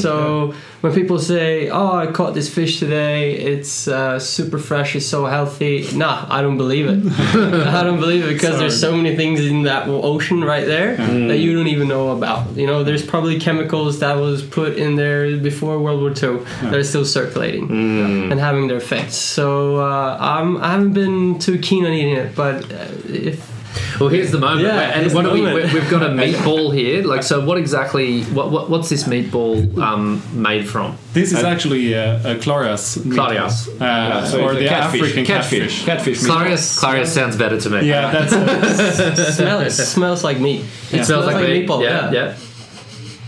So 0.00 0.54
when 0.80 0.92
people 0.94 1.18
say 1.18 1.68
oh 1.70 1.94
i 1.96 2.06
caught 2.06 2.34
this 2.34 2.48
fish 2.52 2.78
today. 2.78 3.34
It's 3.34 3.88
uh, 3.88 4.18
super 4.18 4.58
fresh. 4.58 4.94
It's 4.96 5.06
so 5.06 5.26
healthy. 5.26 5.88
Nah 5.96 6.26
i 6.30 6.40
don't 6.40 6.56
believe 6.56 6.86
it. 6.86 7.00
I 7.78 7.82
don't 7.82 8.00
believe 8.00 8.24
it 8.24 8.34
because 8.34 8.58
there's 8.58 8.80
so 8.80 8.96
many 8.96 9.16
things 9.16 9.40
in 9.40 9.62
that 9.62 9.88
ocean 9.88 10.42
right 10.42 10.66
there 10.66 10.96
that 10.96 11.38
you 11.38 11.54
don't 11.56 11.68
even 11.68 11.88
know 11.88 12.10
about. 12.10 12.56
You 12.56 12.66
know 12.66 12.84
there's 12.84 13.04
probably 13.04 13.38
chemicals 13.40 13.98
that 13.98 14.14
was 14.14 14.42
put 14.42 14.76
in 14.76 14.94
there 14.96 15.36
before 15.36 15.80
world 15.80 16.00
war 16.00 16.10
ii 16.10 16.38
that 16.62 16.74
are 16.74 16.84
still 16.84 17.04
circulating 17.04 17.64
and 18.30 18.38
having 18.38 18.68
their 18.68 18.78
effects. 18.78 19.16
So 19.16 19.76
uh, 19.76 20.16
I'm, 20.20 20.56
i 20.58 20.70
haven't 20.72 20.92
been 20.92 21.38
too 21.40 21.58
keen 21.58 21.84
on 21.86 21.92
eating 21.92 22.16
it 22.16 22.34
but 22.36 22.56
uh, 22.72 22.86
if 23.08 23.51
Well, 23.98 24.08
here's 24.08 24.30
the 24.30 24.38
moment. 24.38 24.66
Yeah, 24.66 24.98
and 24.98 25.12
what 25.14 25.22
the 25.24 25.30
do 25.34 25.42
we, 25.44 25.54
we? 25.54 25.62
We've 25.74 25.90
got 25.90 26.02
a 26.02 26.08
meatball 26.08 26.74
here. 26.74 27.02
Like, 27.04 27.22
so 27.22 27.44
what 27.44 27.58
exactly? 27.58 28.22
What, 28.24 28.50
what 28.50 28.68
what's 28.68 28.88
this 28.88 29.04
meatball 29.04 29.76
um, 29.78 30.22
made 30.34 30.68
from? 30.68 30.96
This 31.12 31.32
is 31.32 31.42
actually 31.44 31.94
uh, 31.94 32.32
a 32.32 32.34
Clarias. 32.36 32.98
meatball. 32.98 33.14
Clarias. 33.14 33.80
Uh, 33.80 34.26
so 34.26 34.44
or 34.44 34.54
the 34.54 34.66
catfish, 34.66 35.00
African 35.02 35.24
catfish, 35.24 35.84
catfish. 35.84 35.84
catfish. 35.84 36.22
meat. 36.22 36.30
Clarius. 36.30 36.78
Clarius 36.80 37.12
sounds 37.12 37.36
better 37.36 37.60
to 37.60 37.70
me. 37.70 37.88
Yeah, 37.88 38.10
that's 38.26 38.32
uh, 38.32 39.32
smell 39.32 39.60
it 39.60 39.70
smells 39.70 40.24
like 40.24 40.38
meat 40.40 40.64
It 40.90 41.04
smells 41.04 41.26
like, 41.26 41.36
meat. 41.36 41.66
meatball 41.66 41.82
yeah, 41.82 42.10
yeah, 42.10 42.12
yeah. 42.12 42.36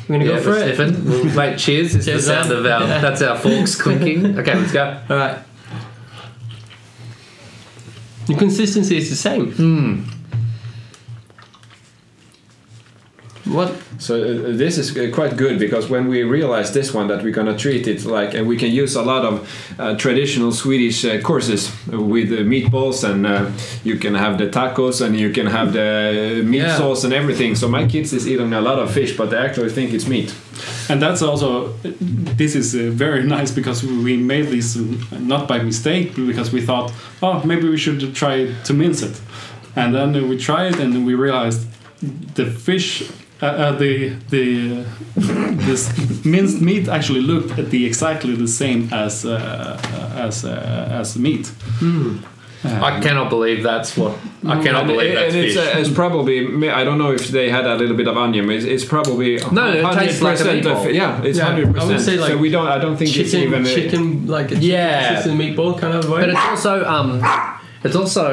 we're 0.09 0.19
gonna 0.19 0.25
yeah 0.31 0.37
go 0.37 0.43
for 0.43 0.57
it 0.57 0.75
Stefan. 0.75 1.05
Well, 1.09 1.37
Wait, 1.51 1.59
cheers. 1.59 1.95
It's 1.95 2.05
Cheers, 2.07 2.27
the 2.27 2.35
sound 2.35 2.49
man. 2.51 2.59
of 2.59 2.67
our. 2.67 2.87
That's 3.01 3.23
our 3.23 3.37
forks 3.39 3.75
clinking. 3.81 4.39
Okay, 4.39 4.55
let's 4.55 4.73
go. 4.73 5.01
all 5.09 5.17
right 5.17 5.39
the 8.27 8.35
consistency 8.35 8.97
is 8.97 9.11
the 9.11 9.17
same 9.17 9.53
Hmm. 9.53 10.14
What 13.47 13.71
So 13.99 14.15
uh, 14.15 14.57
this 14.57 14.79
is 14.79 14.97
uh, 14.97 15.11
quite 15.15 15.37
good 15.37 15.59
because 15.59 15.89
when 15.91 16.09
we 16.09 16.23
realize 16.25 16.73
this 16.73 16.93
one 16.95 17.09
that 17.09 17.23
we're 17.23 17.35
gonna 17.35 17.57
treat 17.57 17.87
it 17.87 18.05
like, 18.05 18.35
and 18.35 18.47
we 18.49 18.57
can 18.57 18.71
use 18.71 18.97
a 18.97 19.03
lot 19.03 19.25
of 19.25 19.35
uh, 19.79 19.95
traditional 19.97 20.51
Swedish 20.53 21.05
uh, 21.05 21.21
courses 21.21 21.71
with 21.87 22.33
uh, 22.33 22.37
meatballs, 22.43 23.05
and 23.05 23.27
uh, 23.27 23.51
you 23.85 23.97
can 23.99 24.15
have 24.15 24.37
the 24.39 24.47
tacos, 24.49 25.01
and 25.01 25.15
you 25.17 25.31
can 25.31 25.47
have 25.47 25.73
the 25.73 26.43
meat 26.51 26.59
Yeah. 26.63 26.77
sauce 26.77 27.05
and 27.05 27.13
everything. 27.13 27.55
So 27.57 27.69
my 27.69 27.87
kids 27.87 28.13
is 28.13 28.27
eating 28.27 28.53
a 28.55 28.61
lot 28.61 28.79
of 28.79 28.91
fish, 28.93 29.17
but 29.17 29.31
they 29.31 29.37
actually 29.39 29.71
think 29.71 29.93
it's 29.93 30.07
meat. 30.09 30.35
and 30.89 31.01
that's 31.01 31.23
also 31.23 31.73
this 32.39 32.55
is 32.55 32.75
uh, 32.75 32.91
very 32.93 33.23
nice 33.37 33.51
because 33.55 33.83
we 34.05 34.17
made 34.17 34.47
this 34.51 34.77
uh, 34.77 34.83
not 35.19 35.47
by 35.49 35.59
mistake 35.63 36.07
but 36.17 36.27
because 36.27 36.53
we 36.53 36.61
thought 36.61 36.93
oh 37.23 37.43
maybe 37.45 37.69
we 37.69 37.77
should 37.77 38.15
try 38.15 38.47
to 38.65 38.73
mince 38.75 39.03
it 39.03 39.21
and 39.77 39.93
then 39.95 40.15
uh, 40.15 40.21
we 40.31 40.37
tried 40.37 40.79
and 40.81 41.05
we 41.07 41.15
realized 41.15 41.61
the 42.37 42.45
fish 42.67 43.03
uh, 43.43 43.47
uh, 43.47 43.73
the 43.73 44.11
the 44.31 44.81
uh, 44.81 44.85
this 45.67 46.25
minced 46.25 46.61
meat 46.61 46.89
actually 46.89 47.21
looked 47.21 47.59
at 47.59 47.71
the 47.71 47.85
exactly 47.87 48.35
the 48.37 48.49
same 48.49 48.89
as 48.93 49.25
uh, 49.25 49.33
uh, 49.33 50.27
as 50.27 50.45
uh, 50.45 50.89
as 51.01 51.17
meat 51.19 51.51
I 52.67 52.99
cannot 53.01 53.29
believe 53.29 53.63
that's 53.63 53.95
what. 53.95 54.17
I 54.47 54.63
cannot 54.63 54.85
and, 54.85 54.89
believe 54.89 55.11
it- 55.11 55.15
that's 55.17 55.35
and 55.35 55.45
it's, 55.45 55.55
fish. 55.55 55.75
uh, 55.75 55.79
it's 55.81 55.91
probably 55.93 56.71
I 56.71 56.83
don't 56.83 56.97
know 56.97 57.13
if 57.13 57.29
they 57.29 57.51
had 57.51 57.67
a 57.67 57.75
little 57.75 57.95
bit 57.97 58.09
of 58.09 58.17
onion. 58.17 58.49
It's, 58.51 58.65
it's 58.65 58.87
probably 58.87 59.37
No, 59.53 59.71
it 59.71 59.83
tastes 59.99 60.23
like 60.23 60.41
a 60.41 60.45
100% 60.45 60.59
of- 60.61 60.65
meatball. 60.65 60.95
yeah, 60.95 61.23
it's 61.23 61.37
Yeah, 61.39 61.45
hundred 61.45 61.67
I 61.67 61.85
would 61.85 61.97
percent. 61.97 62.01
say, 62.01 62.17
like, 62.17 62.31
so 62.33 62.39
we 62.39 62.49
don't. 62.51 62.67
I 62.67 62.79
don't 62.79 62.97
think 62.97 63.15
it's 63.15 63.31
chicken, 63.33 63.49
even. 63.49 63.67
uh, 63.67 63.69
chicken, 63.69 64.27
like 64.27 64.47
a 64.47 64.55
chicken, 64.55 64.63
Yeah. 64.63 65.23
chicken 65.23 65.37
meatball 65.39 65.79
kind 65.79 65.93
of 65.93 66.09
way. 66.09 66.21
but 66.23 66.31
it's 66.31 66.41
also 66.53 66.85
um, 66.87 67.23
it's 67.85 67.97
also. 67.97 68.25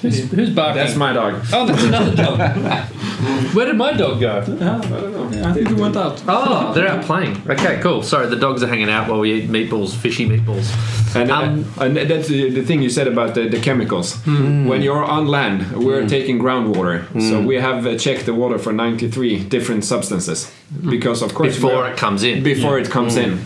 Who's, 0.00 0.30
who's 0.30 0.50
barking? 0.50 0.76
That's 0.76 0.94
my 0.96 1.12
dog. 1.12 1.44
Oh, 1.52 1.66
that's 1.66 1.82
another 1.82 2.14
dog. 2.14 2.38
Where 3.54 3.66
did 3.66 3.76
my 3.76 3.92
dog 3.94 4.20
go? 4.20 4.38
I 4.38 5.52
think 5.52 5.70
it 5.70 5.76
went 5.76 5.96
out. 5.96 6.22
Oh, 6.28 6.72
they're 6.72 6.86
out 6.88 7.04
playing. 7.04 7.42
Okay, 7.50 7.80
cool. 7.82 8.02
Sorry, 8.02 8.26
the 8.28 8.36
dogs 8.36 8.62
are 8.62 8.68
hanging 8.68 8.88
out 8.90 9.08
while 9.08 9.18
we 9.20 9.32
eat 9.32 9.50
meatballs, 9.50 9.94
fishy 9.96 10.28
meatballs. 10.28 10.68
And, 11.16 11.30
uh, 11.30 11.34
Um, 11.42 11.64
and 11.80 11.96
that's 11.96 12.28
the, 12.28 12.50
the 12.50 12.62
thing 12.62 12.80
you 12.82 12.90
said 12.90 13.08
about 13.08 13.34
the, 13.34 13.48
the 13.48 13.58
chemicals. 13.60 14.14
Hmm. 14.22 14.66
When 14.68 14.82
you're 14.82 15.02
on 15.04 15.26
land, 15.26 15.72
we're 15.72 16.06
taking 16.06 16.38
groundwater. 16.38 17.04
So 17.28 17.40
we 17.42 17.56
have 17.56 17.86
uh, 17.86 17.96
checked 17.98 18.26
the 18.26 18.34
water 18.34 18.58
for 18.58 18.72
93 18.72 19.44
different 19.44 19.84
substances. 19.84 20.50
Because, 20.88 21.22
of 21.22 21.34
course, 21.34 21.54
Before 21.56 21.72
we're- 21.78 21.92
it 21.92 21.96
comes 21.96 22.22
in. 22.22 22.42
before 22.42 22.78
it 22.78 22.88
comes 22.90 23.16
in. 23.16 23.40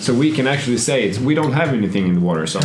So 0.00 0.14
we 0.14 0.32
can 0.32 0.46
actually 0.46 0.78
say 0.78 1.02
it's, 1.06 1.18
we 1.18 1.34
don't 1.34 1.52
have 1.52 1.74
anything 1.74 2.06
in 2.08 2.14
the 2.14 2.20
water. 2.20 2.46
So, 2.46 2.60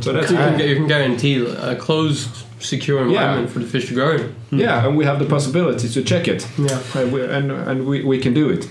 so 0.00 0.12
that's 0.12 0.30
you, 0.32 0.36
can, 0.36 0.58
you 0.58 0.74
can 0.74 0.86
guarantee 0.88 1.46
a 1.46 1.76
closed, 1.76 2.28
secure 2.62 3.02
environment 3.02 3.50
for 3.50 3.58
the 3.58 3.66
fish 3.66 3.88
to 3.88 3.94
grow 3.94 4.12
in. 4.16 4.34
Yeah, 4.50 4.86
and 4.86 4.96
we 4.96 5.04
have 5.04 5.18
the 5.18 5.26
possibility 5.26 5.88
to 5.88 6.02
check 6.02 6.28
it. 6.28 6.46
Yeah. 6.58 6.80
And, 6.94 7.12
we, 7.12 7.24
and, 7.24 7.50
and 7.52 7.86
we, 7.86 8.02
we 8.04 8.18
can 8.18 8.34
do 8.34 8.48
it. 8.50 8.68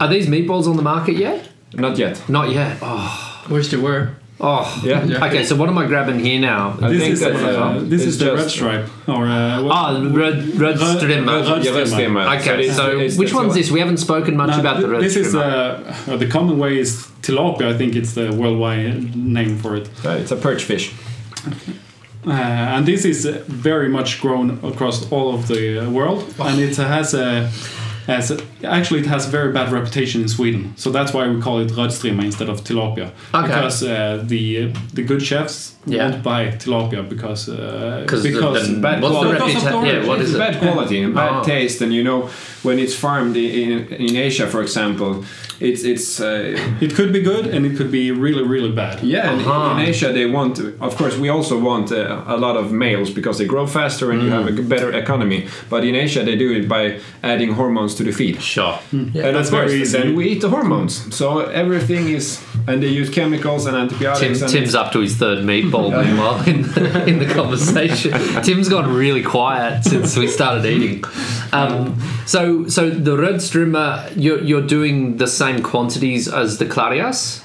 Are 0.00 0.08
these 0.08 0.26
meatballs 0.26 0.66
on 0.66 0.76
the 0.76 0.82
market 0.82 1.16
yet? 1.16 1.48
Not 1.74 1.98
yet. 1.98 2.22
Not 2.28 2.50
yet. 2.52 2.78
Oh, 2.82 3.44
Wish 3.50 3.68
they 3.68 3.76
were. 3.76 4.10
oh. 4.40 4.64
Yeah. 4.84 5.04
Yeah. 5.10 5.24
Okay, 5.26 5.44
so 5.44 5.54
what 5.56 5.68
am 5.68 5.78
I 5.78 5.86
grabbing 5.86 6.18
here 6.18 6.40
now? 6.40 6.76
I 6.82 6.88
This 6.88 7.00
think 7.00 7.12
is, 7.14 7.20
that, 7.20 7.34
uh, 7.36 7.78
this 7.80 8.02
is 8.04 8.18
the 8.18 8.34
red 8.34 8.50
stripe. 8.50 8.86
Or, 9.06 9.26
uh, 9.26 9.62
what- 9.62 9.72
Ah, 9.72 9.92
the 10.00 10.08
red, 10.08 10.36
red 10.58 10.76
Röd- 10.76 10.98
strimmer. 11.00 11.42
Röd- 11.44 11.64
Yeah, 11.64 11.72
that's 11.72 11.90
Rödstrimmer. 11.92 12.24
the- 12.24 12.40
Okay, 12.40 12.60
it's- 12.64 12.76
so 12.76 12.90
it's- 12.90 13.16
which 13.18 13.28
it's 13.28 13.34
one's 13.38 13.54
the- 13.54 13.60
this? 13.60 13.70
We 13.70 13.80
haven't 13.80 13.98
spoken 13.98 14.36
much 14.36 14.48
Now, 14.54 14.60
about 14.60 14.76
the 14.76 14.82
th- 14.88 14.92
red 14.92 15.02
this 15.02 15.16
is 15.16 15.34
strimmer. 15.34 16.08
uh, 16.08 16.12
uh, 16.12 16.16
the 16.16 16.26
common 16.26 16.58
way 16.58 16.78
is 16.78 17.06
tilapia. 17.22 17.66
I 17.74 17.76
think 17.76 17.94
it's 17.96 18.12
the 18.14 18.32
worldwide 18.32 19.14
name 19.16 19.56
for 19.58 19.76
it. 19.76 19.88
Uh, 20.04 20.10
it's 20.20 20.32
a 20.32 20.36
perch 20.36 20.64
fish. 20.64 20.92
Uh, 22.26 22.32
and 22.32 22.86
this 22.86 23.04
is 23.04 23.24
very 23.46 23.88
much 23.88 24.20
grown 24.20 24.58
across 24.62 25.10
all 25.10 25.34
of 25.34 25.48
the 25.48 25.78
uh, 25.78 25.90
world, 25.90 26.22
and 26.38 26.60
it 26.60 26.76
has 26.76 27.14
a, 27.14 27.50
has 28.06 28.30
a 28.30 28.36
actually 28.64 29.00
it 29.00 29.06
has 29.06 29.26
a 29.26 29.30
very 29.30 29.52
bad 29.52 29.70
reputation 29.72 30.22
in 30.22 30.28
Sweden. 30.28 30.72
So 30.76 30.90
that's 30.90 31.12
why 31.12 31.28
we 31.28 31.40
call 31.40 31.60
it 31.60 31.68
rödstrimma 31.72 32.24
instead 32.24 32.48
of 32.48 32.62
tilapia. 32.64 33.10
Okay. 33.34 33.46
Because 33.46 33.82
uh, 33.82 34.22
the 34.26 34.64
uh, 34.64 34.78
the 34.94 35.02
good 35.02 35.22
chefs 35.22 35.76
Yeah. 35.86 36.10
won't 36.10 36.22
buy 36.22 36.42
tilapia 36.58 37.02
because 37.08 37.48
uh, 37.48 38.04
'Cause 38.06 38.22
the- 38.22 38.32
because 38.32 38.68
the- 38.68 38.80
bad 38.80 39.00
what's 39.02 39.14
the 39.14 39.20
quality. 39.20 39.54
Because 39.54 39.66
of 39.74 39.82
the? 39.82 39.88
Yeah, 39.88 40.06
what 40.08 40.20
is 40.20 40.28
it's 40.28 40.34
it? 40.36 40.38
bad 40.38 40.54
quality 40.62 40.98
and 41.04 41.14
bad 41.14 41.32
Oh. 41.32 41.42
taste, 41.44 41.80
and 41.84 41.92
you 41.92 42.02
know 42.04 42.28
when 42.62 42.78
it's 42.78 42.94
farmed 42.94 43.36
in, 43.36 43.50
in, 43.70 43.70
in 44.08 44.16
Asia, 44.28 44.46
for 44.46 44.60
example, 44.62 45.24
it's 45.60 45.82
it's 45.92 46.20
uh, 46.20 46.80
it 46.84 46.90
could 46.96 47.12
be 47.12 47.22
good 47.32 47.46
and 47.54 47.64
it 47.66 47.76
could 47.78 47.90
be 47.90 48.04
really 48.26 48.44
really 48.54 48.72
bad. 48.82 48.96
yeah. 49.02 49.32
Uh-huh. 49.32 49.72
In 49.80 49.88
Asia, 49.90 50.12
they 50.12 50.26
want, 50.26 50.58
of 50.80 50.92
course, 51.00 51.16
we 51.24 51.28
also 51.36 51.54
want 51.58 51.86
uh, 51.92 52.36
a 52.36 52.36
lot 52.36 52.56
of 52.62 52.66
males 52.72 53.10
because 53.18 53.36
they 53.38 53.46
grow 53.54 53.66
faster 53.66 54.10
and 54.12 54.18
you 54.22 54.30
have 54.36 54.46
a 54.48 54.52
better 54.74 54.90
economy. 55.04 55.40
But 55.70 55.84
in 55.84 55.94
Asia, 55.94 56.22
they 56.28 56.36
do 56.44 56.48
it 56.58 56.68
by 56.68 56.84
adding 57.22 57.50
hormones 57.54 57.94
to 58.00 58.10
the 58.10 58.12
feed. 58.12 58.40
Sure. 58.42 58.78
Yeah. 58.92 59.26
and 59.26 59.36
that's 59.36 59.48
of 59.48 59.54
course, 59.54 59.70
very 59.70 59.82
easy. 59.82 59.98
then 59.98 60.14
we 60.14 60.28
eat 60.30 60.40
the 60.40 60.48
hormones. 60.50 61.14
So 61.14 61.40
everything 61.40 62.08
is, 62.08 62.42
and 62.66 62.82
they 62.82 62.88
use 62.88 63.10
chemicals 63.10 63.66
and 63.66 63.74
Tim, 63.74 63.82
antibiotics. 63.88 64.40
and 64.42 64.50
Tim's 64.50 64.74
up 64.74 64.92
to 64.92 65.00
his 65.00 65.16
third 65.16 65.44
meatball 65.44 65.90
meanwhile 66.04 66.42
in 66.48 66.62
the, 66.62 67.04
in 67.06 67.18
the 67.18 67.26
conversation. 67.26 68.12
Tim's 68.42 68.68
gone 68.68 68.92
really 68.92 69.22
quiet 69.22 69.84
since 69.84 70.16
we 70.16 70.26
started 70.28 70.64
eating. 70.64 71.04
Um, 71.52 72.00
so, 72.26 72.68
so 72.68 72.90
the 72.90 73.16
red 73.16 73.36
strimmer, 73.36 74.10
you're, 74.16 74.40
you're 74.42 74.66
doing 74.66 75.16
the 75.18 75.26
same 75.26 75.62
quantities 75.62 76.28
as 76.32 76.58
the 76.58 76.66
clarias? 76.66 77.42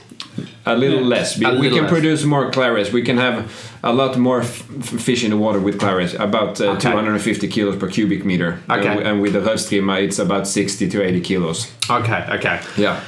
A 0.68 0.76
little 0.76 1.02
Yeah. 1.02 1.08
less. 1.16 1.38
We, 1.38 1.46
A 1.46 1.50
we 1.52 1.56
little 1.58 1.78
can 1.78 1.84
less. 1.84 1.92
produce 1.92 2.24
more 2.24 2.50
clarias. 2.52 2.92
We 2.92 3.02
can 3.04 3.18
have 3.18 3.44
a 3.84 3.94
lot 3.94 4.18
more 4.18 4.42
f- 4.42 4.64
f- 4.80 5.00
fish 5.02 5.24
in 5.24 5.30
the 5.30 5.38
water 5.38 5.60
with 5.60 5.78
clarias, 5.78 6.14
about 6.20 6.60
uh, 6.60 6.72
Okay. 6.72 6.90
250 6.92 7.48
kilos 7.48 7.76
per 7.76 7.88
cubic 7.88 8.26
meter. 8.26 8.58
Okay. 8.70 8.88
And, 8.88 9.00
and 9.08 9.22
with 9.22 9.34
the 9.34 9.42
Rödstrimma, 9.42 10.02
it's 10.02 10.18
about 10.20 10.48
60 10.48 10.90
to 10.90 11.04
80 11.04 11.22
kilos. 11.22 11.68
Okay, 11.90 12.26
okay. 12.38 12.60
Yeah. 12.78 13.00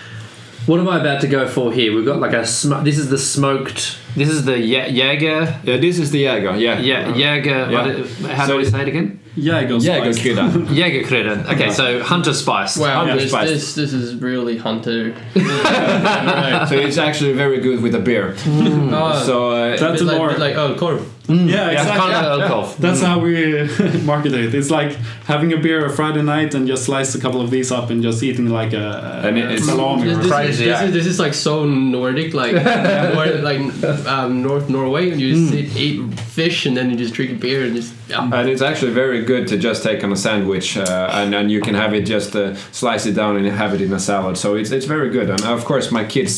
What 0.68 0.80
am 0.82 0.88
I 0.90 1.00
about 1.00 1.22
to 1.22 1.28
go 1.28 1.48
for 1.48 1.72
here? 1.72 1.96
We've 1.96 2.06
got 2.06 2.20
like 2.20 2.34
a 2.34 2.46
sm- 2.46 2.84
this 2.84 2.98
is 3.00 3.10
the 3.10 3.18
smoked. 3.18 3.98
This 4.16 4.30
is 4.30 4.44
the 4.46 4.58
ja- 4.60 4.88
Jaeger. 4.90 5.56
Yeah, 5.64 5.78
this 5.78 5.98
is 5.98 6.12
the 6.12 6.24
Jager. 6.24 6.56
Yeah. 6.58 6.80
Yeah, 6.80 7.16
Jaeger. 7.16 7.68
Yeah. 7.72 8.34
How 8.36 8.46
So 8.46 8.52
do 8.54 8.58
we 8.58 8.66
say 8.66 8.82
it 8.82 8.88
again? 8.90 9.20
Jaeger 9.48 9.80
Jager 9.80 10.14
spice. 10.14 10.26
krydda. 10.26 10.66
Jaegerkrydden. 10.68 11.46
Okay, 11.54 11.72
so 11.72 12.02
hunter 12.04 12.34
spice. 12.34 12.78
Wow, 12.78 13.06
Hunter 13.06 13.16
this, 13.22 13.30
spice. 13.32 13.50
this 13.50 13.76
this 13.76 13.94
is 13.94 14.16
really 14.16 14.58
hunter. 14.58 15.14
so 15.34 16.76
it's 16.76 16.98
actually 16.98 17.34
very 17.34 17.60
good 17.60 17.82
with 17.82 17.94
a 17.96 18.00
beer. 18.00 18.36
Oh, 18.46 19.24
So 19.26 19.52
uh, 19.52 19.78
That's 19.78 20.02
bit 20.02 20.08
like, 20.08 20.18
more- 20.18 20.30
bit 20.30 20.40
like 20.40 20.56
oh, 20.56 20.76
corn. 20.76 21.06
Yeah, 21.30 21.72
It's 21.72 21.82
exactly. 21.82 22.00
kind 22.14 22.26
of 22.26 22.40
like 22.40 22.50
ölkorv. 22.50 22.78
That's 22.78 23.02
how 23.02 23.20
we 23.20 23.60
uh, 23.60 23.68
market 24.06 24.34
it. 24.34 24.56
It's 24.56 24.72
like 24.72 24.94
having 25.26 25.52
a 25.52 25.58
beer 25.58 25.86
a 25.86 25.90
Friday 25.90 26.22
night 26.22 26.54
and 26.56 26.66
just 26.68 26.86
slice 26.86 27.16
a 27.16 27.20
couple 27.20 27.42
of 27.42 27.52
these 27.52 27.70
up 27.70 27.90
and 27.90 28.02
just 28.02 28.24
eating 28.24 28.48
like 28.50 28.72
a, 28.72 29.22
And 29.26 29.38
a 29.38 29.42
it's- 29.42 29.66
salami. 29.66 30.04
This, 30.08 30.18
or 30.18 30.22
this, 30.22 30.32
Crazy, 30.32 30.64
is, 30.64 30.68
yeah. 30.70 30.80
this, 30.80 30.88
is, 30.88 30.94
this 30.94 31.06
is 31.08 31.20
like 31.20 31.34
so 31.34 31.66
Nordic, 31.66 32.34
like 32.34 32.54
Nor- 32.54 33.42
like 33.50 33.60
um, 34.08 34.42
North 34.42 34.70
Norway. 34.70 35.12
And 35.12 35.20
you 35.20 35.34
just 35.36 35.54
eat, 35.54 35.76
eat 35.76 36.20
fish 36.38 36.66
and 36.68 36.76
then 36.78 36.86
you 36.92 36.96
just 37.04 37.14
drink 37.18 37.32
beer 37.42 37.62
and 37.66 37.74
just 37.80 37.92
yeah. 38.10 38.38
and 38.38 38.48
it's 38.54 38.62
actually 38.70 38.94
very 39.04 39.22
good 39.32 39.44
to 39.52 39.56
just 39.68 39.80
take 39.84 40.04
on 40.06 40.12
a 40.12 40.16
sandwich, 40.16 40.78
uh, 40.78 41.20
and 41.20 41.34
and 41.40 41.50
you 41.52 41.62
can 41.68 41.76
have 41.76 41.92
it 41.98 42.04
just 42.16 42.36
uh, 42.36 42.54
slice 42.82 43.04
it 43.10 43.16
down 43.16 43.32
and 43.38 43.46
have 43.64 43.74
it 43.76 43.82
in 43.82 43.94
a 43.94 44.00
salad. 44.00 44.36
So 44.38 44.48
it's 44.60 44.72
it's 44.78 44.88
very 44.96 45.10
good. 45.18 45.30
And 45.30 45.42
of 45.58 45.66
course, 45.66 45.92
my 46.00 46.06
kids 46.16 46.34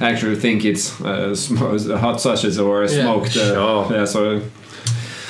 actually 0.00 0.36
think 0.44 0.64
it's 0.64 0.84
uh, 1.00 1.34
hot 2.06 2.20
sausage 2.20 2.58
or 2.58 2.76
Yeah. 2.84 3.02
smoked. 3.02 3.36
Uh, 3.36 3.52
Sure. 3.54 3.96
Yeah. 3.96 4.06
So 4.06 4.22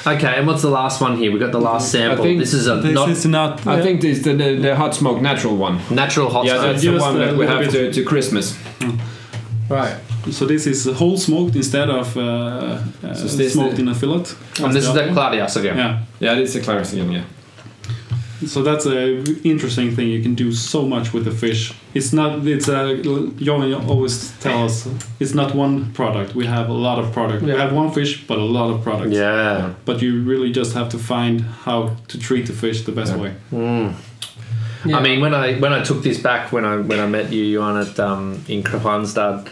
Okay, 0.06 0.34
and 0.38 0.46
what's 0.48 0.62
the 0.62 0.70
last 0.82 1.00
one 1.00 1.16
here? 1.20 1.30
We 1.34 1.38
got 1.38 1.52
the 1.52 1.60
last 1.72 1.90
sample. 1.92 2.24
think 2.24 2.38
This 2.40 2.54
is 2.54 2.66
a 2.66 2.74
This 2.76 2.94
not 2.94 3.08
is 3.08 3.24
not. 3.26 3.50
I 3.66 3.82
think 3.82 4.00
this 4.00 4.18
the, 4.26 4.32
the 4.42 4.48
the 4.66 4.72
hot 4.76 4.94
smoke 4.94 5.20
natural 5.22 5.56
one. 5.66 5.76
natural 5.90 6.28
hot 6.34 6.44
Yeah, 6.44 6.54
stove. 6.58 6.64
that's 6.70 6.82
the 6.82 6.98
one 7.06 7.18
that 7.22 7.36
we 7.38 7.46
have 7.46 7.70
to, 7.70 7.80
to 7.96 8.00
Christmas. 8.12 8.46
right. 9.70 9.94
So 10.30 10.46
this 10.46 10.66
is 10.66 10.84
whole 10.86 11.16
smoked 11.16 11.56
instead 11.56 11.90
of 11.90 12.16
uh, 12.16 12.20
uh, 12.22 13.14
So 13.14 13.36
this- 13.36 13.52
smoked 13.54 13.78
in 13.78 13.88
a 13.88 13.94
fillet. 13.94 14.24
and 14.62 14.72
this 14.72 14.86
is 14.86 14.94
the 14.94 15.04
Clarias 15.14 15.56
again. 15.56 15.76
Yeah. 15.76 15.98
Yeah, 16.20 16.38
it's 16.42 16.52
the 16.54 16.60
Clarias 16.60 16.92
again. 16.92 17.10
Yeah. 17.12 17.24
So 18.46 18.62
that's 18.62 18.86
a 18.86 19.22
interesting 19.44 19.94
thing. 19.94 20.08
You 20.08 20.20
can 20.20 20.34
do 20.34 20.50
so 20.52 20.84
much 20.84 21.12
with 21.12 21.24
the 21.24 21.30
fish. 21.30 21.74
It's 21.94 22.12
not. 22.12 22.44
It's 22.46 22.68
a. 22.68 22.96
Johan 23.38 23.72
always 23.88 24.32
tell 24.40 24.64
us 24.64 24.88
it's 25.20 25.32
not 25.34 25.54
one 25.54 25.92
product. 25.92 26.34
We 26.34 26.46
have 26.46 26.68
a 26.68 26.72
lot 26.72 26.98
of 26.98 27.12
product. 27.12 27.42
We 27.44 27.50
have 27.52 27.72
one 27.72 27.92
fish, 27.92 28.24
but 28.26 28.38
a 28.38 28.44
lot 28.58 28.70
of 28.74 28.82
products. 28.82 29.12
Yeah. 29.14 29.74
But 29.84 30.02
you 30.02 30.22
really 30.24 30.50
just 30.50 30.74
have 30.74 30.88
to 30.88 30.98
find 30.98 31.42
how 31.64 31.94
to 32.08 32.18
treat 32.18 32.46
the 32.46 32.52
fish 32.52 32.82
the 32.82 32.90
best 32.92 33.12
Yeah. 33.12 33.22
way. 33.22 33.32
Mm. 33.52 33.94
Yeah. 34.86 34.96
I 34.98 35.00
mean, 35.02 35.20
when 35.20 35.34
I 35.34 35.54
when 35.60 35.72
I 35.72 35.84
took 35.84 36.02
this 36.02 36.18
back 36.18 36.50
when 36.52 36.64
I 36.64 36.76
when 36.78 36.98
I 36.98 37.06
met 37.06 37.32
you, 37.32 37.44
Johan, 37.44 37.76
at 37.76 37.98
um, 38.00 38.42
in 38.48 38.62
Kristianstad, 38.64 39.46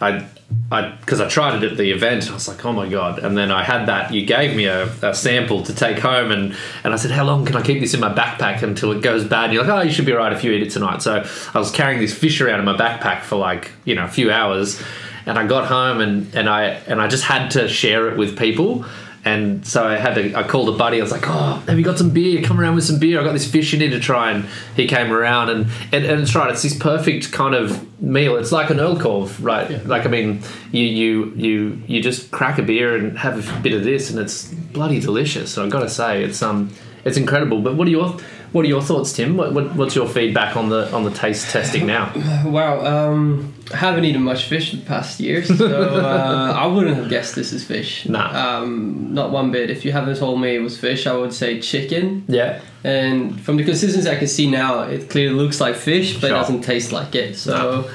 I 0.00 0.26
I 0.70 0.90
because 1.00 1.20
I 1.20 1.28
tried 1.28 1.62
it 1.62 1.70
at 1.70 1.78
the 1.78 1.90
event, 1.90 2.30
I 2.30 2.34
was 2.34 2.48
like, 2.48 2.64
oh 2.64 2.72
my 2.72 2.88
god! 2.88 3.18
And 3.18 3.36
then 3.36 3.50
I 3.50 3.62
had 3.62 3.86
that. 3.86 4.12
You 4.12 4.26
gave 4.26 4.54
me 4.56 4.66
a, 4.66 4.86
a 5.02 5.14
sample 5.14 5.62
to 5.62 5.74
take 5.74 5.98
home, 5.98 6.30
and 6.30 6.54
and 6.84 6.92
I 6.92 6.96
said, 6.96 7.10
how 7.10 7.24
long 7.24 7.46
can 7.46 7.56
I 7.56 7.62
keep 7.62 7.80
this 7.80 7.94
in 7.94 8.00
my 8.00 8.12
backpack 8.12 8.62
until 8.62 8.92
it 8.92 9.00
goes 9.00 9.24
bad? 9.24 9.44
And 9.46 9.54
you're 9.54 9.64
like, 9.64 9.72
oh, 9.72 9.82
you 9.82 9.92
should 9.92 10.06
be 10.06 10.12
alright 10.12 10.32
if 10.32 10.44
you 10.44 10.52
eat 10.52 10.62
it 10.62 10.70
tonight. 10.70 11.02
So 11.02 11.24
I 11.54 11.58
was 11.58 11.70
carrying 11.70 12.00
this 12.00 12.16
fish 12.16 12.40
around 12.40 12.58
in 12.58 12.64
my 12.64 12.76
backpack 12.76 13.22
for 13.22 13.36
like 13.36 13.70
you 13.84 13.94
know 13.94 14.04
a 14.04 14.08
few 14.08 14.30
hours, 14.30 14.82
and 15.24 15.38
I 15.38 15.46
got 15.46 15.66
home 15.66 16.00
and 16.00 16.34
and 16.34 16.48
I 16.48 16.64
and 16.64 17.00
I 17.00 17.08
just 17.08 17.24
had 17.24 17.50
to 17.52 17.68
share 17.68 18.08
it 18.10 18.18
with 18.18 18.38
people. 18.38 18.84
And 19.26 19.66
so 19.66 19.84
I 19.84 19.96
had 19.96 20.14
to. 20.14 20.34
I 20.34 20.44
called 20.44 20.68
a 20.68 20.78
buddy. 20.78 20.98
I 20.98 21.02
was 21.02 21.10
like, 21.10 21.24
"Oh, 21.26 21.60
have 21.66 21.76
you 21.76 21.84
got 21.84 21.98
some 21.98 22.10
beer? 22.10 22.40
Come 22.42 22.60
around 22.60 22.76
with 22.76 22.84
some 22.84 23.00
beer. 23.00 23.20
I 23.20 23.24
got 23.24 23.32
this 23.32 23.50
fish 23.50 23.72
you 23.72 23.78
need 23.78 23.90
to 23.90 23.98
try." 23.98 24.30
And 24.30 24.46
he 24.76 24.86
came 24.86 25.12
around, 25.12 25.50
and 25.50 25.66
and, 25.92 26.04
and 26.04 26.20
it's 26.22 26.32
right. 26.36 26.48
It's 26.48 26.62
this 26.62 26.78
perfect 26.78 27.32
kind 27.32 27.56
of 27.56 28.00
meal. 28.00 28.36
It's 28.36 28.52
like 28.52 28.70
an 28.70 28.76
ölkorv, 28.76 29.44
right? 29.44 29.84
Like 29.84 30.06
I 30.06 30.08
mean, 30.08 30.42
you 30.70 30.84
you 30.84 31.32
you 31.34 31.82
you 31.88 32.00
just 32.00 32.30
crack 32.30 32.58
a 32.60 32.62
beer 32.62 32.94
and 32.94 33.18
have 33.18 33.36
a 33.36 33.60
bit 33.62 33.72
of 33.72 33.82
this, 33.82 34.10
and 34.10 34.18
it's 34.20 34.44
bloody 34.54 35.00
delicious. 35.00 35.50
So 35.50 35.64
I've 35.64 35.70
got 35.70 35.80
to 35.80 35.90
say, 35.90 36.22
it's 36.22 36.40
um, 36.40 36.70
it's 37.06 37.16
incredible. 37.16 37.60
But 37.62 37.74
what 37.76 37.86
are 37.88 37.90
your 37.90 38.08
what 38.52 38.64
are 38.64 38.68
your 38.68 38.82
thoughts, 38.82 39.12
Tim? 39.12 39.36
What, 39.36 39.52
what 39.52 39.74
what's 39.76 39.94
your 39.94 40.08
feedback 40.08 40.56
on 40.56 40.68
the 40.68 40.92
on 40.92 41.04
the 41.04 41.10
taste 41.10 41.50
testing 41.50 41.86
now? 41.86 42.12
Wow. 42.46 42.84
Um, 42.84 43.52
I 43.72 43.76
haven't 43.78 44.04
eaten 44.04 44.22
much 44.22 44.44
fish 44.44 44.72
in 44.72 44.78
the 44.80 44.86
past 44.86 45.18
years, 45.20 45.48
so 45.58 45.66
uh, 45.66 46.52
I 46.56 46.66
wouldn't 46.66 46.96
have 46.96 47.08
guessed 47.10 47.34
this 47.34 47.52
is 47.52 47.64
fish. 47.64 48.06
Nah. 48.08 48.60
Um, 48.62 49.12
not 49.12 49.30
one 49.32 49.50
bit. 49.50 49.70
If 49.70 49.84
you 49.84 49.90
haven't 49.92 50.16
told 50.18 50.40
me 50.40 50.54
it 50.54 50.60
was 50.60 50.78
fish, 50.78 51.06
I 51.06 51.16
would 51.16 51.32
say 51.32 51.60
chicken. 51.60 52.24
Yeah, 52.28 52.60
And 52.84 53.40
from 53.40 53.56
the 53.56 53.64
consistency 53.64 54.08
I 54.08 54.14
can 54.16 54.28
see 54.28 54.48
now, 54.48 54.82
it 54.82 55.10
clearly 55.10 55.34
looks 55.34 55.60
like 55.60 55.74
fish, 55.74 56.14
but 56.14 56.28
Sure. 56.28 56.36
it 56.36 56.40
doesn't 56.40 56.62
taste 56.62 56.92
like 56.92 57.14
it. 57.16 57.36
So 57.36 57.50
No. 57.56 57.90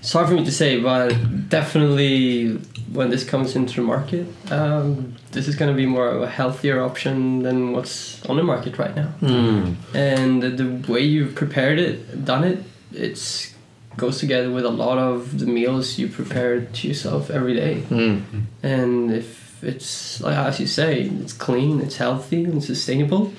it's 0.00 0.12
hard 0.12 0.28
for 0.28 0.34
me 0.34 0.44
to 0.44 0.52
say, 0.52 0.80
but 0.80 1.12
definitely 1.50 2.58
when 2.92 3.10
this 3.10 3.24
comes 3.24 3.54
into 3.54 3.76
the 3.76 3.82
market, 3.82 4.26
um, 4.50 5.14
this 5.32 5.48
is 5.48 5.56
going 5.56 5.70
to 5.70 5.76
be 5.76 5.86
more 5.86 6.08
of 6.08 6.22
a 6.22 6.28
healthier 6.28 6.82
option 6.82 7.42
than 7.42 7.72
what's 7.72 8.24
on 8.26 8.36
the 8.36 8.42
market 8.42 8.78
right 8.78 8.94
now. 8.94 9.12
Mm. 9.20 9.76
And 9.94 10.42
the 10.42 10.92
way 10.92 11.02
you've 11.02 11.34
prepared 11.34 11.78
it, 11.78 12.24
done 12.24 12.44
it, 12.44 12.62
it's 12.92 13.54
goes 13.96 14.18
together 14.18 14.50
with 14.50 14.64
a 14.64 14.70
lot 14.70 14.96
of 14.96 15.40
the 15.40 15.46
meals 15.46 15.98
you 15.98 16.08
prepare 16.08 16.60
to 16.60 16.88
yourself 16.88 17.30
every 17.30 17.54
day. 17.54 17.82
Mm. 17.90 18.44
And 18.62 19.10
if 19.10 19.62
it's 19.62 20.20
like 20.20 20.36
as 20.36 20.60
you 20.60 20.66
say, 20.66 21.02
it's 21.02 21.32
clean, 21.32 21.80
it's 21.80 21.96
healthy, 21.96 22.44
and 22.44 22.62
sustainable. 22.62 23.32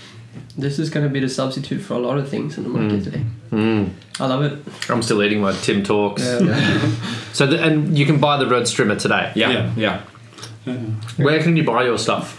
This 0.57 0.77
is 0.79 0.89
going 0.89 1.05
to 1.07 1.13
be 1.13 1.19
the 1.19 1.29
substitute 1.29 1.79
for 1.81 1.93
a 1.93 1.99
lot 1.99 2.17
of 2.17 2.27
things 2.29 2.57
in 2.57 2.63
the 2.63 2.69
market 2.69 2.99
Mm. 2.99 3.03
today. 3.03 3.23
Mm. 3.51 3.89
I 4.19 4.25
love 4.27 4.43
it. 4.43 4.57
I'm 4.89 5.01
still 5.01 5.21
eating 5.23 5.41
my 5.41 5.53
Tim 5.53 5.83
Talks. 5.83 6.23
Yeah. 6.23 6.91
So, 7.33 7.45
the, 7.47 7.63
and 7.63 7.97
you 7.97 8.05
can 8.05 8.19
buy 8.19 8.37
the 8.37 8.45
Rödstrimmer 8.45 8.97
today. 8.99 9.31
Yeah, 9.35 9.51
Yeah. 9.77 10.01
yeah. 10.65 10.73
Where 11.17 11.41
can 11.41 11.55
you 11.57 11.63
buy 11.63 11.83
your 11.85 11.97
stuff? 11.97 12.35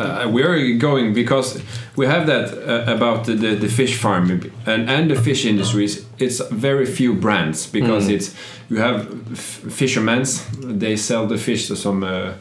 Uh, 0.00 0.26
we're 0.32 0.78
going 0.78 1.12
because 1.14 1.60
we 1.96 2.06
have 2.06 2.26
that 2.26 2.46
uh, 2.66 2.90
about 2.96 3.26
the, 3.26 3.34
the, 3.34 3.54
the 3.54 3.68
fish 3.68 3.94
farm 3.96 4.30
and, 4.66 4.88
and 4.90 5.10
the 5.10 5.14
fish 5.16 5.44
industries. 5.44 6.06
It's 6.18 6.40
very 6.50 6.86
few 6.86 7.12
brands 7.14 7.66
because 7.66 8.08
Mm. 8.08 8.14
it's 8.14 8.34
you 8.70 8.78
have 8.78 9.06
f- 9.32 9.60
fishermen's. 9.72 10.46
They 10.80 10.96
sell 10.96 11.26
the 11.26 11.36
fish 11.38 11.68
to 11.68 11.76
some. 11.76 12.02
Uh, 12.02 12.32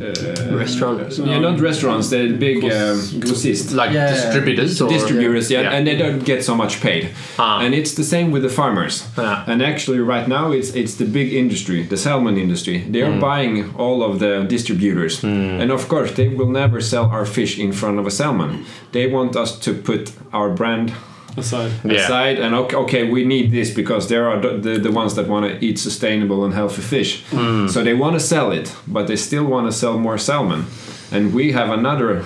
uh, 0.00 0.56
Restaurants. 0.56 1.18
Yeah, 1.18 1.38
not 1.40 1.60
restaurants. 1.60 2.08
They're 2.10 2.32
big 2.32 2.64
um, 2.64 2.98
grossists. 3.20 3.74
Like 3.74 3.92
Yeah. 3.92 4.10
distributors 4.14 4.80
or 4.80 4.88
distributors, 4.88 5.50
yeah, 5.50 5.62
Yeah. 5.62 5.74
and 5.74 5.86
they 5.86 5.96
don't 5.96 6.24
get 6.24 6.44
so 6.44 6.54
much 6.54 6.80
paid. 6.80 7.08
Ah. 7.38 7.60
And 7.64 7.74
it's 7.74 7.94
the 7.94 8.04
same 8.04 8.30
with 8.32 8.42
the 8.42 8.48
farmers. 8.48 9.04
Yeah. 9.18 9.44
And 9.46 9.62
actually, 9.62 10.00
right 10.00 10.26
now, 10.28 10.52
it's 10.52 10.70
it's 10.74 10.94
the 10.96 11.04
big 11.04 11.32
industry, 11.32 11.82
the 11.88 11.96
salmon 11.96 12.36
industry. 12.36 12.78
They 12.90 13.02
are 13.02 13.18
buying 13.20 13.74
all 13.78 14.02
of 14.02 14.18
the 14.18 14.44
distributors, 14.48 15.22
and 15.24 15.70
of 15.70 15.88
course, 15.88 16.12
they 16.12 16.28
will 16.28 16.50
never 16.50 16.80
sell 16.80 17.06
our 17.16 17.26
fish 17.26 17.58
in 17.58 17.72
front 17.72 17.98
of 17.98 18.06
a 18.06 18.10
salmon. 18.10 18.50
They 18.92 19.06
want 19.06 19.36
us 19.36 19.58
to 19.64 19.70
put 19.74 20.12
our 20.32 20.48
brand 20.50 20.92
aside. 21.36 21.72
Yeah. 21.84 21.94
aside, 21.94 22.38
and 22.38 22.54
okay, 22.54 22.76
okay, 22.76 23.10
we 23.10 23.24
need 23.24 23.50
this 23.50 23.72
because 23.72 24.08
there 24.08 24.28
are 24.28 24.40
the, 24.40 24.58
the, 24.58 24.78
the 24.78 24.92
ones 24.92 25.14
that 25.14 25.28
want 25.28 25.46
to 25.46 25.64
eat 25.64 25.78
sustainable 25.78 26.44
and 26.44 26.54
healthy 26.54 26.82
fish. 26.82 27.24
Mm. 27.30 27.70
So 27.70 27.82
they 27.82 27.94
want 27.94 28.14
to 28.14 28.20
sell 28.20 28.52
it, 28.52 28.74
but 28.86 29.06
they 29.06 29.16
still 29.16 29.44
want 29.44 29.66
to 29.66 29.72
sell 29.72 29.98
more 29.98 30.18
salmon. 30.18 30.66
And 31.10 31.34
we 31.34 31.52
have 31.52 31.70
another 31.70 32.24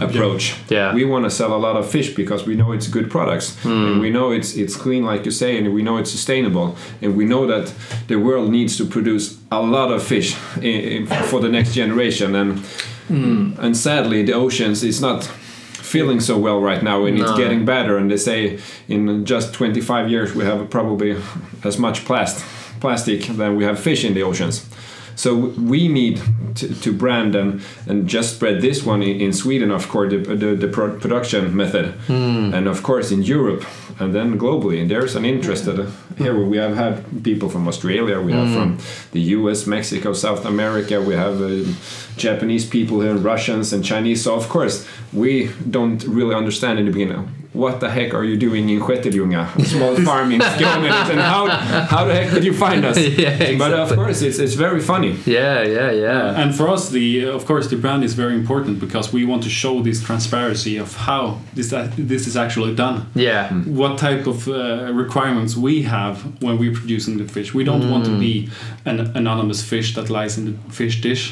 approach. 0.00 0.54
Yeah. 0.68 0.94
We 0.94 1.04
want 1.04 1.24
to 1.24 1.30
sell 1.30 1.54
a 1.54 1.58
lot 1.58 1.76
of 1.76 1.90
fish 1.90 2.14
because 2.14 2.46
we 2.46 2.54
know 2.54 2.72
it's 2.72 2.88
good 2.88 3.10
products, 3.10 3.56
mm. 3.62 3.92
and 3.92 4.00
we 4.00 4.10
know 4.10 4.30
it's 4.30 4.54
it's 4.54 4.76
clean, 4.76 5.04
like 5.04 5.24
you 5.24 5.30
say, 5.30 5.58
and 5.58 5.72
we 5.74 5.82
know 5.82 5.96
it's 5.98 6.10
sustainable, 6.10 6.76
and 7.02 7.16
we 7.16 7.24
know 7.24 7.46
that 7.46 7.72
the 8.06 8.16
world 8.16 8.50
needs 8.50 8.76
to 8.76 8.84
produce 8.84 9.38
a 9.50 9.60
lot 9.60 9.90
of 9.90 10.02
fish 10.02 10.36
in, 10.56 10.62
in, 10.62 11.06
for 11.06 11.40
the 11.40 11.48
next 11.48 11.74
generation, 11.74 12.34
and 12.34 12.58
mm. 13.08 13.58
and 13.58 13.76
sadly, 13.76 14.22
the 14.22 14.32
oceans 14.32 14.82
is 14.82 15.00
not 15.00 15.30
feeling 15.88 16.20
so 16.20 16.38
well 16.38 16.60
right 16.60 16.82
now, 16.82 17.06
and 17.06 17.18
it's 17.18 17.36
getting 17.36 17.64
better. 17.64 17.96
And 17.96 18.10
they 18.10 18.16
say 18.16 18.58
in 18.88 19.24
just 19.24 19.54
25 19.54 20.10
years 20.10 20.34
we 20.34 20.44
have 20.44 20.70
probably 20.70 21.16
as 21.64 21.78
much 21.78 22.04
plast 22.04 22.44
plastic 22.80 23.22
than 23.22 23.56
we 23.56 23.64
have 23.64 23.78
fish 23.78 24.04
in 24.04 24.14
the 24.14 24.22
oceans. 24.22 24.68
So 25.16 25.34
we 25.34 25.88
need 25.88 26.22
to, 26.54 26.72
to 26.82 26.92
brand 26.92 27.34
and, 27.34 27.60
and 27.88 28.08
just 28.08 28.36
spread 28.36 28.62
this 28.62 28.86
one 28.86 29.02
in, 29.02 29.20
in 29.20 29.32
Sweden, 29.32 29.72
of 29.72 29.88
course, 29.88 30.12
the, 30.12 30.18
the, 30.18 30.54
the 30.54 30.68
pro- 30.68 30.96
production 30.96 31.56
method, 31.56 31.86
hmm. 32.06 32.54
and 32.54 32.68
of 32.68 32.84
course 32.84 33.10
in 33.10 33.22
Europe, 33.24 33.64
and 33.98 34.14
then 34.14 34.38
globally. 34.38 34.80
And 34.80 34.88
there's 34.88 35.16
an 35.16 35.24
interest 35.24 35.64
that 35.64 35.90
here 36.16 36.34
we 36.44 36.56
have 36.56 36.74
had 36.76 37.22
people 37.22 37.48
from 37.48 37.68
Australia, 37.68 38.20
we 38.20 38.32
have 38.32 38.52
from 38.52 38.78
the 39.12 39.20
U.S., 39.38 39.66
Mexico, 39.66 40.12
South 40.12 40.44
America, 40.44 41.00
we 41.00 41.14
have 41.14 41.40
uh, 41.42 41.64
Japanese 42.16 42.64
people 42.66 43.00
here, 43.00 43.14
Russians 43.14 43.72
and 43.72 43.84
Chinese. 43.84 44.22
So 44.24 44.34
of 44.34 44.48
course 44.48 44.86
we 45.12 45.50
don't 45.70 46.02
really 46.04 46.34
understand 46.34 46.78
in 46.78 46.86
the 46.86 46.92
beginning. 46.92 47.28
What 47.54 47.80
the 47.80 47.88
heck 47.90 48.14
are 48.14 48.24
you 48.24 48.36
doing 48.36 48.68
in 48.68 48.78
Skötteljunga, 48.80 49.56
a 49.56 49.64
small 49.64 49.96
farm 50.08 50.30
in 50.32 50.40
Skåne? 50.40 50.90
and 51.10 51.20
how, 51.20 51.48
how 51.92 52.04
the 52.04 52.14
heck 52.14 52.30
did 52.34 52.44
you 52.44 52.52
find 52.52 52.84
us? 52.84 52.96
Yeah, 53.18 53.56
But 53.58 53.72
of 53.72 53.94
course, 53.96 54.22
it's, 54.22 54.38
it's 54.38 54.54
very 54.54 54.80
funny. 54.80 55.16
Yeah, 55.26 55.62
yeah, 55.62 55.90
yeah. 55.90 56.40
And 56.40 56.54
for 56.54 56.68
us, 56.68 56.90
the 56.90 57.24
of 57.24 57.46
course 57.46 57.66
the 57.68 57.76
brand 57.76 58.04
is 58.04 58.14
very 58.14 58.34
important 58.34 58.78
because 58.78 59.12
we 59.12 59.24
want 59.24 59.42
to 59.44 59.48
show 59.50 59.82
this 59.82 60.00
transparency 60.04 60.76
of 60.78 60.94
how 61.08 61.38
this 61.54 61.70
this 61.96 62.26
is 62.26 62.36
actually 62.36 62.74
done. 62.74 62.96
Yeah. 63.14 63.50
What 63.82 63.98
type 63.98 64.26
of 64.28 64.46
uh, 64.46 64.92
requirements 65.04 65.56
we 65.56 65.82
have 65.82 65.97
when 66.40 66.58
we're 66.58 66.74
producing 66.74 67.18
the 67.18 67.28
fish. 67.36 67.48
We 67.54 67.64
don't 67.64 67.90
want 67.92 68.04
to 68.06 68.18
be 68.18 68.48
an 68.84 68.98
anonymous 69.16 69.60
fish 69.62 69.94
that 69.96 70.08
lies 70.10 70.38
in 70.38 70.44
the 70.46 70.54
fish 70.72 71.00
dish, 71.00 71.22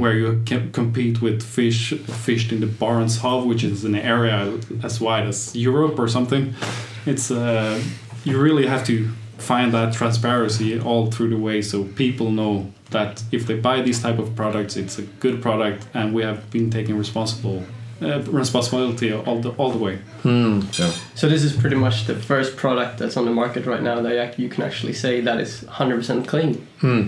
where 0.00 0.14
you 0.22 0.42
can 0.44 0.70
compete 0.72 1.16
with 1.22 1.42
fish 1.42 1.92
fished 2.26 2.52
in 2.52 2.60
the 2.60 2.66
Barents 2.66 3.18
Hav, 3.22 3.44
which 3.50 3.62
is 3.64 3.84
an 3.84 3.94
area 3.94 4.58
as 4.82 5.00
wide 5.00 5.26
as 5.32 5.54
Europe 5.56 5.98
or 5.98 6.08
something. 6.08 6.54
It's 7.06 7.30
uh, 7.30 7.80
you 8.24 8.38
really 8.40 8.66
have 8.66 8.84
to 8.86 8.96
find 9.38 9.72
that 9.74 9.92
transparency 9.92 10.78
all 10.80 11.10
through 11.10 11.30
the 11.30 11.36
way 11.48 11.60
so 11.62 11.84
people 12.04 12.30
know 12.30 12.54
that 12.90 13.22
if 13.32 13.46
they 13.48 13.56
buy 13.68 13.82
these 13.82 14.00
type 14.00 14.18
of 14.20 14.28
products 14.36 14.76
it's 14.76 14.98
a 14.98 15.02
good 15.18 15.42
product 15.42 15.80
and 15.94 16.14
we 16.14 16.22
have 16.22 16.38
been 16.50 16.70
taking 16.70 16.96
responsible 16.96 17.64
uh, 18.02 18.22
responsibility 18.30 19.12
all 19.12 19.40
the 19.40 19.50
all 19.58 19.70
the 19.70 19.78
way 19.78 19.96
hmm. 20.22 20.60
So. 20.72 20.90
So 21.14 21.28
this 21.28 21.42
is 21.42 21.52
pretty 21.52 21.76
much 21.76 22.06
the 22.06 22.14
first 22.14 22.56
product 22.56 22.98
that's 22.98 23.16
on 23.16 23.24
the 23.24 23.32
market 23.32 23.66
right 23.66 23.82
now 23.82 24.00
that 24.02 24.38
you 24.38 24.48
can 24.48 24.62
actually 24.64 24.92
say 24.92 25.20
that 25.20 25.38
is 25.40 25.64
100% 25.64 26.26
clean. 26.26 26.66
Hmm. 26.80 27.02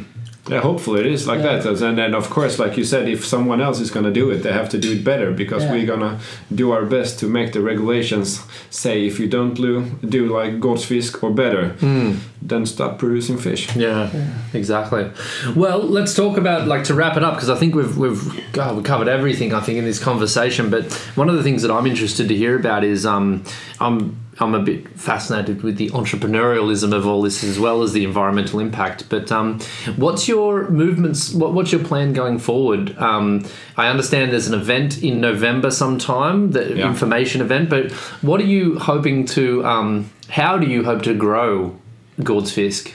Yeah, 0.49 0.61
hopefully 0.61 1.01
it 1.01 1.07
is 1.07 1.27
like 1.27 1.41
Yeah. 1.43 1.59
that. 1.59 1.81
And 1.83 1.97
then, 1.97 2.15
of 2.15 2.29
course, 2.29 2.59
like 2.59 2.77
you 2.77 2.85
said, 2.85 3.09
if 3.09 3.25
someone 3.25 3.63
else 3.63 3.81
is 3.81 3.91
going 3.91 4.05
to 4.05 4.13
do 4.13 4.31
it, 4.31 4.43
they 4.43 4.53
have 4.53 4.69
to 4.71 4.79
do 4.79 4.93
it 4.93 5.03
better 5.03 5.31
because 5.33 5.63
Yeah. 5.63 5.73
we're 5.73 5.87
going 5.87 6.01
to 6.01 6.19
do 6.55 6.71
our 6.73 6.85
best 6.85 7.19
to 7.21 7.27
make 7.27 7.53
the 7.53 7.63
regulations 7.63 8.43
say 8.71 9.07
if 9.07 9.19
you 9.19 9.27
don't 9.27 9.55
do, 9.55 9.73
do 10.07 10.27
like 10.39 10.61
Gårdsfisk 10.61 11.23
or 11.23 11.31
better, 11.31 11.69
hmm. 11.81 12.13
Then 12.47 12.67
stop 12.67 12.99
producing 12.99 13.39
fish. 13.39 13.75
Yeah, 13.75 14.11
exactly. 14.53 15.11
Well, 15.57 15.81
let's 15.83 16.15
talk 16.15 16.37
about 16.37 16.69
like 16.69 16.85
to 16.85 16.95
wrap 16.95 17.17
it 17.17 17.25
up 17.25 17.35
because 17.35 17.49
I 17.51 17.57
think 17.57 17.75
we've 17.75 17.97
we've 17.97 18.23
God, 18.53 18.77
we 18.77 18.83
covered 18.83 19.09
everything 19.09 19.55
I 19.55 19.61
think 19.61 19.79
in 19.79 19.85
this 19.85 19.99
conversation. 19.99 20.71
But 20.71 20.93
one 21.17 21.29
of 21.31 21.37
the 21.37 21.43
things 21.43 21.63
that 21.63 21.71
I'm 21.71 21.87
interested 21.87 22.29
to 22.29 22.37
hear 22.37 22.57
about 22.59 22.85
is 22.85 23.07
um 23.07 23.45
I'm 23.81 24.21
I'm 24.41 24.55
a 24.55 24.61
bit 24.61 24.89
fascinated 24.99 25.63
with 25.63 25.77
the 25.77 25.91
entrepreneurialism 25.91 26.93
of 26.93 27.07
all 27.07 27.23
this 27.23 27.45
as 27.45 27.59
well 27.59 27.83
as 27.83 27.93
the 27.93 28.05
environmental 28.05 28.59
impact. 28.59 29.09
But 29.09 29.31
um, 29.31 29.61
what's 29.97 30.27
your 30.27 30.69
movements? 30.71 31.33
What, 31.33 31.55
what's 31.55 31.71
your 31.71 31.85
plan 31.85 32.13
going 32.15 32.41
forward? 32.41 32.99
Um, 32.99 33.47
I 33.77 33.87
understand 33.87 34.33
there's 34.33 34.49
an 34.49 34.59
event 34.61 35.03
in 35.05 35.21
November 35.21 35.71
sometime, 35.71 36.51
the 36.51 36.75
Yeah. 36.79 36.89
information 36.89 37.43
event. 37.43 37.71
But 37.71 37.93
what 38.23 38.41
are 38.41 38.45
you 38.47 38.79
hoping 38.81 39.25
to? 39.27 39.65
Um, 39.65 40.11
how 40.29 40.59
do 40.59 40.67
you 40.67 40.83
hope 40.85 41.03
to 41.03 41.15
grow 41.15 41.79
Gårdsfisk? 42.21 42.93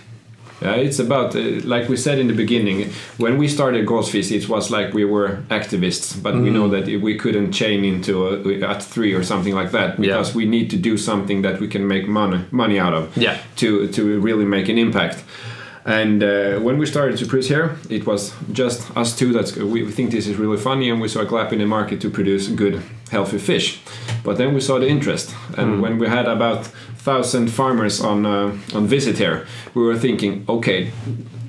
Yeah, 0.62 0.76
it's 0.76 1.00
about 1.00 1.36
uh, 1.36 1.62
like 1.64 1.88
we 1.88 1.96
said 1.96 2.20
in 2.20 2.28
the 2.28 2.34
beginning. 2.34 2.92
When 3.18 3.38
we 3.38 3.48
started 3.48 3.86
Gårdsfisk, 3.86 4.32
it 4.32 4.50
was 4.50 4.70
like 4.70 4.94
we 4.94 5.06
were 5.06 5.44
activists, 5.50 6.22
but 6.22 6.36
we 6.36 6.50
know 6.50 6.68
that 6.70 6.86
we 7.02 7.18
couldn't 7.18 7.54
chain 7.54 7.86
into 7.86 8.28
a, 8.28 8.70
at 8.70 8.84
three 8.84 9.14
or 9.14 9.24
something 9.24 9.56
like 9.56 9.72
that 9.72 10.00
because 10.02 10.36
we 10.36 10.46
need 10.46 10.70
to 10.72 10.78
do 10.78 10.98
something 10.98 11.44
that 11.44 11.60
we 11.62 11.68
can 11.68 11.88
make 11.88 12.08
money 12.08 12.44
money 12.52 12.78
out 12.78 12.94
of. 12.94 13.16
Yeah. 13.16 13.38
To 13.58 13.88
to 13.88 14.20
really 14.20 14.46
make 14.46 14.68
an 14.70 14.78
impact. 14.78 15.24
And 15.86 16.22
uh, 16.22 16.60
when 16.60 16.78
we 16.78 16.86
started 16.86 17.18
to 17.20 17.26
produce 17.26 17.48
here, 17.48 17.78
it 17.90 18.06
was 18.06 18.34
just 18.52 18.96
us 18.98 19.16
two. 19.18 19.32
That's 19.32 19.56
we, 19.56 19.84
we 19.84 19.92
think 19.92 20.12
this 20.12 20.28
is 20.28 20.36
really 20.36 20.58
funny, 20.58 20.90
and 20.92 21.02
we 21.02 21.08
saw 21.08 21.22
a 21.22 21.26
gap 21.26 21.54
in 21.54 21.60
the 21.60 21.66
market 21.66 22.02
to 22.02 22.10
produce 22.10 22.48
good, 22.48 22.82
healthy 23.12 23.38
fish. 23.40 23.80
But 24.24 24.38
then 24.38 24.54
we 24.54 24.60
saw 24.60 24.78
the 24.78 24.88
interest, 24.88 25.34
and 25.58 25.82
when 25.82 25.98
we 25.98 26.08
had 26.08 26.28
about 26.28 26.70
thousand 27.10 27.48
farmers 27.50 28.02
on 28.02 28.26
uh, 28.26 28.78
on 28.78 28.88
visit 28.88 29.18
here, 29.18 29.38
we 29.76 29.82
were 29.88 29.98
thinking, 29.98 30.46
okay, 30.48 30.92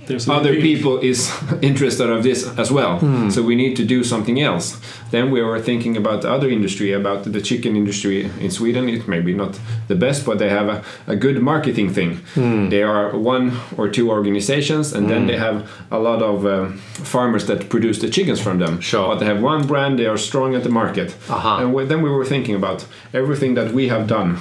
there's 0.06 0.28
other 0.28 0.54
people 0.60 0.98
is 1.10 1.30
interested 1.62 2.08
of 2.10 2.22
this 2.22 2.40
as 2.58 2.70
well. 2.70 2.98
So 3.30 3.42
we 3.42 3.54
need 3.54 3.76
to 3.76 3.84
do 3.84 4.02
something 4.04 4.40
else 4.40 4.66
then 5.10 5.30
we 5.30 5.42
were 5.42 5.60
thinking 5.60 5.96
about 5.96 6.22
the 6.22 6.30
other 6.30 6.48
industry 6.48 6.92
about 6.92 7.24
the 7.24 7.40
chicken 7.40 7.76
industry 7.76 8.30
in 8.40 8.50
sweden. 8.50 8.88
It 8.88 9.06
may 9.08 9.20
be 9.20 9.34
not 9.34 9.58
the 9.88 9.94
best 9.94 10.24
but 10.26 10.38
they 10.38 10.48
have 10.48 10.68
a, 10.68 10.82
a 11.06 11.16
good 11.16 11.40
marketing 11.42 11.92
thing. 11.92 12.20
They 12.70 12.82
are 12.82 13.16
one 13.16 13.52
or 13.76 13.88
two 13.88 14.10
organizations 14.10 14.92
and 14.92 15.08
then 15.10 15.26
they 15.26 15.36
have 15.36 15.68
a 15.90 15.98
lot 15.98 16.22
of 16.22 16.44
um, 16.46 16.78
farmers 17.04 17.46
that 17.46 17.68
produce 17.68 17.98
the 18.00 18.08
chickens 18.08 18.40
from 18.40 18.58
them. 18.58 18.80
Sure. 18.80 19.08
but 19.08 19.18
they 19.20 19.26
have 19.26 19.42
one 19.42 19.66
brand 19.66 19.98
they 19.98 20.06
are 20.06 20.18
strong 20.18 20.54
at 20.54 20.62
the 20.62 20.70
market. 20.70 21.16
Uh-huh. 21.28 21.58
and 21.60 21.74
we- 21.74 21.84
then 21.90 22.02
we 22.02 22.10
were 22.10 22.24
thinking 22.24 22.54
about 22.54 22.86
everything 23.12 23.54
that 23.54 23.72
we 23.72 23.88
have 23.88 24.06
done 24.06 24.38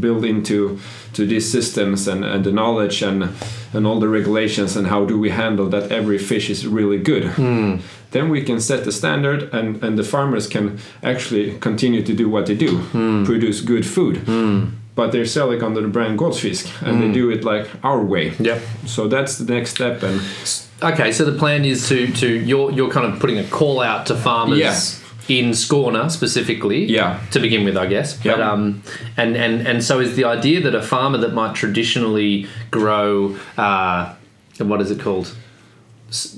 build 0.00 0.24
into 0.24 0.78
to 1.14 1.26
these 1.26 1.50
systems 1.50 2.08
and, 2.08 2.24
and 2.24 2.44
the 2.44 2.52
knowledge 2.52 3.02
and 3.02 3.28
and 3.74 3.86
all 3.86 3.98
the 4.00 4.08
regulations 4.08 4.76
and 4.76 4.86
how 4.86 5.04
do 5.04 5.18
we 5.18 5.30
handle 5.30 5.68
that 5.68 5.90
every 5.90 6.18
fish 6.18 6.50
is 6.50 6.66
really 6.66 6.98
good 6.98 7.24
then 8.12 8.28
we 8.28 8.42
can 8.42 8.60
set 8.60 8.84
the 8.84 8.92
standard 8.92 9.42
and, 9.54 9.82
and 9.84 9.98
the 9.98 10.04
farmers 10.04 10.46
can 10.46 10.78
actually 11.02 11.58
continue 11.58 12.02
to 12.02 12.14
do 12.14 12.28
what 12.28 12.46
they 12.46 12.54
do 12.54 12.78
produce 13.24 13.60
good 13.60 13.84
food 13.86 14.16
but 14.94 15.10
they 15.12 15.24
sell 15.24 15.50
it 15.52 15.62
under 15.62 15.80
the 15.80 15.88
brand 15.88 16.18
Gårdsfisk, 16.18 16.64
and 16.86 17.02
they 17.02 17.10
do 17.10 17.30
it 17.30 17.44
like 17.44 17.66
our 17.82 18.04
way. 18.04 18.34
Yep. 18.38 18.60
So 18.84 19.08
that's 19.08 19.38
the 19.38 19.50
next 19.54 19.70
step, 19.70 20.02
and 20.02 20.20
Okay, 20.82 21.12
so 21.12 21.24
the 21.24 21.38
plan 21.38 21.64
is 21.64 21.88
to 21.88 22.08
to 22.20 22.26
you're 22.28 22.70
you're 22.70 22.90
kind 22.90 23.06
of 23.10 23.18
putting 23.20 23.38
a 23.38 23.44
call 23.44 23.80
out 23.80 24.04
to 24.06 24.14
farmers 24.14 24.58
Yeah. 24.58 25.38
in 25.38 25.52
Skåne 25.52 26.10
specifically. 26.10 26.84
Yeah. 26.84 27.20
To 27.30 27.38
begin 27.40 27.64
with, 27.64 27.76
I 27.76 27.86
guess. 27.86 28.14
But 28.14 28.38
Yeah. 28.38 28.52
um, 28.52 28.82
and 29.16 29.36
and 29.36 29.66
and 29.66 29.82
so 29.82 30.00
is 30.00 30.14
the 30.14 30.24
idea 30.24 30.60
that 30.60 30.74
a 30.74 30.82
farmer 30.82 31.18
that 31.18 31.32
might 31.32 31.54
traditionally 31.54 32.46
grow 32.70 33.36
uh, 33.56 34.12
what 34.58 34.80
is 34.80 34.90
it 34.90 35.00
called, 35.00 35.34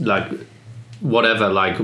like 0.01 0.27
whatever, 1.05 1.49
like. 1.49 1.77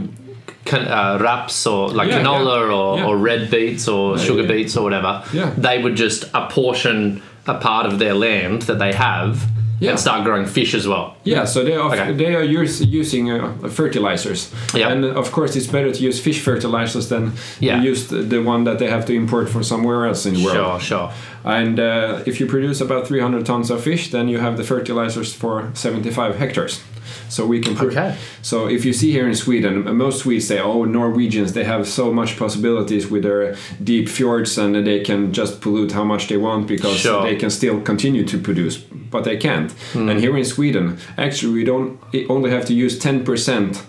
Can, 0.67 0.87
uh, 0.87 1.19
raps 1.21 1.67
or 1.67 1.89
like 1.89 2.09
Yeah, 2.11 2.21
canola 2.23 2.59
yeah. 2.69 2.75
or, 2.81 2.99
Yeah. 2.99 3.07
or 3.07 3.17
red 3.17 3.51
beets 3.51 3.89
or 3.89 4.19
sugar 4.19 4.47
beets 4.47 4.77
or 4.77 4.83
whatever, 4.85 5.23
Yeah. 5.33 5.51
they 5.57 5.77
would 5.83 5.97
just 5.97 6.25
apportion 6.35 7.23
a 7.47 7.55
part 7.55 7.87
of 7.87 7.99
their 7.99 8.15
land 8.15 8.63
that 8.69 8.79
they 8.79 8.93
have 8.93 9.33
Yeah. 9.81 9.91
and 9.93 9.99
start 9.99 10.23
growing 10.25 10.45
fish 10.47 10.75
as 10.75 10.87
well. 10.87 11.17
Yeah, 11.25 11.45
so 11.47 11.65
they 11.65 11.75
are 11.75 11.91
Okay. 11.91 12.13
they 12.13 12.35
are 12.35 12.45
use, 12.61 12.83
using 12.85 13.31
uh, 13.33 13.69
fertilizers, 13.71 14.41
Yeah. 14.75 14.91
and 14.93 15.05
uh, 15.05 15.09
of 15.23 15.33
course 15.33 15.57
it's 15.57 15.67
better 15.67 15.91
to 15.91 16.01
use 16.09 16.21
fish 16.21 16.41
fertilizers 16.41 17.09
than 17.09 17.33
Yeah. 17.61 17.81
use 17.91 18.09
the, 18.09 18.19
the 18.35 18.41
one 18.53 18.65
that 18.65 18.79
they 18.79 18.89
have 18.91 19.05
to 19.07 19.15
import 19.15 19.49
from 19.49 19.63
somewhere 19.63 20.07
else 20.07 20.27
in 20.29 20.35
the 20.35 20.45
world. 20.45 20.57
Sure, 20.57 20.81
sure. 20.81 21.11
And 21.45 21.81
uh, 21.81 22.23
if 22.27 22.39
you 22.41 22.47
produce 22.47 22.81
about 22.81 23.07
300 23.07 23.47
tons 23.47 23.71
of 23.71 23.83
fish, 23.83 24.11
then 24.11 24.29
you 24.29 24.39
have 24.41 24.57
the 24.57 24.65
fertilizers 24.65 25.33
for 25.33 25.71
75 25.75 26.37
hectares. 26.37 26.81
So 27.29 27.47
we 27.47 27.61
can. 27.61 27.75
pro- 27.75 27.89
Okay. 27.89 28.15
So 28.43 28.69
if 28.69 28.85
you 28.85 28.93
see 28.93 29.11
here 29.13 29.27
in 29.29 29.35
Sweden, 29.35 29.97
most 29.97 30.21
Swedes 30.21 30.47
say, 30.47 30.59
"Oh, 30.61 30.85
Norwegians, 30.85 31.53
they 31.53 31.65
have 31.65 31.87
so 31.87 32.13
much 32.13 32.37
possibilities 32.37 33.09
with 33.11 33.23
their 33.23 33.57
deep 33.83 34.09
fjords, 34.09 34.59
and 34.59 34.75
they 34.87 35.01
can 35.01 35.33
just 35.33 35.61
pollute 35.61 35.93
how 35.93 36.05
much 36.05 36.27
they 36.29 36.37
want 36.37 36.67
because 36.67 36.97
Sure. 36.99 37.23
they 37.23 37.37
can 37.37 37.51
still 37.51 37.81
continue 37.81 38.25
to 38.25 38.39
produce." 38.39 38.77
But 39.11 39.25
they 39.25 39.37
can't. 39.37 39.73
And 39.95 40.21
here 40.21 40.37
in 40.37 40.45
Sweden, 40.45 40.99
actually, 41.19 41.53
we 41.55 41.65
don't 41.65 41.99
only 42.29 42.51
have 42.51 42.65
to 42.67 42.75
use 42.75 42.99
10% 42.99 43.81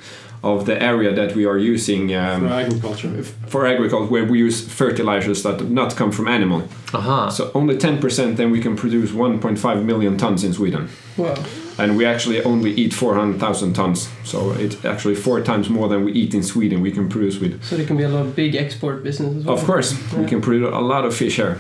of 0.44 0.66
the 0.66 0.82
area 0.82 1.14
that 1.14 1.36
we 1.36 1.46
are 1.46 1.58
using 1.58 2.16
um, 2.16 2.42
For 2.48 2.54
agriculture. 2.54 3.24
for 3.48 3.68
agriculture, 3.68 4.12
where 4.12 4.26
we 4.26 4.40
use 4.40 4.68
fertilizers 4.68 5.44
that 5.44 5.60
do 5.60 5.66
not 5.70 5.96
come 5.96 6.12
from 6.12 6.28
animal. 6.28 6.62
Uh 6.94 7.00
huh. 7.02 7.30
So 7.30 7.52
only 7.54 7.76
10%, 7.78 8.36
then 8.38 8.50
we 8.52 8.60
can 8.60 8.76
produce 8.76 9.12
1.5 9.12 9.86
million 9.86 10.18
tons 10.18 10.44
in 10.44 10.54
Sweden. 10.54 10.90
Wow. 11.18 11.36
And 11.78 11.96
we 11.98 12.06
actually 12.06 12.44
only 12.44 12.72
eat 12.72 12.94
400,000 12.94 13.74
tons. 13.74 14.10
So 14.24 14.52
it's 14.54 14.84
actually 14.84 15.16
four 15.16 15.42
times 15.42 15.70
more 15.70 15.88
than 15.88 16.04
we 16.06 16.12
eat 16.12 16.34
in 16.34 16.44
Sweden. 16.44 16.82
We 16.82 16.92
can 16.92 17.08
produce 17.08 17.40
with. 17.40 17.64
So 17.64 17.78
there 17.78 17.86
can 17.86 17.98
be 17.98 18.04
a 18.04 18.10
lot 18.10 18.26
of 18.26 18.36
big 18.36 18.56
export 18.56 19.04
business 19.04 19.36
as 19.38 19.46
well. 19.46 19.58
Of 19.58 19.64
course, 19.66 19.94
we 20.14 20.26
can 20.26 20.42
produce 20.42 20.74
a 20.74 20.80
lot 20.82 21.06
of 21.06 21.16
fish 21.16 21.36
here. 21.38 21.60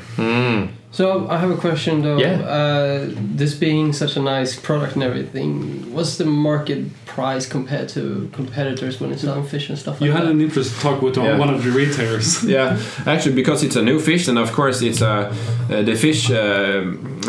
So 0.93 1.25
I 1.29 1.37
have 1.37 1.49
a 1.51 1.55
question 1.57 2.01
though. 2.01 2.17
Yeah. 2.17 2.41
Uh, 2.41 3.07
this 3.37 3.53
being 3.55 3.93
such 3.93 4.17
a 4.17 4.21
nice 4.21 4.59
product 4.59 4.95
and 4.95 5.03
everything, 5.03 5.93
what's 5.93 6.17
the 6.17 6.25
market 6.25 6.85
price 7.05 7.45
compared 7.47 7.87
to 7.89 8.29
competitors 8.33 8.99
when 8.99 9.11
it's 9.13 9.21
selling 9.21 9.45
fish 9.45 9.69
and 9.69 9.77
stuff 9.79 9.93
like 9.93 9.99
that? 9.99 10.05
You 10.05 10.11
had 10.11 10.23
that? 10.23 10.31
an 10.31 10.41
interesting 10.41 10.77
talk 10.81 11.01
with 11.01 11.15
Yeah. 11.17 11.37
one 11.37 11.49
of 11.53 11.63
the 11.63 11.71
retailers. 11.71 12.43
Yeah, 12.57 12.77
actually, 13.05 13.35
because 13.35 13.63
it's 13.63 13.77
a 13.77 13.81
new 13.81 13.99
fish, 13.99 14.27
and 14.27 14.37
of 14.37 14.51
course, 14.51 14.81
it's 14.81 15.01
a 15.01 15.33
uh, 15.69 15.81
the 15.83 15.95
fish 15.95 16.29
uh, 16.29 16.81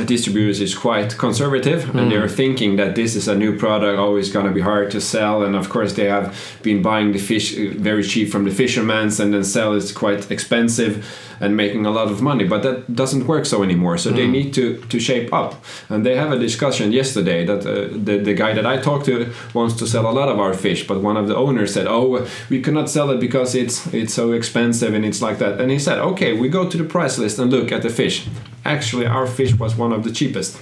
distributors 0.07 0.61
is 0.61 0.75
quite 0.75 1.17
conservative, 1.17 1.95
and 1.95 2.11
they're 2.11 2.29
thinking 2.29 2.77
that 2.77 2.95
this 2.97 3.15
is 3.15 3.29
a 3.29 3.35
new 3.35 3.57
product, 3.57 3.99
always 3.99 4.33
gonna 4.33 4.51
be 4.53 4.61
hard 4.61 4.91
to 4.91 5.01
sell, 5.01 5.45
and 5.45 5.55
of 5.55 5.69
course, 5.69 5.93
they 5.95 6.09
have 6.09 6.35
been 6.63 6.83
buying 6.83 7.13
the 7.13 7.19
fish 7.21 7.47
uh, 7.57 7.71
very 7.91 8.03
cheap 8.03 8.29
from 8.33 8.45
the 8.45 8.51
fishermen's, 8.51 9.21
and 9.21 9.33
then 9.33 9.45
sell 9.45 9.73
it 9.77 9.93
quite 9.95 10.31
expensive, 10.33 10.95
and 11.43 11.57
making 11.57 11.85
a 11.85 11.91
lot 11.91 12.09
of 12.11 12.23
money. 12.23 12.45
But 12.45 12.63
that 12.63 12.95
doesn't 12.95 13.27
work 13.27 13.45
so 13.47 13.63
anymore. 13.63 13.99
So 13.99 14.11
they 14.11 14.29
need 14.29 14.55
to 14.55 14.65
to 14.93 14.99
shape 15.01 15.33
up, 15.33 15.53
and 15.91 16.07
they 16.07 16.17
have 16.17 16.33
a 16.33 16.39
discussion 16.39 16.93
yesterday 16.93 17.45
that 17.45 17.61
uh, 17.67 17.75
the 18.07 18.17
the 18.29 18.35
guy 18.35 18.53
that 18.55 18.67
I 18.75 18.77
talked 18.81 19.07
to 19.07 19.15
wants 19.53 19.75
to 19.81 19.87
sell 19.87 20.07
a 20.09 20.15
lot 20.21 20.29
of 20.29 20.39
our 20.39 20.55
fish, 20.55 20.87
but 20.87 21.03
one 21.03 21.17
of 21.23 21.27
the 21.27 21.37
owners 21.37 21.73
said, 21.73 21.87
"Oh, 21.87 22.27
we 22.51 22.61
cannot 22.63 22.89
sell 22.89 23.11
it 23.11 23.21
because 23.21 23.59
it's 23.63 23.77
it's 23.93 24.15
so 24.15 24.33
expensive 24.33 24.95
and 24.97 25.05
it's 25.05 25.21
like 25.27 25.39
that." 25.39 25.61
And 25.61 25.71
he 25.71 25.79
said, 25.79 25.99
"Okay, 25.99 26.33
we 26.41 26.49
go 26.49 26.69
to 26.69 26.79
the 26.79 26.89
price 26.97 27.19
list 27.23 27.39
and 27.39 27.51
look 27.51 27.73
at 27.73 27.83
the 27.83 27.91
fish. 27.91 28.29
Actually, 28.65 29.07
our 29.07 29.27
fish 29.27 29.53
was 29.59 29.77
one 29.77 29.93
of 29.93 30.03
the 30.05 30.13
cheapest. 30.13 30.57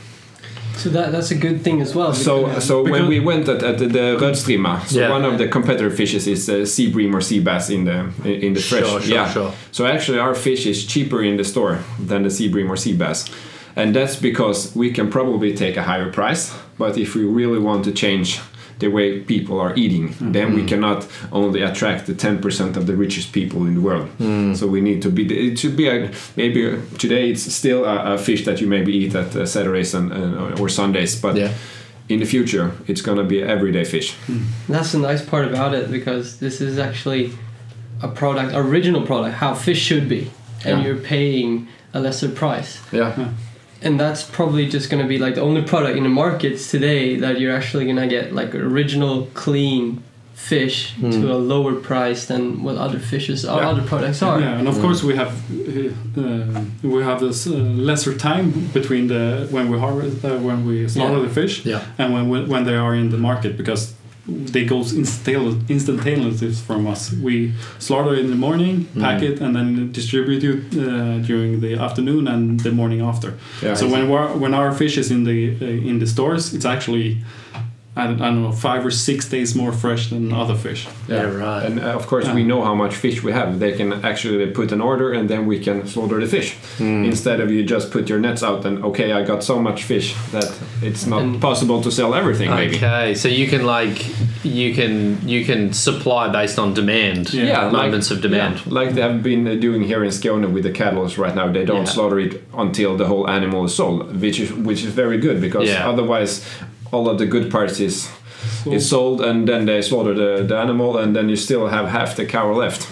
So 0.76 0.88
that 0.90 1.12
that's 1.12 1.30
a 1.30 1.34
good 1.34 1.60
thing 1.62 1.80
as 1.82 1.94
well. 1.94 2.12
So 2.14 2.46
because- 2.46 2.64
so 2.64 2.82
when 2.82 3.06
we 3.08 3.20
went 3.20 3.48
at, 3.48 3.62
at 3.62 3.78
the, 3.78 3.86
the 3.86 4.16
Rödstrimma, 4.18 4.86
so 4.86 4.98
Yeah. 5.00 5.10
one 5.10 5.24
of 5.24 5.38
the 5.38 5.48
competitor 5.48 5.90
fishes 5.90 6.26
is 6.26 6.48
uh, 6.48 6.64
sea 6.64 6.90
bream 6.90 7.14
or 7.14 7.20
sea 7.20 7.40
bass 7.40 7.68
in 7.70 7.84
the 7.84 7.98
in 8.24 8.54
the 8.54 8.60
fresh. 8.60 8.86
Sure, 8.88 9.00
sure, 9.00 9.14
yeah. 9.14 9.30
sure. 9.32 9.52
So 9.72 9.84
actually, 9.86 10.18
our 10.18 10.34
fish 10.34 10.66
is 10.66 10.86
cheaper 10.86 11.22
in 11.22 11.36
the 11.36 11.44
store 11.44 11.78
than 12.08 12.22
the 12.22 12.30
sea 12.30 12.48
bream 12.48 12.70
or 12.70 12.76
sea 12.76 12.94
bass, 12.96 13.24
and 13.76 13.94
that's 13.94 14.16
because 14.16 14.72
we 14.74 14.90
can 14.90 15.10
probably 15.10 15.52
take 15.54 15.76
a 15.76 15.82
higher 15.82 16.10
price. 16.12 16.52
But 16.78 16.96
if 16.96 17.14
we 17.14 17.24
really 17.24 17.58
want 17.58 17.84
to 17.84 17.92
change 17.92 18.40
the 18.80 18.88
way 18.88 19.20
people 19.20 19.60
are 19.60 19.74
eating, 19.76 20.08
mm-hmm. 20.08 20.32
then 20.32 20.54
we 20.54 20.62
mm. 20.62 20.68
cannot 20.68 21.06
only 21.30 21.62
attract 21.62 22.06
the 22.06 22.14
ten 22.14 22.38
percent 22.38 22.76
of 22.76 22.84
the 22.86 22.96
richest 22.96 23.32
people 23.32 23.66
in 23.66 23.74
the 23.74 23.80
world. 23.80 24.08
Mm. 24.18 24.56
So 24.56 24.66
we 24.66 24.80
need 24.80 25.02
to 25.02 25.10
be. 25.10 25.22
It 25.48 25.58
should 25.58 25.76
be 25.76 25.88
a, 25.88 26.10
maybe 26.36 26.60
today 26.98 27.30
it's 27.30 27.52
still 27.54 27.84
a, 27.84 28.14
a 28.14 28.18
fish 28.18 28.44
that 28.44 28.60
you 28.60 28.66
maybe 28.66 28.92
eat 28.92 29.14
at 29.14 29.36
uh, 29.36 29.46
Saturdays 29.46 29.94
and, 29.94 30.12
and 30.12 30.34
uh, 30.36 30.62
or 30.62 30.68
Sundays, 30.68 31.20
but. 31.20 31.36
Yeah. 31.36 31.52
In 32.08 32.18
the 32.18 32.26
future, 32.26 32.72
it's 32.88 33.02
gonna 33.02 33.22
be 33.22 33.40
everyday 33.40 33.84
fish. 33.84 34.16
Mm. 34.26 34.42
That's 34.68 34.90
the 34.90 34.98
nice 34.98 35.24
part 35.24 35.46
about 35.46 35.74
it 35.74 35.92
because 35.92 36.40
this 36.40 36.60
is 36.60 36.76
actually 36.76 37.30
a 38.02 38.08
product, 38.08 38.52
original 38.52 39.02
product, 39.06 39.36
how 39.36 39.54
fish 39.54 39.80
should 39.80 40.08
be, 40.08 40.28
and 40.64 40.78
Yeah. 40.78 40.84
you're 40.84 40.96
paying 40.96 41.68
a 41.94 42.00
lesser 42.00 42.28
price. 42.28 42.80
Yeah. 42.92 43.28
And 43.82 43.98
that's 43.98 44.22
probably 44.22 44.68
just 44.68 44.90
gonna 44.90 45.06
be 45.06 45.18
like 45.18 45.34
the 45.36 45.40
only 45.40 45.62
product 45.62 45.96
in 45.96 46.02
the 46.02 46.08
markets 46.10 46.70
today 46.70 47.16
that 47.16 47.40
you're 47.40 47.54
actually 47.54 47.86
gonna 47.86 48.06
get 48.08 48.34
like 48.34 48.54
original, 48.54 49.26
clean 49.34 50.02
fish 50.34 50.94
to 51.00 51.30
a 51.32 51.36
lower 51.36 51.74
price 51.74 52.24
than 52.26 52.62
what 52.62 52.76
other 52.76 52.98
fishes 52.98 53.44
or 53.44 53.60
Yeah. 53.60 53.68
other 53.70 53.82
products 53.82 54.22
are. 54.22 54.40
Yeah, 54.40 54.58
and 54.58 54.66
of 54.68 54.80
course 54.80 55.02
we 55.02 55.14
have 55.16 55.32
uh, 56.18 56.60
we 56.82 57.02
have 57.02 57.20
this 57.20 57.46
uh, 57.46 57.50
lesser 57.88 58.14
time 58.16 58.50
between 58.72 59.08
the 59.08 59.46
when 59.50 59.70
we 59.70 59.78
harvest 59.78 60.24
uh, 60.24 60.30
when 60.48 60.66
we 60.66 60.88
slaughter 60.88 61.16
Yeah. 61.18 61.22
the 61.28 61.34
fish 61.40 61.64
Yeah. 61.66 61.80
and 61.98 62.12
when 62.14 62.28
we, 62.30 62.38
when 62.52 62.64
they 62.64 62.74
are 62.76 62.94
in 62.94 63.10
the 63.10 63.18
market 63.18 63.56
because 63.56 63.92
they 64.52 64.64
go 64.64 64.78
instan- 64.80 65.68
instantaneously 65.68 66.52
from 66.52 66.86
us. 66.86 67.12
We 67.12 67.52
slaughter 67.78 68.14
in 68.14 68.30
the 68.30 68.36
morning, 68.36 68.86
pack 68.98 69.22
it, 69.22 69.40
and 69.40 69.54
then 69.56 69.92
distribute 69.92 70.42
it 70.44 70.60
uh, 70.78 71.18
during 71.18 71.60
the 71.60 71.74
afternoon 71.74 72.28
and 72.28 72.60
the 72.60 72.72
morning 72.72 73.00
after. 73.00 73.34
Yeah. 73.62 73.74
so 73.74 73.88
when 73.88 74.08
when 74.40 74.54
our 74.54 74.72
fish 74.72 74.96
is 74.98 75.10
in 75.10 75.24
the 75.24 75.56
uh, 75.60 75.90
in 75.90 75.98
the 75.98 76.06
stores, 76.06 76.54
it's 76.54 76.64
actually 76.64 77.18
I 78.00 78.06
don't, 78.08 78.20
I 78.22 78.26
don't 78.30 78.42
know 78.42 78.52
five 78.52 78.82
or 78.84 78.90
six 78.90 79.28
days 79.28 79.54
more 79.54 79.72
fresh 79.72 80.10
than 80.10 80.32
other 80.32 80.54
fish. 80.54 80.86
Yeah, 81.08 81.22
right. 81.46 81.64
And 81.66 81.80
uh, 81.80 81.98
of 82.00 82.06
course, 82.06 82.26
we 82.38 82.42
know 82.50 82.60
how 82.68 82.74
much 82.74 82.94
fish 82.94 83.22
we 83.22 83.32
have. 83.32 83.58
They 83.64 83.72
can 83.80 83.88
actually 84.10 84.46
put 84.60 84.72
an 84.72 84.80
order, 84.80 85.12
and 85.12 85.28
then 85.28 85.46
we 85.46 85.58
can 85.66 85.86
slaughter 85.86 86.18
the 86.20 86.26
fish 86.36 86.56
instead 86.80 87.38
of 87.40 87.50
you 87.50 87.60
just 87.64 87.90
put 87.90 88.08
your 88.08 88.18
nets 88.20 88.42
out 88.42 88.64
and 88.66 88.84
okay, 88.84 89.12
I 89.12 89.22
got 89.32 89.42
so 89.44 89.60
much 89.68 89.84
fish 89.84 90.14
that 90.32 90.50
it's 90.82 91.06
not 91.06 91.22
And- 91.22 91.40
possible 91.40 91.80
to 91.82 91.90
sell 91.90 92.14
everything. 92.14 92.50
Maybe. 92.50 92.76
Okay, 92.76 93.14
so 93.14 93.28
you 93.28 93.46
can 93.52 93.64
like 93.78 93.98
you 94.44 94.74
can 94.74 94.92
you 95.28 95.44
can 95.44 95.72
supply 95.72 96.28
based 96.40 96.58
on 96.58 96.74
demand. 96.74 97.32
Yeah. 97.34 97.44
Yeah, 97.44 97.64
like- 97.64 97.86
moments 97.86 98.10
of 98.10 98.20
demand. 98.22 98.54
Yeah, 98.56 98.74
like 98.78 98.90
they 98.94 99.02
have 99.02 99.22
been 99.22 99.46
uh, 99.46 99.54
doing 99.66 99.82
here 99.82 100.02
in 100.04 100.10
Skåne 100.10 100.52
with 100.54 100.64
the 100.64 100.72
cattle 100.72 101.06
right 101.24 101.34
now. 101.34 101.46
They 101.52 101.64
don't 101.64 101.86
Yeah. 101.86 101.94
slaughter 101.94 102.18
it 102.26 102.32
until 102.64 102.96
the 102.96 103.06
whole 103.06 103.26
animal 103.28 103.64
is 103.64 103.74
sold, 103.74 103.98
which 104.22 104.38
is 104.40 104.50
which 104.68 104.80
is 104.86 104.92
very 105.02 105.18
good 105.26 105.40
because 105.40 105.68
Yeah. 105.68 105.88
otherwise, 105.92 106.32
all 106.92 107.08
of 107.08 107.18
the 107.18 107.26
good 107.26 107.50
parts 107.50 107.80
is 107.80 108.08
is 108.66 108.88
sold, 108.88 109.20
and 109.20 109.46
then 109.48 109.66
they 109.66 109.82
slaughter 109.82 110.14
the, 110.14 110.42
the 110.44 110.56
animal, 110.56 110.96
and 110.98 111.14
then 111.14 111.28
you 111.28 111.36
still 111.36 111.68
have 111.68 111.88
half 111.88 112.16
the 112.16 112.24
cow 112.24 112.52
left. 112.52 112.82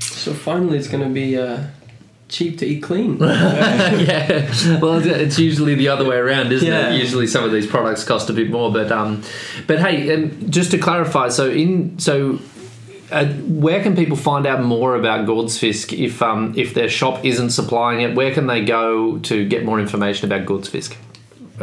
So 0.00 0.32
finally, 0.34 0.78
it's 0.78 0.88
gonna 0.88 1.08
be 1.08 1.36
uh, 1.36 1.64
cheap 2.28 2.58
to 2.58 2.66
eat 2.66 2.82
clean. 2.82 3.18
yeah. 3.20 4.78
Well, 4.80 4.98
it's- 4.98 5.20
it's 5.20 5.38
usually 5.38 5.74
the 5.74 5.88
other 5.88 6.04
way 6.04 6.16
around, 6.16 6.52
isn't 6.52 6.66
Yeah. 6.68 6.90
it? 6.92 7.00
Usually, 7.00 7.26
some 7.26 7.44
of 7.44 7.52
these 7.52 7.66
products 7.66 8.04
cost 8.04 8.30
a 8.30 8.32
bit 8.32 8.50
more. 8.50 8.72
But 8.72 8.90
um, 8.92 9.22
but 9.66 9.78
hey, 9.80 10.12
um, 10.14 10.50
just 10.50 10.70
to 10.72 10.78
clarify, 10.78 11.28
so 11.28 11.50
in 11.50 11.98
so. 11.98 12.38
Uh, 13.10 13.24
where 13.64 13.82
can 13.82 13.96
people 13.96 14.18
find 14.18 14.46
out 14.46 14.62
more 14.62 14.94
about 14.94 15.26
Gårdsfisk 15.26 15.98
if 15.98 16.20
um, 16.20 16.52
if 16.58 16.74
their 16.74 16.90
shop 16.90 17.24
isn't 17.24 17.50
supplying 17.50 18.02
it? 18.02 18.14
Where 18.14 18.34
can 18.34 18.46
they 18.48 18.62
go 18.62 19.16
to 19.20 19.46
get 19.48 19.64
more 19.64 19.80
information 19.80 20.30
about 20.30 20.46
Gårdsfisk? 20.46 20.94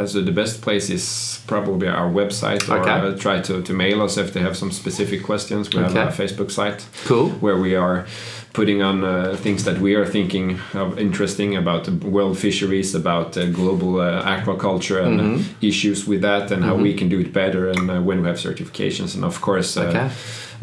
So 0.06 0.22
the 0.22 0.32
best 0.32 0.62
place 0.62 0.90
is 0.94 1.40
probably 1.48 1.88
our 1.88 2.10
website, 2.12 2.70
or 2.70 2.80
Okay. 2.80 2.92
uh, 2.92 3.18
try 3.18 3.40
to, 3.42 3.62
to 3.62 3.74
mail 3.74 4.02
us 4.02 4.18
if 4.18 4.32
they 4.34 4.42
have 4.42 4.56
some 4.56 4.72
specific 4.72 5.24
questions. 5.24 5.70
We 5.74 5.80
Okay. 5.84 6.00
have 6.00 6.20
a 6.20 6.24
Facebook 6.24 6.52
site 6.52 6.86
Cool. 7.06 7.30
where 7.42 7.58
we 7.58 7.76
are 7.76 8.06
putting 8.54 8.82
on 8.82 9.04
uh, 9.04 9.36
things 9.44 9.64
that 9.64 9.78
we 9.80 9.96
are 9.96 10.06
thinking 10.06 10.60
of 10.74 10.98
interesting 10.98 11.56
about 11.58 11.84
the 11.84 11.92
world 12.08 12.38
fisheries, 12.38 12.96
about 12.96 13.38
uh, 13.38 13.46
global 13.52 14.00
uh, 14.00 14.24
aquaculture 14.24 15.02
and 15.06 15.20
Mm-hmm. 15.20 15.36
uh, 15.42 15.68
issues 15.68 16.08
with 16.08 16.22
that, 16.22 16.52
and 16.52 16.64
how 16.64 16.76
we 16.76 16.94
can 16.94 17.10
do 17.10 17.20
it 17.20 17.32
better, 17.34 17.70
and 17.70 17.90
uh, 17.90 18.00
when 18.02 18.22
we 18.22 18.28
have 18.28 18.38
certifications, 18.40 19.16
and 19.16 19.24
of 19.26 19.40
course. 19.42 19.78
Uh, 19.78 19.86
Okay. 19.90 20.10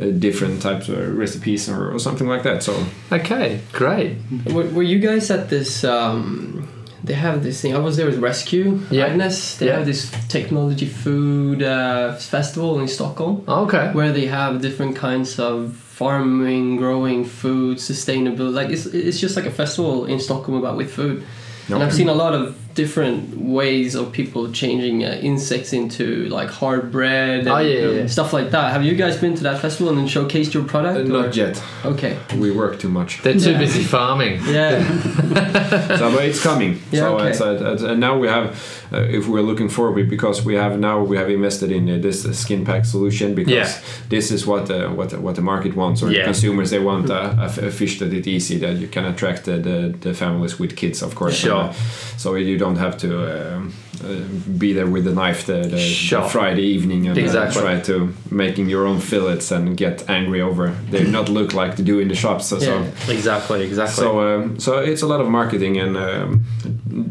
uh, 0.01 0.07
different 0.19 0.63
types 0.63 0.89
of 0.89 0.97
recipes 1.19 1.69
or, 1.69 1.93
or 1.95 1.99
something 1.99 2.27
like 2.33 2.43
that. 2.43 2.63
So 2.63 2.73
Okay, 3.13 3.61
great. 3.73 4.17
were, 4.55 4.67
were 4.77 4.83
you 4.83 4.99
guys 4.99 5.31
at 5.31 5.49
this 5.51 5.85
um, 5.85 6.67
they 7.05 7.15
have 7.15 7.43
this 7.43 7.61
thing. 7.61 7.75
I 7.75 7.79
was 7.79 7.97
there 7.97 8.07
with 8.07 8.19
Rescue 8.19 8.81
Yeah. 8.91 9.07
Agnes. 9.07 9.57
They 9.59 9.67
Yeah. 9.67 9.77
have 9.77 9.87
this 9.87 10.11
technology 10.29 10.87
food 10.87 11.63
uh, 11.63 12.15
festival 12.15 12.81
in 12.81 12.89
Stockholm 12.89 13.43
Okay. 13.49 13.91
where 13.93 14.13
they 14.13 14.27
have 14.27 14.61
different 14.61 14.95
kinds 14.97 15.39
of 15.39 15.75
farming, 15.99 16.77
growing 16.77 17.25
food, 17.25 17.81
sustainable. 17.81 18.49
Like 18.51 18.71
it's 18.75 18.87
it's 18.87 19.21
just 19.21 19.35
like 19.37 19.47
a 19.47 19.55
festival 19.63 20.07
in 20.07 20.19
Stockholm 20.21 20.57
about 20.63 20.77
with 20.77 20.91
food. 20.91 21.23
And 21.69 21.83
I've 21.83 21.95
seen 21.95 22.09
a 22.09 22.15
lot 22.25 22.35
of 22.35 22.55
different 22.75 23.37
ways 23.37 23.95
of 23.95 24.13
people 24.13 24.51
changing 24.53 25.05
uh, 25.05 25.19
insects 25.23 25.73
into 25.73 26.27
like 26.29 26.49
hard 26.49 26.91
bread 26.91 27.41
and 27.41 27.49
Oh, 27.49 27.59
yeah, 27.59 27.79
yeah, 27.81 27.89
yeah. 28.01 28.07
stuff 28.07 28.33
like 28.33 28.51
that. 28.51 28.73
Have 28.73 28.85
you 28.85 28.95
guys 28.95 29.17
been 29.19 29.35
to 29.37 29.43
that 29.45 29.61
festival 29.61 29.89
and 29.91 29.99
then 29.99 30.07
showcased 30.09 30.55
your 30.55 30.65
product? 30.65 31.09
Uh, 31.11 31.13
not 31.23 31.37
yet. 31.37 31.63
Okay. 31.85 32.17
We 32.39 32.51
work 32.51 32.79
too 32.81 32.89
much. 32.89 33.21
They're 33.23 33.35
too 33.39 33.53
Yeah. 33.53 33.59
busy 33.59 33.83
farming. 33.85 34.41
Yeah. 34.53 34.83
so 35.99 36.11
but 36.15 36.25
it's 36.25 36.43
coming. 36.43 36.81
Yeah, 36.91 37.01
so 37.01 37.19
okay. 37.19 37.31
it's, 37.31 37.41
uh, 37.41 37.53
it's- 37.55 37.83
and 37.83 38.01
now 38.01 38.19
we 38.19 38.29
have, 38.29 38.47
uh, 38.93 39.01
if 39.19 39.27
we're 39.29 39.43
looking 39.43 39.69
forward, 39.69 40.09
because 40.09 40.45
we 40.45 40.55
have 40.55 40.79
now 40.79 41.03
we 41.03 41.17
have 41.17 41.31
invested 41.31 41.71
in 41.71 41.89
uh, 41.89 41.99
this 41.99 42.25
uh, 42.27 42.33
skin 42.33 42.65
pack 42.65 42.85
solution 42.85 43.35
because 43.35 43.53
Yeah. 43.53 43.69
this 44.09 44.31
is 44.31 44.47
what 44.47 44.67
the 44.67 44.89
what 44.89 45.11
the, 45.11 45.21
what 45.21 45.35
the 45.35 45.43
market 45.43 45.75
wants 45.77 46.03
or 46.03 46.11
Yeah. 46.11 46.19
the 46.21 46.25
consumers 46.25 46.71
they 46.71 46.79
want 46.81 47.11
uh, 47.11 47.35
a, 47.39 47.45
f- 47.45 47.59
a 47.59 47.71
fish 47.71 47.99
that 47.99 48.13
is 48.13 48.27
easy 48.27 48.59
that 48.59 48.77
you 48.77 48.89
can 48.89 49.05
attract 49.05 49.45
the, 49.45 49.57
the, 49.59 49.95
the 50.01 50.15
families 50.15 50.59
with 50.59 50.77
kids 50.77 51.03
of 51.03 51.15
course. 51.15 51.35
Sure. 51.37 51.61
And, 51.61 51.71
uh, 51.71 52.19
so 52.19 52.35
you 52.37 52.59
don't 52.65 52.79
have 52.79 52.97
to. 53.05 53.09
Um, 53.57 53.73
uh, 54.05 54.21
be 54.59 54.73
there 54.73 54.91
with 54.95 55.05
the 55.05 55.13
knife 55.13 55.47
the, 55.47 55.59
the, 55.75 55.79
Sure. 55.79 56.23
the 56.23 56.29
Friday 56.29 56.67
evening 56.77 57.07
and 57.09 57.17
uh, 57.17 57.21
Exactly. 57.21 57.63
try 57.63 57.81
to 57.81 57.95
making 58.31 58.69
your 58.69 58.85
own 58.91 58.99
fillets 59.01 59.53
and 59.53 59.77
get 59.77 59.97
angry 60.09 60.41
over 60.41 60.75
they 60.91 61.05
not 61.19 61.29
look 61.29 61.53
like 61.55 61.77
they 61.77 61.85
do 61.85 62.01
in 62.01 62.09
the 62.09 62.15
shops. 62.15 62.47
So, 62.47 62.59
so 62.59 62.73
Yeah. 62.81 63.15
Exactly. 63.17 63.63
Exactly. 63.65 64.03
so, 64.05 64.09
um, 64.29 64.59
so 64.59 64.71
it's 64.91 65.03
a 65.03 65.07
lot 65.07 65.21
of 65.21 65.29
marketing, 65.29 65.79
and 65.79 65.97
um, 65.97 66.45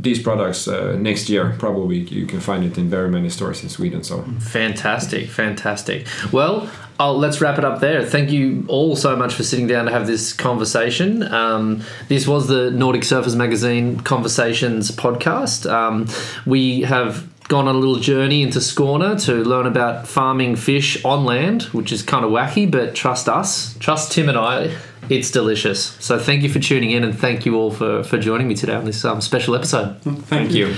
these 0.04 0.22
products 0.22 0.68
uh, 0.68 0.98
next 1.00 1.30
year 1.30 1.56
probably 1.60 1.98
you 2.20 2.26
can 2.26 2.40
find 2.40 2.64
it 2.66 2.78
in 2.78 2.90
very 2.90 3.10
many 3.10 3.30
stores 3.30 3.64
in 3.64 3.70
Sweden. 3.70 4.04
So, 4.04 4.24
Fantastic, 4.40 5.30
fantastic. 5.30 6.08
Well, 6.32 6.70
I'll, 7.02 7.18
let's 7.18 7.42
wrap 7.42 7.58
it 7.58 7.66
up 7.66 7.80
there. 7.80 8.06
Thank 8.06 8.30
you 8.30 8.64
all 8.68 8.96
so 8.96 9.16
much 9.16 9.34
for 9.34 9.42
sitting 9.42 9.66
down 9.66 9.86
to 9.86 9.92
have 9.92 10.06
this 10.06 10.34
conversation. 10.34 11.24
Um, 11.24 11.84
this 12.10 12.28
was 12.28 12.48
the 12.48 12.70
Nordic 12.70 13.02
Surfers 13.02 13.36
Magazine 13.36 14.00
Conversations 14.02 14.92
podcast. 14.92 15.68
Um, 15.68 16.08
we 16.46 16.82
have 16.82 17.28
gone 17.48 17.68
on 17.68 17.76
a 17.76 17.78
little 17.80 17.96
journey 17.96 18.44
into 18.44 18.60
Skåne 18.60 19.20
to 19.26 19.44
learn 19.44 19.66
about 19.66 20.08
farming 20.08 20.56
fish 20.56 21.04
on 21.04 21.26
land, 21.26 21.64
which 21.74 21.92
is 21.92 22.04
kind 22.04 22.24
of 22.24 22.30
wacky, 22.30 22.70
but 22.70 22.94
trust 22.94 23.28
us, 23.28 23.76
trust 23.80 24.12
Tim 24.12 24.30
and 24.30 24.38
I, 24.38 24.78
it's 25.10 25.32
delicious. 25.32 25.98
So 26.00 26.20
thank 26.20 26.44
you 26.44 26.50
for 26.50 26.60
tuning 26.60 26.92
in 26.92 27.04
and 27.04 27.18
thank 27.18 27.48
you 27.48 27.56
all 27.56 27.72
for, 27.72 28.04
for 28.04 28.20
joining 28.20 28.48
me 28.48 28.54
today 28.54 28.76
on 28.76 28.86
this 28.86 29.04
um, 29.04 29.22
special 29.22 29.56
episode. 29.56 30.00
thank 30.04 30.52
you. 30.52 30.76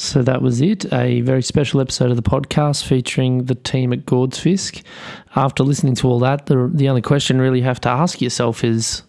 So 0.00 0.22
that 0.22 0.40
was 0.40 0.62
it. 0.62 0.90
A 0.94 1.20
very 1.20 1.42
special 1.42 1.78
episode 1.78 2.08
of 2.10 2.16
the 2.16 2.22
podcast 2.22 2.84
featuring 2.84 3.44
the 3.44 3.54
team 3.54 3.92
at 3.92 4.06
Gårdsfisk. 4.06 4.82
After 5.36 5.62
listening 5.62 5.94
to 5.96 6.08
all 6.08 6.18
that, 6.20 6.46
the, 6.46 6.70
the 6.72 6.88
only 6.88 7.02
question 7.02 7.38
really 7.38 7.58
you 7.58 7.64
have 7.64 7.82
to 7.82 7.90
ask 7.90 8.22
yourself 8.22 8.64
is 8.64 9.02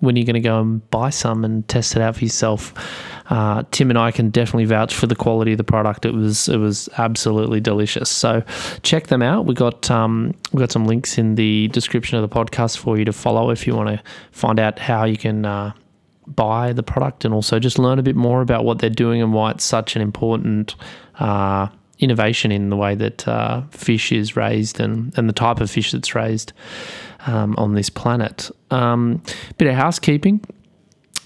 when 0.00 0.14
are 0.14 0.18
you 0.18 0.26
going 0.26 0.34
to 0.34 0.40
go 0.40 0.60
and 0.60 0.88
buy 0.90 1.08
some 1.08 1.42
and 1.42 1.66
test 1.68 1.96
it 1.96 2.02
out 2.02 2.16
for 2.16 2.24
yourself? 2.24 2.74
Uh, 3.30 3.62
Tim 3.70 3.88
and 3.88 3.98
I 3.98 4.10
can 4.10 4.28
definitely 4.28 4.66
vouch 4.66 4.94
for 4.94 5.06
the 5.06 5.16
quality 5.16 5.52
of 5.52 5.58
the 5.58 5.64
product. 5.64 6.04
It 6.04 6.12
was 6.12 6.50
it 6.50 6.58
was 6.58 6.90
absolutely 6.98 7.60
delicious. 7.60 8.10
So 8.10 8.42
check 8.82 9.06
them 9.06 9.22
out. 9.22 9.46
We 9.46 9.54
got 9.54 9.90
um, 9.90 10.34
we 10.52 10.60
got 10.60 10.70
some 10.70 10.84
links 10.84 11.16
in 11.16 11.36
the 11.36 11.68
description 11.68 12.18
of 12.18 12.28
the 12.28 12.36
podcast 12.36 12.76
for 12.76 12.98
you 12.98 13.06
to 13.06 13.12
follow 13.14 13.48
if 13.48 13.66
you 13.66 13.74
want 13.74 13.88
to 13.88 14.02
find 14.32 14.60
out 14.60 14.78
how 14.78 15.04
you 15.04 15.16
can 15.16 15.46
uh, 15.46 15.72
buy 16.26 16.72
the 16.72 16.82
product 16.82 17.24
and 17.24 17.32
also 17.32 17.58
just 17.58 17.78
learn 17.78 17.98
a 17.98 18.02
bit 18.02 18.16
more 18.16 18.42
about 18.42 18.64
what 18.64 18.78
they're 18.78 18.90
doing 18.90 19.22
and 19.22 19.32
why 19.32 19.50
it's 19.50 19.64
such 19.64 19.96
an 19.96 20.02
important 20.02 20.74
uh, 21.18 21.68
innovation 21.98 22.52
in 22.52 22.68
the 22.68 22.76
way 22.76 22.94
that 22.94 23.26
uh, 23.26 23.62
fish 23.70 24.12
is 24.12 24.36
raised 24.36 24.80
and, 24.80 25.16
and 25.16 25.28
the 25.28 25.32
type 25.32 25.60
of 25.60 25.70
fish 25.70 25.92
that's 25.92 26.14
raised 26.14 26.52
um, 27.26 27.54
on 27.56 27.74
this 27.74 27.90
planet. 27.90 28.50
Um, 28.70 29.22
bit 29.58 29.68
of 29.68 29.74
housekeeping. 29.74 30.40